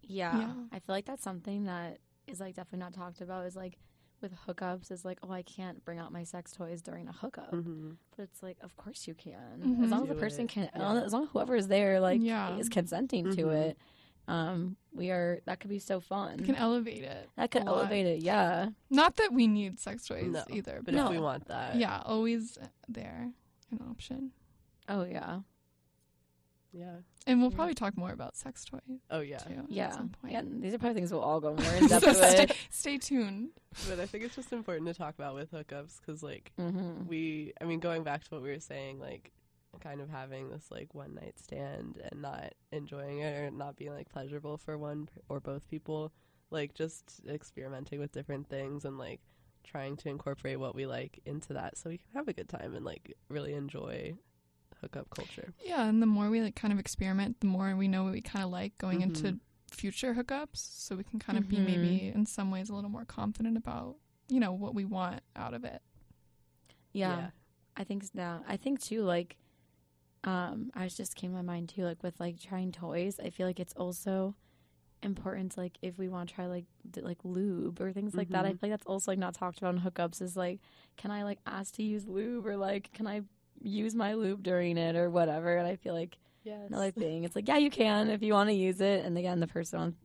Yeah. 0.03 0.39
Yeah. 0.39 0.53
I 0.73 0.79
feel 0.79 0.95
like 0.95 1.05
that's 1.07 1.23
something 1.23 1.65
that 1.65 1.99
is 2.27 2.41
like 2.41 2.55
definitely 2.55 2.81
not 2.81 2.95
talked 2.95 3.21
about. 3.21 3.47
Is 3.47 3.57
like 3.57 3.79
with 4.23 4.33
hookups 4.47 4.91
is 4.91 5.05
like, 5.05 5.19
oh, 5.23 5.31
I 5.31 5.43
can't 5.43 5.85
bring 5.85 5.99
out 5.99 6.11
my 6.13 6.25
sex 6.25 6.53
toys 6.53 6.81
during 6.81 7.07
a 7.09 7.13
hookup, 7.13 7.53
Mm-hmm. 7.53 7.91
but 8.17 8.23
it's 8.23 8.43
like, 8.43 8.57
of 8.63 8.75
course 8.77 9.07
you 9.07 9.15
can, 9.15 9.61
Mhm. 9.63 9.85
as 9.85 9.91
long 9.91 10.03
as 10.05 10.09
the 10.09 10.15
person 10.15 10.45
it. 10.47 10.51
can, 10.51 10.71
Yeah. 10.75 11.03
as 11.03 11.13
long 11.13 11.25
as 11.25 11.29
whoever 11.33 11.55
is 11.55 11.69
there 11.69 12.01
like 12.01 12.21
Yeah. 12.23 12.57
is 12.57 12.71
consenting 12.71 13.25
to 13.37 13.43
Mhm. 13.45 13.55
it. 13.55 13.79
Um, 14.29 14.77
we 14.93 15.11
are 15.11 15.41
that 15.45 15.61
could 15.61 15.69
be 15.71 15.79
so 15.79 16.01
fun. 16.01 16.41
Can 16.41 16.55
elevate 16.57 17.05
it. 17.05 17.29
that 17.37 17.51
could 17.51 17.63
a 17.63 17.65
lot. 17.67 17.77
elevate 17.81 18.07
it. 18.07 18.23
Yeah. 18.23 18.71
Not 18.91 19.17
that 19.17 19.33
we 19.33 19.47
need 19.47 19.79
sex 19.79 20.07
toys 20.07 20.33
No, 20.33 20.45
either, 20.49 20.81
But 20.83 20.95
but 20.95 21.05
if 21.05 21.11
we 21.11 21.19
want 21.19 21.45
that, 21.47 21.77
yeah, 21.77 22.01
always 22.05 22.59
there, 22.89 23.33
an 23.71 23.83
option. 23.91 24.33
Oh 24.89 25.05
yeah. 25.05 25.41
yeah, 26.73 26.97
And 27.27 27.41
we'll 27.41 27.51
Yeah. 27.51 27.57
probably 27.57 27.75
talk 27.75 27.97
more 27.97 28.11
about 28.13 28.37
sex 28.37 28.65
toys 28.65 28.81
oh 29.11 29.21
yeah. 29.21 29.39
too. 29.39 29.55
At 29.61 29.71
Yeah. 29.71 29.91
some 29.93 30.11
point. 30.11 30.33
Yeah. 30.35 30.43
These 30.45 30.75
are 30.75 30.79
probably 30.79 30.95
things 30.95 31.11
we'll 31.11 31.23
all 31.23 31.41
go 31.41 31.55
more 31.55 31.73
in 31.77 31.87
depth 31.87 32.03
So 32.05 32.09
with. 32.21 32.31
stay, 32.31 32.47
stay 32.71 32.99
tuned. 32.99 33.51
But 33.89 33.99
I 34.01 34.07
think 34.07 34.25
it's 34.25 34.37
just 34.37 34.53
important 34.53 34.87
to 34.89 34.95
talk 34.95 35.15
about 35.15 35.35
with 35.35 35.51
hookups 35.53 36.01
because, 36.01 36.23
like, 36.23 36.53
Mm-hmm. 36.59 37.07
we, 37.09 37.53
I 37.61 37.65
mean, 37.65 37.81
going 37.81 38.05
back 38.05 38.25
to 38.25 38.31
what 38.31 38.43
we 38.43 38.51
were 38.51 38.61
saying, 38.61 38.99
like, 39.01 39.33
kind 39.81 40.01
of 40.01 40.09
having 40.09 40.49
this 40.49 40.71
like 40.71 40.95
one 40.95 41.15
night 41.15 41.39
stand 41.39 41.99
and 42.11 42.23
not 42.23 42.55
enjoying 42.73 43.19
it 43.19 43.37
or 43.37 43.51
not 43.51 43.77
being 43.77 43.93
like 43.93 44.09
pleasurable 44.09 44.57
for 44.57 44.77
one 44.79 45.07
or 45.29 45.39
both 45.41 45.69
people, 45.69 46.13
like, 46.51 46.73
just 46.75 47.21
experimenting 47.29 47.99
with 48.01 48.11
different 48.13 48.49
things 48.49 48.85
and 48.87 48.97
like 48.99 49.21
trying 49.65 49.97
to 49.97 50.09
incorporate 50.09 50.59
what 50.61 50.75
we 50.75 50.87
like 50.87 51.19
into 51.27 51.53
that 51.53 51.77
so 51.77 51.91
we 51.91 51.99
can 51.99 52.07
have 52.15 52.29
a 52.29 52.33
good 52.33 52.49
time 52.49 52.73
and 52.75 52.85
like 52.87 53.13
really 53.29 53.53
enjoy 53.53 54.15
hookup 54.87 55.11
culture. 55.11 55.53
Yeah, 55.65 55.87
and 55.89 56.01
the 56.03 56.07
more 56.07 56.31
we 56.31 56.41
like 56.43 56.57
kind 56.57 56.73
of 56.73 56.79
experiment, 56.79 57.41
the 57.41 57.47
more 57.47 57.75
we 57.77 57.89
know 57.89 58.05
what 58.05 58.13
we 58.13 58.21
kind 58.23 58.45
of 58.45 58.51
like 58.51 58.77
going 58.79 59.01
Mhm. 59.01 59.05
into 59.05 59.41
future 59.71 60.15
hookups, 60.15 60.57
so 60.57 60.97
we 60.97 61.05
can 61.05 61.19
kind 61.19 61.37
of 61.39 61.49
be 61.49 61.57
Mhm. 61.57 61.65
maybe 61.67 62.09
in 62.15 62.25
some 62.27 62.51
ways 62.51 62.69
a 62.71 62.75
little 62.75 62.91
more 62.91 63.05
confident 63.05 63.57
about 63.57 63.97
you 64.29 64.41
know 64.41 64.53
what 64.53 64.75
we 64.75 64.85
want 64.85 65.23
out 65.37 65.55
of 65.55 65.65
it. 65.65 65.83
Yeah. 66.93 67.31
I 67.77 67.85
think 67.85 68.05
s- 68.05 68.11
yeah. 68.15 68.41
I 68.49 68.57
think 68.57 68.81
too, 68.81 69.03
like, 69.03 69.37
um, 70.25 70.71
I 70.75 70.89
just 70.89 71.15
came 71.15 71.31
to 71.31 71.37
my 71.37 71.43
mind 71.43 71.69
too, 71.69 71.85
like 71.85 72.03
with 72.03 72.19
like 72.19 72.41
trying 72.41 72.73
toys. 72.73 73.21
I 73.21 73.31
feel 73.31 73.47
like 73.47 73.61
it's 73.61 73.75
also 73.75 74.35
important, 75.03 75.57
like 75.57 75.79
if 75.83 75.99
we 75.99 76.09
want 76.09 76.29
to 76.29 76.35
try 76.35 76.47
like 76.47 76.65
d- 76.91 77.03
like 77.03 77.19
lube 77.23 77.81
or 77.81 77.93
things 77.93 78.15
like 78.15 78.31
that. 78.31 78.47
I 78.47 78.49
Mhm. 78.53 78.59
feel 78.61 78.71
like 78.71 78.79
that's 78.81 78.87
also 78.87 79.11
like 79.13 79.19
not 79.19 79.35
talked 79.35 79.59
about 79.59 79.75
in 79.75 79.83
hookups. 79.83 80.23
Is 80.23 80.37
like, 80.37 80.61
can 80.97 81.11
I 81.11 81.23
like 81.23 81.39
ask 81.47 81.75
to 81.75 81.83
use 81.83 82.07
lube 82.09 82.47
or 82.47 82.57
like 82.57 82.91
can 82.93 83.07
I 83.07 83.23
use 83.63 83.95
my 83.95 84.15
lube 84.15 84.43
during 84.43 84.77
it 84.79 84.97
or 84.97 85.11
whatever? 85.11 85.57
And 85.57 85.67
I 85.67 85.77
feel 85.77 85.95
like 85.95 86.17
Yes. 86.45 86.69
another 86.69 86.91
thing, 86.93 87.25
it's 87.25 87.35
like 87.35 87.49
yeah, 87.49 87.57
you 87.59 87.71
can 87.71 88.09
if 88.09 88.23
you 88.23 88.33
want 88.33 88.49
to 88.51 88.55
use 88.55 88.81
it. 88.81 89.05
And 89.05 89.19
again, 89.19 89.41
the 89.41 89.47
person 89.49 89.97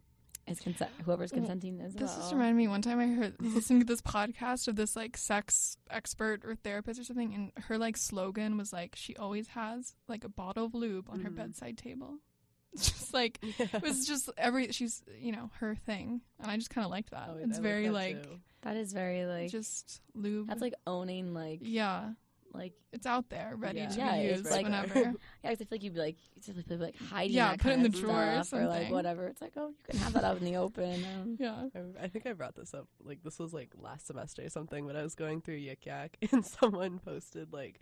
is 0.48 0.60
consent, 0.60 0.90
whoever's 1.06 1.32
Well, 1.32 1.42
consenting 1.42 1.80
as 1.82 1.94
This 1.94 2.10
well. 2.10 2.18
just 2.18 2.32
reminded 2.34 2.56
me 2.56 2.68
one 2.68 2.82
time 2.82 3.00
I 3.00 3.08
heard 3.08 3.36
listening 3.40 3.82
to 3.82 3.86
this 3.86 4.02
podcast 4.02 4.68
of 4.68 4.76
this 4.76 4.96
like 4.96 5.18
sex 5.18 5.78
expert 5.92 6.44
or 6.44 6.56
therapist 6.56 7.00
or 7.00 7.04
something, 7.04 7.34
and 7.36 7.52
her 7.66 7.78
like 7.78 7.96
slogan 7.96 8.58
was 8.58 8.74
like 8.74 8.96
she 8.96 9.16
always 9.16 9.50
has 9.50 9.94
like 10.08 10.24
a 10.24 10.30
bottle 10.30 10.66
of 10.66 10.74
lube 10.74 11.10
on 11.10 11.20
her 11.22 11.30
Mhm. 11.30 11.36
bedside 11.36 11.78
table. 11.78 12.18
It's 12.74 12.90
just 12.90 13.14
like 13.14 13.38
Yeah. 13.60 13.68
it 13.74 13.82
was 13.84 14.08
just 14.08 14.30
every 14.38 14.72
she's 14.72 15.04
you 15.20 15.32
know 15.34 15.52
her 15.60 15.76
thing, 15.76 16.22
and 16.40 16.50
I 16.50 16.56
just 16.56 16.70
kind 16.72 16.86
of 16.86 16.92
liked 16.92 17.12
that. 17.12 17.28
Oh, 17.30 17.36
wait, 17.36 17.44
it's 17.44 17.52
I 17.52 17.56
like 17.58 17.62
very 17.64 17.86
that 17.88 17.94
like 17.94 18.28
that 18.62 18.78
is 18.78 18.94
very 18.94 19.26
like 19.26 19.52
just 19.52 20.02
lube. 20.16 20.48
that's 20.48 20.62
like 20.62 20.74
owning 20.88 21.34
like 21.34 21.60
yeah, 21.62 22.12
like 22.54 22.74
it's 22.92 23.06
out 23.06 23.30
there, 23.30 23.54
ready 23.56 23.80
Yeah. 23.80 23.88
to 23.90 23.98
Yeah, 23.98 24.18
be 24.18 24.28
used 24.30 24.50
like- 24.52 24.64
whenever. 24.64 24.94
Yeah, 25.44 25.50
'cause 25.50 25.52
I 25.52 25.56
feel 25.56 25.68
like 25.72 25.84
you'd 25.84 25.94
be 25.94 26.00
like, 26.00 26.18
you'd 26.36 26.44
typically 26.44 26.78
be 26.78 26.84
like 26.84 26.98
hiding 26.98 27.36
Yeah, 27.36 27.52
that 27.52 27.60
put 27.60 27.72
it 27.72 27.76
kind 27.76 27.86
in 27.86 27.92
the 27.92 27.98
drawer 28.00 28.44
or 28.54 28.60
or 28.60 28.66
like 28.68 28.92
whatever. 28.92 29.28
It's 29.28 29.42
like, 29.42 29.54
oh, 29.58 29.70
you 29.70 29.76
can 29.90 30.00
have 30.00 30.14
that 30.14 30.24
out 30.24 30.38
in 30.38 30.46
the 30.46 30.56
open. 30.58 31.04
Um, 31.22 31.38
yeah. 31.40 31.66
I, 31.76 32.06
I 32.06 32.08
think 32.08 32.26
I 32.28 32.34
brought 32.34 32.56
this 32.56 32.74
up. 32.74 32.88
Like 33.04 33.24
this 33.24 33.40
was 33.40 33.54
like 33.54 33.70
last 33.78 34.08
semester 34.08 34.44
or 34.44 34.50
something, 34.50 34.86
but 34.88 34.96
I 34.96 35.04
was 35.04 35.16
going 35.16 35.42
through 35.42 35.60
Yik 35.60 35.86
Yak 35.86 36.18
and 36.32 36.46
someone 36.46 37.00
posted 37.00 37.54
like 37.54 37.80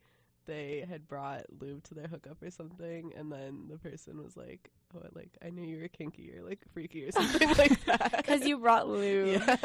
they 0.50 0.86
had 0.90 1.08
brought 1.08 1.44
lube 1.62 1.84
to 1.86 1.94
their 1.94 2.08
hookup 2.08 2.42
or 2.42 2.50
something, 2.52 3.14
and 3.16 3.32
then 3.32 3.68
the 3.70 3.78
person 3.78 4.22
was 4.24 4.36
like, 4.36 4.70
"Oh, 4.96 5.02
like 5.14 5.38
I 5.46 5.50
knew 5.52 5.64
you 5.64 5.80
were 5.82 5.88
kinky 5.88 6.34
or 6.38 6.44
like 6.44 6.60
freaky 6.74 7.06
or 7.06 7.12
something 7.12 7.48
like 7.58 7.86
that." 7.86 8.14
Because 8.18 8.46
you 8.46 8.58
brought 8.58 8.88
lube. 8.90 9.42
yeah, 9.42 9.56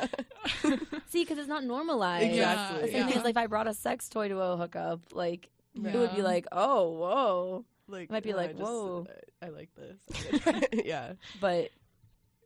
See, 1.08 1.22
because 1.22 1.38
it's 1.38 1.48
not 1.48 1.64
normalized. 1.64 2.26
Exactly. 2.26 2.82
The 2.82 2.88
same 2.88 2.96
Yeah. 2.96 3.06
thing 3.08 3.16
is 3.18 3.24
like 3.24 3.32
if 3.32 3.36
I 3.38 3.46
brought 3.46 3.66
a 3.66 3.74
sex 3.74 4.08
toy 4.08 4.28
to 4.28 4.38
a 4.40 4.56
hookup, 4.56 5.00
like 5.12 5.48
it 5.74 5.94
would 5.94 6.14
be 6.14 6.22
like, 6.22 6.46
oh, 6.52 6.90
whoa. 6.90 7.64
like 7.88 8.10
Might 8.10 8.22
be 8.22 8.32
"Oh, 8.32 8.36
like, 8.36 8.50
I 8.50 8.52
just- 8.52 8.62
"Whoa." 8.62 9.06
I, 9.42 9.46
I 9.46 9.48
like 9.50 9.70
this. 9.74 10.68
yeah. 10.84 11.14
But 11.40 11.70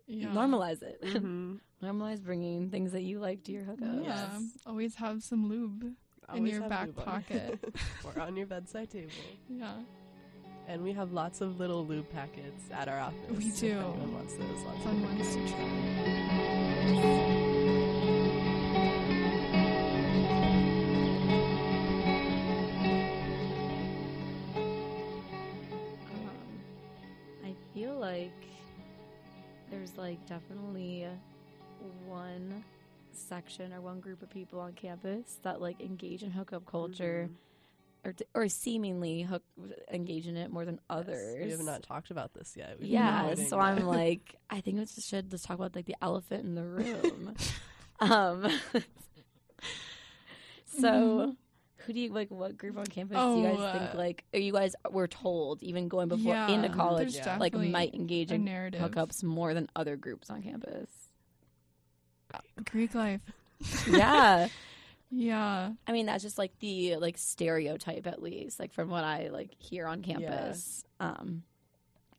yeah. 0.07 0.29
normalize 0.29 0.83
it. 0.83 0.99
hmm 1.05 1.57
normalize 1.83 2.21
bringing 2.21 2.71
things 2.71 2.91
that 2.93 3.03
you 3.03 3.21
like 3.21 3.45
to 3.45 3.53
your 3.53 3.63
hookup. 3.63 3.89
Yeah, 4.03 4.29
Yes. 4.33 4.43
always 4.67 4.95
have 4.97 5.23
some 5.23 5.49
lube. 5.49 5.93
Always 6.31 6.53
your 6.53 6.63
have 6.63 6.71
back 6.71 6.95
pocket. 6.95 7.59
or 8.05 8.21
on 8.21 8.37
your 8.37 8.47
bedside 8.47 8.91
table. 8.91 9.11
Yeah. 9.49 9.73
And 10.67 10.83
we 10.83 10.93
have 10.93 11.13
lots 11.13 11.41
of 11.41 11.59
little 11.59 11.87
lube 11.87 12.11
packets 12.11 12.65
at 12.71 12.89
our 12.89 13.01
office. 13.01 13.17
We 13.31 13.45
do. 13.45 13.49
if 13.49 13.61
do. 13.61 13.71
anyone 13.71 14.15
wants 14.15 14.35
those. 14.35 14.63
Lots 14.67 14.77
of 14.77 14.83
Fun 14.83 15.01
different 15.01 15.19
ones 15.19 15.35
to 15.37 15.49
try. 15.49 16.69
Um, 26.13 26.61
I 27.47 27.55
feel 27.75 27.95
like 27.99 28.31
there's 29.71 29.97
like 29.97 30.25
definitely 30.27 31.07
one 32.07 32.63
section 33.13 33.73
or 33.73 33.81
one 33.81 34.01
group 34.01 34.23
of 34.23 34.31
people 34.31 34.61
on 34.61 34.73
campus 34.73 35.39
that 35.43 35.61
like 35.61 35.81
engage 35.81 36.23
in 36.23 36.31
hookup 36.31 36.65
culture 36.67 37.29
Mhm. 37.31 38.09
or 38.09 38.13
t- 38.13 38.25
or 38.35 38.49
seemingly 38.49 39.23
hook 39.23 39.43
engage 39.91 40.27
in 40.27 40.37
it 40.37 40.51
more 40.51 40.65
than 40.65 40.77
Yes, 40.77 40.83
others. 40.91 41.45
we 41.45 41.51
have 41.51 41.61
not 41.61 41.83
talked 41.83 42.11
about 42.11 42.33
this 42.35 42.57
yet. 42.57 42.79
We've 42.79 42.89
yeah, 42.91 43.35
so. 43.35 43.59
I'm 43.59 43.85
like, 43.87 44.37
I 44.51 44.61
think 44.61 44.79
we 44.79 44.85
just 44.85 45.09
should 45.09 45.31
just 45.31 45.45
talk 45.45 45.57
about 45.59 45.75
like 45.75 45.87
the 45.87 45.97
elephant 46.01 46.45
in 46.45 46.55
the 46.55 46.65
room. 46.67 47.35
um, 48.01 48.47
so, 50.67 50.89
Mhm. 50.89 51.37
who 51.79 51.93
do 51.93 52.01
you 52.01 52.13
like? 52.13 52.31
What 52.31 52.57
group 52.57 52.77
on 52.79 52.87
campus 52.87 53.17
do 53.19 53.39
you 53.41 53.47
guys 53.47 53.57
Oh, 53.59 53.73
think 53.79 53.95
uh, 53.95 53.99
like? 53.99 54.25
You 54.33 54.53
guys 54.53 54.75
were 54.91 55.09
told 55.09 55.63
even 55.63 55.89
going 55.89 56.09
before 56.09 56.35
into 56.37 56.69
college, 56.69 57.17
like 57.39 57.55
might 57.55 57.95
engage 57.95 58.31
in 58.33 58.45
hookups 58.45 59.23
more 59.25 59.55
than 59.55 59.69
other 59.75 59.97
groups 59.97 60.31
on 60.31 60.43
campus. 60.43 60.91
Greek 62.71 62.95
life. 62.95 63.21
yeah, 63.89 64.49
Yeah. 65.11 65.73
I 65.87 65.93
mean 65.93 66.07
that's 66.07 66.23
just 66.23 66.37
like 66.39 66.59
the 66.61 66.97
like 66.97 67.17
stereotype 67.19 68.07
at 68.07 68.23
least, 68.23 68.59
like 68.61 68.73
from 68.73 68.91
what 68.91 69.05
I 69.05 69.29
like 69.29 69.55
hear 69.59 69.87
on 69.87 70.03
campus. 70.03 70.85
Um, 71.01 71.45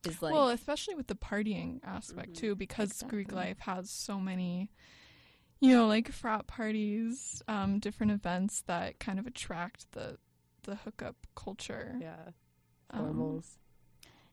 is 0.07 0.21
like 0.21 0.33
well, 0.33 0.49
especially 0.49 0.95
with 0.95 1.07
the 1.07 1.15
partying 1.15 1.81
aspect 1.83 2.31
Mhm. 2.33 2.37
too, 2.37 2.55
because 2.55 3.03
Greek 3.07 3.31
life 3.31 3.59
has 3.59 3.89
so 3.89 4.19
many, 4.19 4.71
you 5.59 5.75
know, 5.75 5.87
like 5.87 6.11
frat 6.11 6.47
parties, 6.47 7.41
um, 7.47 7.79
different 7.79 8.11
events 8.13 8.61
that 8.67 8.99
kind 8.99 9.19
of 9.19 9.27
attract 9.27 9.91
the 9.91 10.17
the 10.63 10.75
hookup 10.75 11.15
culture. 11.35 11.95
Yeah. 12.01 12.31
Um, 12.91 13.41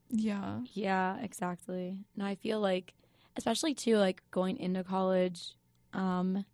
yeah. 0.09 0.61
Yeah, 0.73 1.19
exactly. 1.21 1.99
No, 2.17 2.25
I 2.25 2.37
feel 2.37 2.61
like, 2.61 2.95
especially 3.37 3.75
too, 3.75 3.97
like 3.99 4.23
going 4.31 4.57
into 4.59 4.83
college, 4.85 5.55
um, 5.97 6.45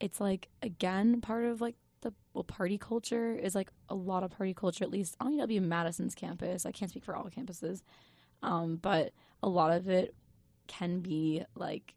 it's 0.00 0.20
like 0.20 0.48
again 0.62 1.20
part 1.20 1.44
of 1.44 1.60
like 1.60 1.74
the 2.00 2.12
well 2.32 2.44
party 2.44 2.78
culture 2.78 3.32
is 3.34 3.54
like 3.54 3.70
a 3.88 3.94
lot 3.94 4.22
of 4.22 4.30
party 4.30 4.54
culture 4.54 4.84
at 4.84 4.90
least 4.90 5.16
on 5.20 5.32
UW 5.32 5.60
Madison's 5.62 6.14
campus. 6.14 6.64
I 6.66 6.72
can't 6.72 6.90
speak 6.90 7.04
for 7.04 7.14
all 7.16 7.24
campuses, 7.30 7.82
um, 8.42 8.76
but 8.76 9.12
a 9.42 9.48
lot 9.48 9.72
of 9.72 9.88
it 9.88 10.14
can 10.68 11.00
be 11.00 11.42
like 11.56 11.94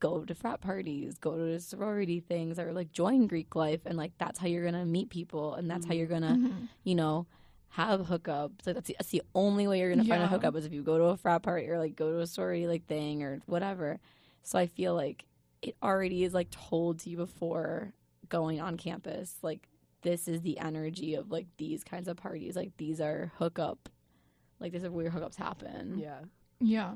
go 0.00 0.24
to 0.24 0.34
frat 0.34 0.60
parties, 0.60 1.18
go 1.18 1.36
to 1.36 1.60
sorority 1.60 2.18
things, 2.18 2.58
or 2.58 2.72
like 2.72 2.90
join 2.90 3.26
Greek 3.28 3.54
life, 3.54 3.80
and 3.86 3.96
like 3.96 4.12
that's 4.18 4.38
how 4.40 4.46
you're 4.48 4.64
gonna 4.64 4.84
meet 4.86 5.08
people, 5.10 5.54
and 5.54 5.70
that's 5.70 5.86
how 5.86 5.92
Mhm. 5.94 5.98
you're 5.98 6.06
gonna 6.08 6.36
Mhm. 6.40 6.68
you 6.82 6.94
know, 6.96 7.26
have 7.70 8.00
hookups. 8.08 8.66
Like 8.66 8.74
that's 8.74 8.88
the, 8.88 8.96
that's 8.98 9.10
the 9.10 9.22
only 9.34 9.66
way 9.68 9.78
you're 9.80 9.90
gonna 9.90 10.04
find 10.04 10.22
a 10.22 10.26
hookup 10.26 10.56
is 10.56 10.64
if 10.66 10.72
you 10.72 10.82
go 10.82 10.98
to 10.98 11.04
a 11.04 11.16
frat 11.16 11.42
party 11.42 11.68
or 11.68 11.78
like 11.78 11.94
go 11.96 12.10
to 12.10 12.20
a 12.20 12.26
sorority 12.26 12.66
like 12.66 12.86
thing 12.86 13.22
or 13.22 13.40
whatever. 13.46 14.00
So 14.42 14.58
I 14.58 14.66
feel 14.66 14.94
like 14.94 15.24
it 15.68 15.76
already 15.82 16.24
is 16.24 16.34
like 16.34 16.50
told 16.50 17.00
to 17.00 17.10
you 17.10 17.16
before 17.16 17.92
going 18.28 18.60
on 18.60 18.76
campus. 18.76 19.36
Like 19.42 19.68
this 20.02 20.28
is 20.28 20.40
the 20.42 20.58
energy 20.58 21.14
of 21.14 21.30
like 21.30 21.46
these 21.56 21.82
kinds 21.84 22.08
of 22.08 22.16
parties. 22.16 22.56
Like 22.56 22.72
these 22.76 23.00
are 23.00 23.32
hookup. 23.38 23.88
Like 24.60 24.72
this 24.72 24.82
is 24.82 24.88
where 24.90 25.10
hookups 25.10 25.36
happen. 25.36 25.98
Yeah. 25.98 26.20
Yeah. 26.60 26.94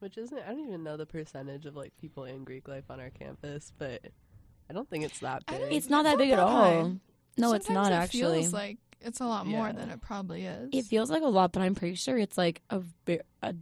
Which 0.00 0.16
isn't 0.16 0.38
I 0.38 0.48
don't 0.48 0.66
even 0.66 0.82
know 0.82 0.96
the 0.96 1.06
percentage 1.06 1.66
of 1.66 1.76
like 1.76 1.96
people 1.96 2.24
in 2.24 2.44
Greek 2.44 2.68
life 2.68 2.84
on 2.90 3.00
our 3.00 3.10
campus, 3.10 3.72
but 3.78 4.00
I 4.68 4.72
don't 4.72 4.88
think 4.88 5.04
it's 5.04 5.18
that 5.20 5.44
big. 5.46 5.60
It's 5.72 5.90
not 5.90 6.04
that 6.04 6.12
It's 6.14 6.18
big 6.18 6.30
not 6.30 6.38
at 6.38 6.46
that 6.46 6.52
all. 6.52 6.82
high. 6.84 6.92
No, 7.36 7.52
it's 7.52 7.68
not 7.70 7.92
it 7.92 7.94
actually. 7.94 8.40
Feels 8.42 8.52
like 8.52 8.78
it's 9.00 9.20
a 9.20 9.26
lot 9.26 9.46
more 9.46 9.66
Yeah. 9.66 9.72
than 9.72 9.90
it 9.90 10.00
probably 10.00 10.46
is. 10.46 10.70
it 10.72 10.84
feels 10.86 11.10
like 11.10 11.22
a 11.22 11.26
lot, 11.26 11.52
but 11.52 11.62
I'm 11.62 11.74
pretty 11.74 11.94
sure 11.96 12.16
it's 12.18 12.36
like 12.38 12.62
a, 12.70 12.80
ve- 13.06 13.20
a 13.42 13.54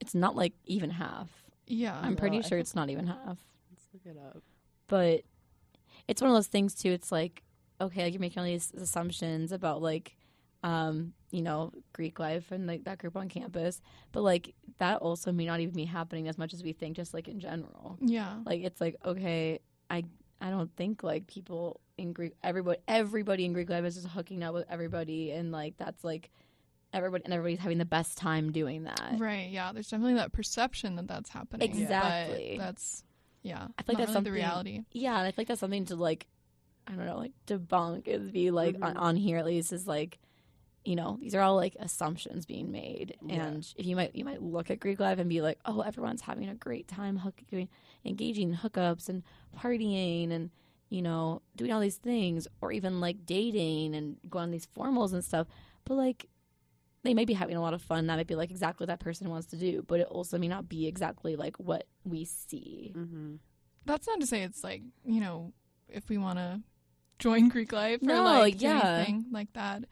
it's 0.00 0.14
not 0.14 0.36
like 0.36 0.52
even 0.66 0.90
half. 0.90 1.28
Yeah. 1.68 1.98
I'm 2.00 2.16
pretty 2.16 2.38
I 2.38 2.42
sure 2.42 2.58
it's 2.58 2.74
not 2.74 2.90
even 2.90 3.06
half. 3.06 3.38
Let's 3.70 3.88
look 3.92 4.06
it 4.06 4.18
up. 4.18 4.42
but 4.88 5.22
it's 6.08 6.22
one 6.22 6.30
of 6.30 6.36
those 6.36 6.46
things 6.46 6.74
too 6.74 6.90
it's 6.90 7.12
like 7.12 7.42
okay 7.80 8.02
like 8.04 8.12
you're 8.12 8.20
making 8.20 8.40
all 8.40 8.46
these 8.46 8.72
assumptions 8.72 9.52
about 9.52 9.80
like 9.80 10.16
um 10.64 11.12
you 11.30 11.42
know 11.42 11.72
greek 11.92 12.18
life 12.18 12.50
and 12.50 12.66
like 12.66 12.84
that 12.84 12.98
group 12.98 13.16
on 13.16 13.28
campus 13.28 13.80
but 14.10 14.22
like 14.22 14.54
that 14.78 14.96
also 14.96 15.30
may 15.30 15.46
not 15.46 15.60
even 15.60 15.74
be 15.74 15.84
happening 15.84 16.26
as 16.26 16.36
much 16.36 16.52
as 16.52 16.64
we 16.64 16.72
think 16.72 16.96
just 16.96 17.14
like 17.14 17.28
in 17.28 17.38
general 17.38 17.96
yeah. 18.00 18.38
like 18.44 18.62
it's 18.62 18.80
like 18.80 18.96
okay 19.04 19.60
i 19.88 20.02
i 20.40 20.50
don't 20.50 20.74
think 20.76 21.02
like 21.04 21.26
people 21.28 21.80
in 21.96 22.12
greek 22.12 22.32
everybody 22.42 22.78
everybody 22.88 23.44
in 23.44 23.52
greek 23.52 23.70
life 23.70 23.84
is 23.84 23.94
just 23.94 24.08
hooking 24.08 24.42
up 24.42 24.54
with 24.54 24.64
everybody 24.68 25.30
and 25.30 25.52
like 25.52 25.76
that's 25.76 26.02
like 26.02 26.30
everybody 26.92 27.24
and 27.24 27.34
everybody's 27.34 27.58
having 27.58 27.78
the 27.78 27.84
best 27.84 28.16
time 28.16 28.50
doing 28.52 28.84
that 28.84 29.14
Right. 29.18 29.50
Yeah. 29.50 29.72
There's 29.72 29.88
definitely 29.88 30.14
that 30.14 30.32
perception 30.32 30.96
that 30.96 31.06
that's 31.08 31.30
happening. 31.30 31.68
Exactly. 31.70 32.56
that's 32.58 33.04
yeah. 33.42 33.68
I 33.78 33.82
feel 33.82 33.94
like 33.94 33.98
that's 33.98 34.10
really 34.12 34.24
the 34.24 34.32
reality. 34.32 34.82
Yeah, 34.92 35.16
and 35.18 35.26
I 35.26 35.30
feel 35.30 35.34
like 35.42 35.48
that's 35.48 35.60
something 35.60 35.84
to 35.86 35.96
like, 35.96 36.26
I 36.86 36.92
don't 36.92 37.06
know, 37.06 37.18
like 37.18 37.32
debunk 37.46 38.08
is 38.08 38.30
be 38.30 38.50
like 38.50 38.76
on, 38.82 38.94
Mhm. 38.94 39.00
on 39.00 39.16
here 39.16 39.38
at 39.38 39.44
least 39.46 39.72
is 39.72 39.86
like, 39.86 40.18
you 40.84 40.96
know, 40.96 41.18
these 41.20 41.34
are 41.34 41.42
all 41.42 41.54
like 41.56 41.76
assumptions 41.78 42.46
being 42.46 42.72
made, 42.72 43.16
Yeah. 43.22 43.44
and 43.46 43.74
if 43.76 43.84
you 43.86 43.94
might 43.94 44.14
you 44.16 44.24
might 44.24 44.42
look 44.42 44.70
at 44.70 44.80
Greek 44.80 44.98
life 44.98 45.18
and 45.18 45.28
be 45.28 45.42
like, 45.42 45.58
oh, 45.66 45.82
everyone's 45.82 46.22
having 46.22 46.48
a 46.48 46.54
great 46.54 46.88
time 46.88 47.18
hooking, 47.18 47.68
engaging 48.04 48.50
in 48.50 48.56
hookups 48.56 49.08
and 49.10 49.22
partying 49.56 50.30
and 50.32 50.50
you 50.88 51.02
know 51.02 51.42
doing 51.56 51.72
all 51.72 51.80
these 51.80 51.96
things, 51.98 52.48
or 52.62 52.72
even 52.72 53.00
like 53.00 53.26
dating 53.26 53.94
and 53.94 54.16
going 54.30 54.44
on 54.44 54.50
these 54.50 54.66
formals 54.76 55.12
and 55.12 55.22
stuff, 55.24 55.46
but 55.84 55.94
like. 55.94 56.26
They 57.08 57.14
may 57.14 57.24
be 57.24 57.32
having 57.32 57.56
a 57.56 57.60
lot 57.62 57.72
of 57.74 57.80
fun. 57.80 58.06
That 58.06 58.16
might 58.16 58.26
be 58.26 58.34
like 58.34 58.50
exactly 58.50 58.84
what 58.84 58.88
that 58.88 59.00
person 59.00 59.30
wants 59.30 59.46
to 59.48 59.56
do, 59.56 59.82
but 59.88 59.98
it 60.00 60.06
also 60.08 60.36
may 60.36 60.46
not 60.48 60.68
be 60.68 60.86
exactly 60.86 61.36
like 61.36 61.56
what 61.56 61.86
we 62.04 62.26
see. 62.26 62.92
Mm-hmm. 62.94 63.36
That's 63.86 64.06
not 64.06 64.20
to 64.20 64.26
say 64.26 64.42
it's 64.42 64.62
like 64.62 64.82
you 65.06 65.20
know 65.20 65.52
if 65.88 66.08
we 66.10 66.18
want 66.18 66.38
to 66.38 66.60
join 67.18 67.48
Greek 67.48 67.72
life 67.72 68.00
or 68.02 68.06
like 68.14 68.60
yeah. 68.60 68.96
anything 68.98 69.24
like 69.32 69.52
that. 69.54 69.84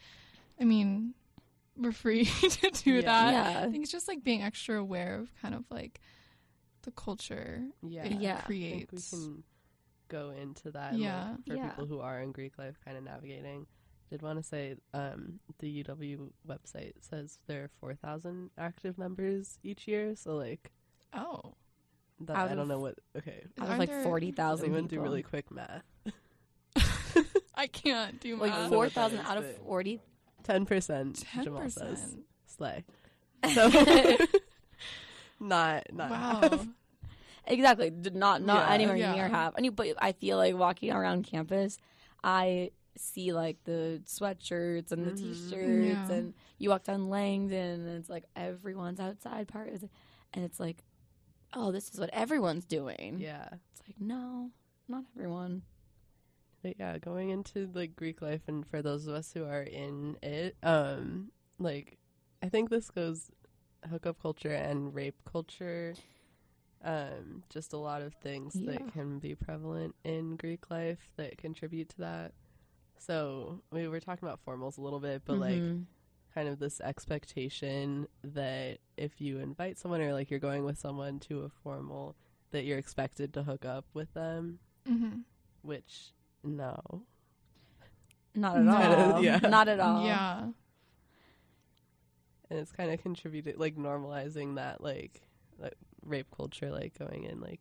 I 0.60 0.64
mean, 0.64 1.14
we're 1.76 1.90
free 1.92 2.24
to 2.40 2.70
do 2.70 2.92
Yeah. 2.96 3.00
that. 3.00 3.32
Yeah. 3.32 3.60
I 3.66 3.70
think 3.70 3.82
it's 3.82 3.92
just 3.92 4.08
like 4.08 4.22
being 4.22 4.42
extra 4.42 4.78
aware 4.78 5.18
of 5.18 5.30
kind 5.40 5.54
of 5.54 5.64
like 5.70 6.00
the 6.82 6.90
culture 6.90 7.62
Yeah. 7.82 8.04
it 8.04 8.20
Yeah. 8.20 8.36
I 8.44 8.48
think 8.48 8.92
we 8.92 9.00
can 9.10 9.42
go 10.08 10.30
into 10.30 10.70
that 10.72 10.94
Yeah. 10.94 11.30
like, 11.30 11.46
for 11.46 11.54
Yeah. 11.56 11.68
people 11.70 11.86
who 11.86 12.00
are 12.00 12.20
in 12.20 12.32
Greek 12.32 12.58
life 12.58 12.78
kind 12.84 12.96
of 12.96 13.04
navigating. 13.04 13.66
Did 14.10 14.22
want 14.22 14.38
to 14.38 14.42
say 14.44 14.76
um, 14.94 15.40
the 15.58 15.82
UW 15.84 16.30
website 16.48 16.92
says 17.00 17.38
there 17.48 17.64
are 17.64 17.70
4,000 17.80 18.50
active 18.56 18.96
members 18.98 19.58
each 19.64 19.88
year. 19.88 20.14
So, 20.14 20.36
like, 20.36 20.70
Oh, 21.12 21.54
that, 22.20 22.36
I 22.36 22.48
don't 22.48 22.58
of- 22.60 22.68
know 22.68 22.78
what. 22.78 22.98
Okay. 23.16 23.42
Out 23.58 23.64
of 23.64 23.68
Aren't 23.70 23.78
like 23.80 23.88
there- 23.88 24.02
forty 24.04 24.30
Does 24.30 24.36
thousand 24.36 24.66
anyone 24.66 24.84
people. 24.88 25.04
do 25.04 25.08
really 25.10 25.22
quick 25.22 25.50
math? 25.50 25.82
I 27.54 27.66
can't 27.66 28.20
do 28.20 28.36
like 28.36 28.52
I 28.52 28.54
math. 28.56 28.62
know 28.64 28.68
four 28.68 28.78
what 28.78 28.88
that 28.88 28.94
thousand 28.94 29.18
is, 29.20 29.26
out 29.26 29.38
of 29.38 29.56
forty. 29.58 30.00
10%, 30.44 31.24
Ten 31.32 31.44
Djamal 31.44 31.62
says. 31.72 31.74
percent. 32.00 32.20
Slay. 32.46 32.84
So, 33.54 33.68
not, 35.40 35.84
not 35.92 36.10
Wow. 36.10 36.40
half. 36.40 36.66
exactly, 37.46 37.90
d- 37.90 38.10
not 38.10 38.42
not 38.42 38.68
Yeah. 38.68 38.74
anywhere 38.74 38.96
Yeah. 38.96 39.14
near 39.14 39.28
half. 39.28 39.54
I 39.56 39.60
mean, 39.60 39.72
but 39.72 39.88
I 39.98 40.12
feel 40.12 40.36
like 40.36 40.54
walking 40.56 40.92
around 40.92 41.24
campus, 41.24 41.78
I 42.24 42.70
see 42.98 43.32
like 43.32 43.62
the 43.64 44.02
sweatshirts 44.06 44.92
and 44.92 45.06
the 45.06 45.12
Mhm. 45.12 45.18
t-shirts, 45.18 46.10
Yeah. 46.10 46.12
and 46.16 46.34
you 46.58 46.70
walk 46.70 46.84
down 46.84 47.08
Langdon, 47.08 47.80
and 47.86 47.98
it's 47.98 48.08
like 48.10 48.24
everyone's 48.34 49.00
outside 49.00 49.48
part, 49.48 49.68
and 49.70 50.44
it's 50.44 50.58
like, 50.60 50.84
oh, 51.54 51.72
this 51.72 51.88
is 51.88 51.98
what 52.00 52.10
everyone's 52.10 52.64
doing. 52.64 53.18
Yeah. 53.18 53.48
it's 53.72 53.82
like 53.86 54.00
no, 54.00 54.50
not 54.88 55.04
everyone. 55.14 55.62
But 56.62 56.76
yeah, 56.78 56.98
going 56.98 57.30
into 57.30 57.70
like 57.74 57.94
Greek 57.96 58.20
life 58.22 58.42
and 58.48 58.66
for 58.66 58.82
those 58.82 59.06
of 59.06 59.14
us 59.14 59.32
who 59.32 59.44
are 59.44 59.62
in 59.62 60.16
it, 60.22 60.56
um, 60.62 61.30
like 61.58 61.98
I 62.42 62.48
think 62.48 62.70
this 62.70 62.90
goes 62.90 63.30
hookup 63.88 64.20
culture 64.20 64.50
and 64.52 64.92
rape 64.94 65.22
culture. 65.24 65.94
Um, 66.82 67.42
just 67.48 67.72
a 67.72 67.76
lot 67.78 68.02
of 68.02 68.14
things 68.14 68.54
Yeah. 68.56 68.72
that 68.72 68.92
can 68.92 69.18
be 69.18 69.34
prevalent 69.34 69.94
in 70.04 70.36
Greek 70.36 70.70
life 70.70 71.08
that 71.16 71.36
contribute 71.38 71.88
to 71.90 71.98
that. 71.98 72.32
So 72.98 73.60
we 73.70 73.88
were 73.88 74.00
talking 74.00 74.26
about 74.26 74.40
formals 74.44 74.78
a 74.78 74.80
little 74.80 75.00
bit, 75.00 75.22
but 75.24 75.38
like 75.38 75.62
Mhm. 75.62 75.84
kind 76.34 76.48
of 76.48 76.58
this 76.58 76.80
expectation 76.80 78.08
that 78.22 78.78
if 78.96 79.20
you 79.20 79.38
invite 79.38 79.78
someone 79.78 80.00
or 80.00 80.12
like 80.12 80.30
you're 80.30 80.40
going 80.40 80.64
with 80.64 80.78
someone 80.78 81.18
to 81.20 81.42
a 81.42 81.48
formal, 81.48 82.16
that 82.50 82.64
you're 82.64 82.78
expected 82.78 83.32
to 83.34 83.42
hook 83.42 83.64
up 83.64 83.84
with 83.94 84.12
them, 84.14 84.58
hmm 84.86 85.20
which 85.62 86.12
no. 86.44 87.04
not 88.34 88.56
at 88.56 88.64
No. 88.64 89.14
all. 89.14 89.22
Yeah. 89.24 89.38
not 89.38 89.68
at 89.68 89.80
all. 89.80 90.04
Yeah. 90.06 90.50
and 92.48 92.60
it's 92.60 92.70
kind 92.70 92.92
of 92.92 93.02
contributed 93.02 93.58
like 93.58 93.76
normalizing 93.76 94.54
that 94.54 94.80
like, 94.80 95.22
like 95.58 95.74
rape 96.04 96.28
culture 96.36 96.70
like 96.70 96.96
going 96.96 97.24
in 97.24 97.40
like 97.40 97.60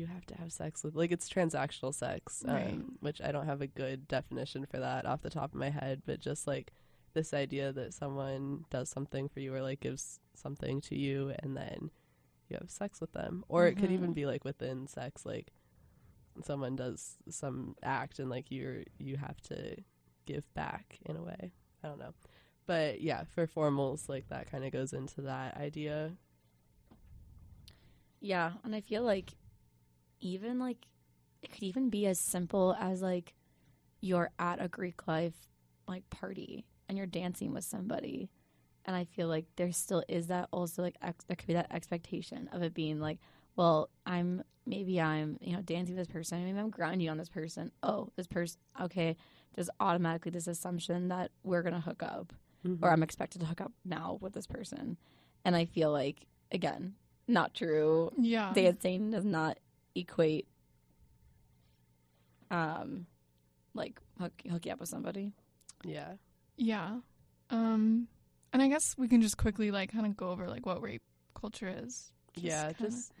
you 0.00 0.06
have 0.06 0.24
to 0.26 0.34
have 0.36 0.50
sex 0.52 0.82
with 0.82 0.94
like 0.96 1.12
it's 1.12 1.28
transactional 1.28 1.94
sex 1.94 2.42
um, 2.48 2.54
Right. 2.54 2.80
which 3.00 3.20
i 3.20 3.30
don't 3.30 3.46
have 3.46 3.60
a 3.60 3.66
good 3.66 4.08
definition 4.08 4.64
for 4.66 4.78
that 4.78 5.04
off 5.06 5.20
the 5.22 5.30
top 5.30 5.52
of 5.52 5.60
my 5.60 5.70
head 5.70 6.02
but 6.06 6.20
just 6.20 6.46
like 6.46 6.72
this 7.12 7.34
idea 7.34 7.72
that 7.72 7.92
someone 7.92 8.64
does 8.70 8.88
something 8.88 9.28
for 9.28 9.40
you 9.40 9.54
or 9.54 9.60
like 9.62 9.80
gives 9.80 10.20
something 10.34 10.80
to 10.82 10.96
you 10.96 11.34
and 11.40 11.56
then 11.56 11.90
you 12.48 12.56
have 12.60 12.70
sex 12.70 13.00
with 13.00 13.12
them 13.12 13.44
or 13.48 13.66
it 13.66 13.76
could 13.76 13.90
even 13.92 14.10
Mhm. 14.12 14.14
be 14.14 14.26
like 14.26 14.44
within 14.44 14.86
sex 14.86 15.26
like 15.26 15.52
someone 16.44 16.76
does 16.76 17.16
some 17.28 17.74
act 17.82 18.18
and 18.18 18.30
like 18.30 18.46
you're 18.50 18.84
you 18.98 19.16
have 19.18 19.40
to 19.42 19.76
give 20.26 20.52
back 20.54 20.98
in 21.04 21.16
a 21.16 21.22
way 21.22 21.52
i 21.84 21.88
don't 21.88 21.98
know 21.98 22.14
but 22.66 23.00
yeah 23.00 23.24
for 23.24 23.46
formals 23.46 24.08
like 24.08 24.28
that 24.28 24.50
kind 24.50 24.64
of 24.64 24.72
goes 24.72 24.92
into 24.92 25.20
that 25.22 25.56
idea 25.58 26.12
Yeah, 28.20 28.52
and 28.64 28.74
I 28.74 28.80
feel 28.82 29.02
like 29.02 29.32
even 30.20 30.58
like 30.58 30.86
it 31.42 31.50
could 31.52 31.62
even 31.62 31.88
be 31.90 32.06
as 32.06 32.18
simple 32.18 32.76
as 32.78 33.00
like 33.02 33.34
you're 34.00 34.30
at 34.38 34.62
a 34.62 34.68
Greek 34.68 35.06
life 35.06 35.34
like 35.88 36.08
party 36.10 36.64
and 36.88 36.96
you're 36.98 37.06
dancing 37.06 37.52
with 37.52 37.64
somebody. 37.64 38.30
And 38.84 38.96
I 38.96 39.04
feel 39.04 39.28
like 39.28 39.46
there 39.56 39.72
still 39.72 40.02
is 40.08 40.28
that 40.28 40.48
also 40.52 40.82
like 40.82 40.96
ex- 41.02 41.24
there 41.26 41.36
could 41.36 41.46
be 41.46 41.54
that 41.54 41.72
expectation 41.72 42.48
of 42.52 42.62
it 42.62 42.74
being 42.74 43.00
like, 43.00 43.18
well, 43.56 43.90
I'm 44.06 44.42
maybe 44.66 45.00
I'm 45.00 45.36
you 45.40 45.54
know 45.54 45.62
dancing 45.62 45.96
with 45.96 46.06
this 46.06 46.12
person, 46.12 46.44
maybe 46.44 46.58
I'm 46.58 46.70
grinding 46.70 47.08
on 47.08 47.18
this 47.18 47.28
person. 47.28 47.72
Oh, 47.82 48.08
this 48.16 48.26
person, 48.26 48.58
okay, 48.80 49.16
there's 49.54 49.70
automatically 49.80 50.30
this 50.30 50.46
assumption 50.46 51.08
that 51.08 51.30
we're 51.42 51.62
gonna 51.62 51.80
hook 51.80 52.02
up, 52.02 52.32
Mhm. 52.66 52.78
or 52.82 52.90
I'm 52.90 53.02
expected 53.02 53.40
to 53.40 53.46
hook 53.46 53.60
up 53.60 53.72
now 53.84 54.18
with 54.20 54.32
this 54.32 54.46
person. 54.46 54.96
And 55.44 55.54
I 55.56 55.64
feel 55.66 55.90
like 55.92 56.26
again, 56.52 56.94
not 57.28 57.54
true. 57.54 58.10
Yeah. 58.18 58.52
Dancing 58.54 59.10
does 59.10 59.24
not 59.24 59.58
equate, 59.94 60.46
um, 62.50 63.06
like 63.74 64.00
hook 64.18 64.32
hook 64.50 64.66
you 64.66 64.72
up 64.72 64.80
with 64.80 64.88
somebody. 64.88 65.32
yeah. 65.84 66.12
Yeah. 66.56 66.98
Um 67.50 68.08
and 68.52 68.60
I 68.60 68.68
guess 68.68 68.94
we 68.98 69.08
can 69.08 69.22
just 69.22 69.36
quickly 69.36 69.70
like 69.70 69.92
kind 69.92 70.04
of 70.06 70.16
go 70.16 70.30
over 70.30 70.48
like 70.48 70.66
what 70.66 70.82
rape 70.82 71.02
culture 71.34 71.68
is. 71.84 72.12
Just 72.34 72.44
yeah, 72.44 72.72
kinda- 72.72 72.90
just 72.92 73.12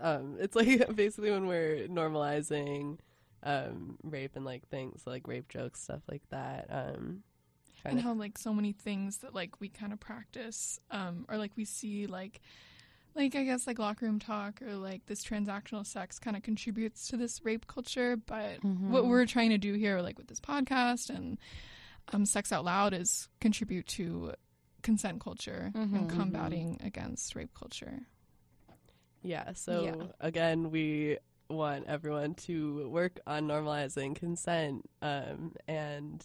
um, 0.00 0.36
it's 0.38 0.54
like 0.56 0.94
basically 0.96 1.30
when 1.30 1.46
we're 1.46 1.86
normalizing 1.88 2.98
um, 3.42 3.96
rape 4.02 4.32
and 4.36 4.44
like 4.44 4.68
things 4.68 5.02
like 5.06 5.26
rape 5.26 5.48
jokes, 5.48 5.82
stuff 5.82 6.02
like 6.10 6.22
that. 6.30 6.66
Um, 6.68 7.22
and 7.84 8.00
how 8.00 8.12
like 8.12 8.36
so 8.36 8.52
many 8.52 8.72
things 8.72 9.18
that 9.18 9.34
like 9.34 9.60
we 9.60 9.68
kind 9.68 9.92
of 9.92 10.00
practice 10.00 10.80
um 10.90 11.24
or 11.28 11.38
like 11.38 11.52
we 11.56 11.64
see 11.64 12.06
like 12.06 12.40
like 13.18 13.34
I 13.34 13.44
guess 13.44 13.66
like 13.66 13.78
locker 13.78 14.06
room 14.06 14.18
talk 14.18 14.62
or 14.62 14.74
like 14.76 15.04
this 15.06 15.22
transactional 15.24 15.84
sex 15.86 16.18
kind 16.18 16.36
of 16.36 16.42
contributes 16.42 17.08
to 17.08 17.16
this 17.18 17.44
rape 17.44 17.66
culture 17.66 18.16
but 18.16 18.62
what 18.62 19.04
Mhm. 19.04 19.08
we're 19.10 19.26
trying 19.26 19.50
to 19.50 19.58
do 19.58 19.74
here 19.74 20.00
like 20.00 20.16
with 20.16 20.28
this 20.28 20.40
podcast 20.40 21.10
and 21.10 21.36
um 22.12 22.24
sex 22.24 22.52
out 22.52 22.64
loud 22.64 22.94
is 22.94 23.28
contribute 23.40 23.86
to 23.88 24.32
consent 24.82 25.20
culture 25.20 25.72
Mhm. 25.74 25.94
and 25.94 26.08
combating 26.10 26.78
against 26.82 27.34
rape 27.34 27.52
culture 27.54 28.06
yeah. 29.22 29.52
So 29.54 29.82
Yeah. 29.82 30.06
again, 30.20 30.70
we 30.70 31.18
want 31.50 31.86
everyone 31.86 32.34
to 32.34 32.88
work 32.88 33.18
on 33.26 33.48
normalizing 33.48 34.14
consent 34.14 34.88
um, 35.02 35.54
and 35.66 36.24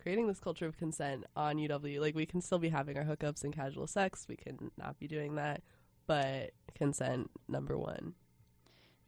creating 0.00 0.26
this 0.26 0.40
culture 0.40 0.66
of 0.66 0.76
consent 0.76 1.24
on 1.36 1.58
UW. 1.58 2.00
Like 2.00 2.16
we 2.16 2.26
can 2.26 2.40
still 2.40 2.58
be 2.58 2.70
having 2.70 2.98
our 2.98 3.04
hookups 3.04 3.44
and 3.44 3.52
casual 3.54 3.86
sex. 3.86 4.26
We 4.28 4.36
can 4.36 4.72
not 4.76 4.98
be 4.98 5.06
doing 5.06 5.36
that, 5.36 5.62
but 6.06 6.50
consent 6.74 7.30
number 7.48 7.76
one. 7.76 8.14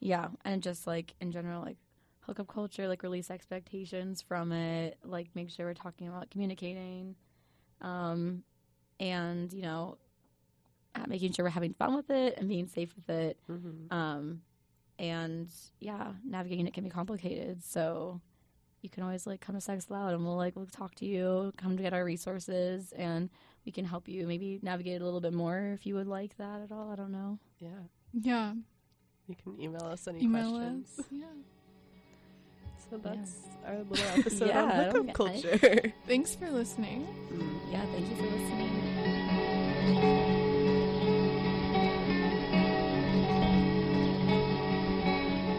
Yeah, 0.01 0.29
and 0.45 0.63
just 0.63 0.87
like 0.87 1.15
in 1.21 1.33
general, 1.33 1.63
like 1.63 1.79
hookup 2.21 2.49
culture, 2.49 2.89
like 2.89 3.03
release 3.03 3.31
expectations 3.31 4.23
from 4.23 4.53
it, 4.53 4.99
like 5.05 5.29
make 5.35 5.51
sure 5.51 5.67
we're 5.67 5.75
talking 5.75 6.09
about 6.09 6.31
communicating, 6.31 7.17
um, 7.81 8.43
and 9.01 9.53
you 9.53 9.63
know, 9.63 9.99
making 11.07 11.33
sure 11.33 11.45
we're 11.45 11.51
having 11.51 11.75
fun 11.75 11.95
with 11.95 12.11
it 12.11 12.37
and 12.39 12.49
being 12.49 12.67
safe 12.67 12.95
with 12.95 13.09
it. 13.09 13.39
Mm-hmm. 13.51 13.93
Um, 13.95 14.43
and 14.99 15.49
yeah, 15.81 16.13
navigating 16.25 16.67
it 16.67 16.75
can 16.75 16.85
be 16.85 16.91
complicated, 16.91 17.65
so 17.65 18.21
you 18.83 18.91
can 18.91 19.03
always 19.03 19.27
like 19.27 19.41
come 19.41 19.55
to 19.55 19.61
Sex 19.61 19.91
Loud 19.91 20.13
and 20.13 20.25
we'll 20.25 20.37
like 20.37 20.55
we'll 20.55 20.67
talk 20.67 20.95
to 20.97 21.07
you, 21.07 21.53
come 21.57 21.77
to 21.77 21.83
get 21.83 21.95
our 21.95 22.05
resources, 22.05 22.93
and 22.93 23.31
we 23.65 23.73
can 23.73 23.85
help 23.85 24.09
you 24.09 24.27
maybe 24.27 24.59
navigate 24.63 25.01
a 25.01 25.05
little 25.05 25.21
bit 25.21 25.33
more 25.33 25.59
if 25.75 25.87
you 25.87 25.95
would 25.95 26.07
like 26.07 26.37
that 26.39 26.61
at 26.63 26.71
all. 26.73 26.91
I 26.91 26.97
don't 26.97 27.13
know. 27.13 27.39
Yeah. 27.61 27.69
yeah 28.13 28.53
You 29.27 29.35
can 29.43 29.61
email 29.61 29.85
us 29.85 30.07
any 30.07 30.23
email 30.23 30.51
questions. 30.51 30.99
us 30.99 31.07
yeah 31.11 31.25
So 32.91 32.99
that's 32.99 33.35
our 33.67 33.79
little 33.89 34.07
episode 34.19 34.49
Yeah, 34.53 34.63
on 34.65 34.71
hookup 34.85 35.07
get- 35.07 35.15
culture. 35.15 35.93
thanks 36.07 36.35
for 36.35 36.51
listening 36.51 37.07
Mm. 37.33 37.59
Yeah, 37.73 37.85
thank 37.93 38.09
you 38.11 38.17
for 38.17 38.23
listening. 38.37 39.85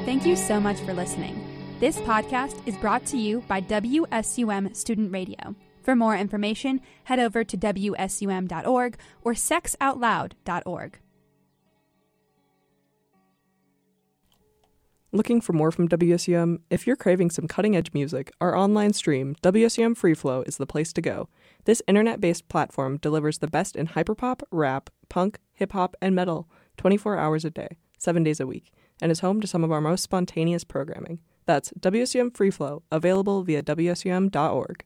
Thank 0.05 0.25
you 0.25 0.35
so 0.35 0.59
much 0.59 0.79
for 0.81 0.93
listening. 0.93 1.41
This 1.79 1.97
podcast 1.97 2.55
is 2.67 2.75
brought 2.77 3.05
to 3.07 3.17
you 3.17 3.41
by 3.47 3.61
WSUM 3.61 4.75
Student 4.75 5.11
Radio. 5.11 5.55
For 5.85 5.95
more 5.95 6.17
information, 6.17 6.81
head 7.03 7.19
over 7.19 7.43
to 7.43 7.55
WSUM.org 7.55 8.97
or 9.21 9.33
sexoutloud.org. 9.33 10.99
Looking 15.11 15.41
for 15.41 15.53
more 15.53 15.71
from 15.71 15.87
WSUM? 15.87 16.57
If 16.71 16.87
you're 16.87 16.95
craving 16.95 17.29
some 17.29 17.47
cutting 17.47 17.75
edge 17.75 17.93
music, 17.93 18.31
our 18.41 18.57
online 18.57 18.93
stream, 18.93 19.35
WSUM 19.43 19.95
Free 19.95 20.15
Flow, 20.15 20.41
is 20.47 20.57
the 20.57 20.65
place 20.65 20.91
to 20.91 21.01
go. 21.01 21.29
This 21.65 21.83
internet 21.87 22.19
based 22.19 22.49
platform 22.49 22.97
delivers 22.97 23.37
the 23.37 23.47
best 23.47 23.75
in 23.75 23.89
hyperpop, 23.89 24.41
rap, 24.49 24.89
punk, 25.07 25.37
hip 25.53 25.73
hop, 25.73 25.95
and 26.01 26.15
metal 26.15 26.49
24 26.77 27.19
hours 27.19 27.45
a 27.45 27.51
day, 27.51 27.77
7 27.99 28.23
days 28.23 28.39
a 28.39 28.47
week, 28.47 28.71
and 29.03 29.11
is 29.11 29.19
home 29.19 29.39
to 29.39 29.45
some 29.45 29.63
of 29.63 29.71
our 29.71 29.81
most 29.81 30.01
spontaneous 30.01 30.63
programming. 30.63 31.19
That's 31.45 31.71
WSUM 31.79 32.35
Free 32.35 32.49
Flow, 32.49 32.81
available 32.91 33.43
via 33.43 33.61
WSUM.org. 33.61 34.83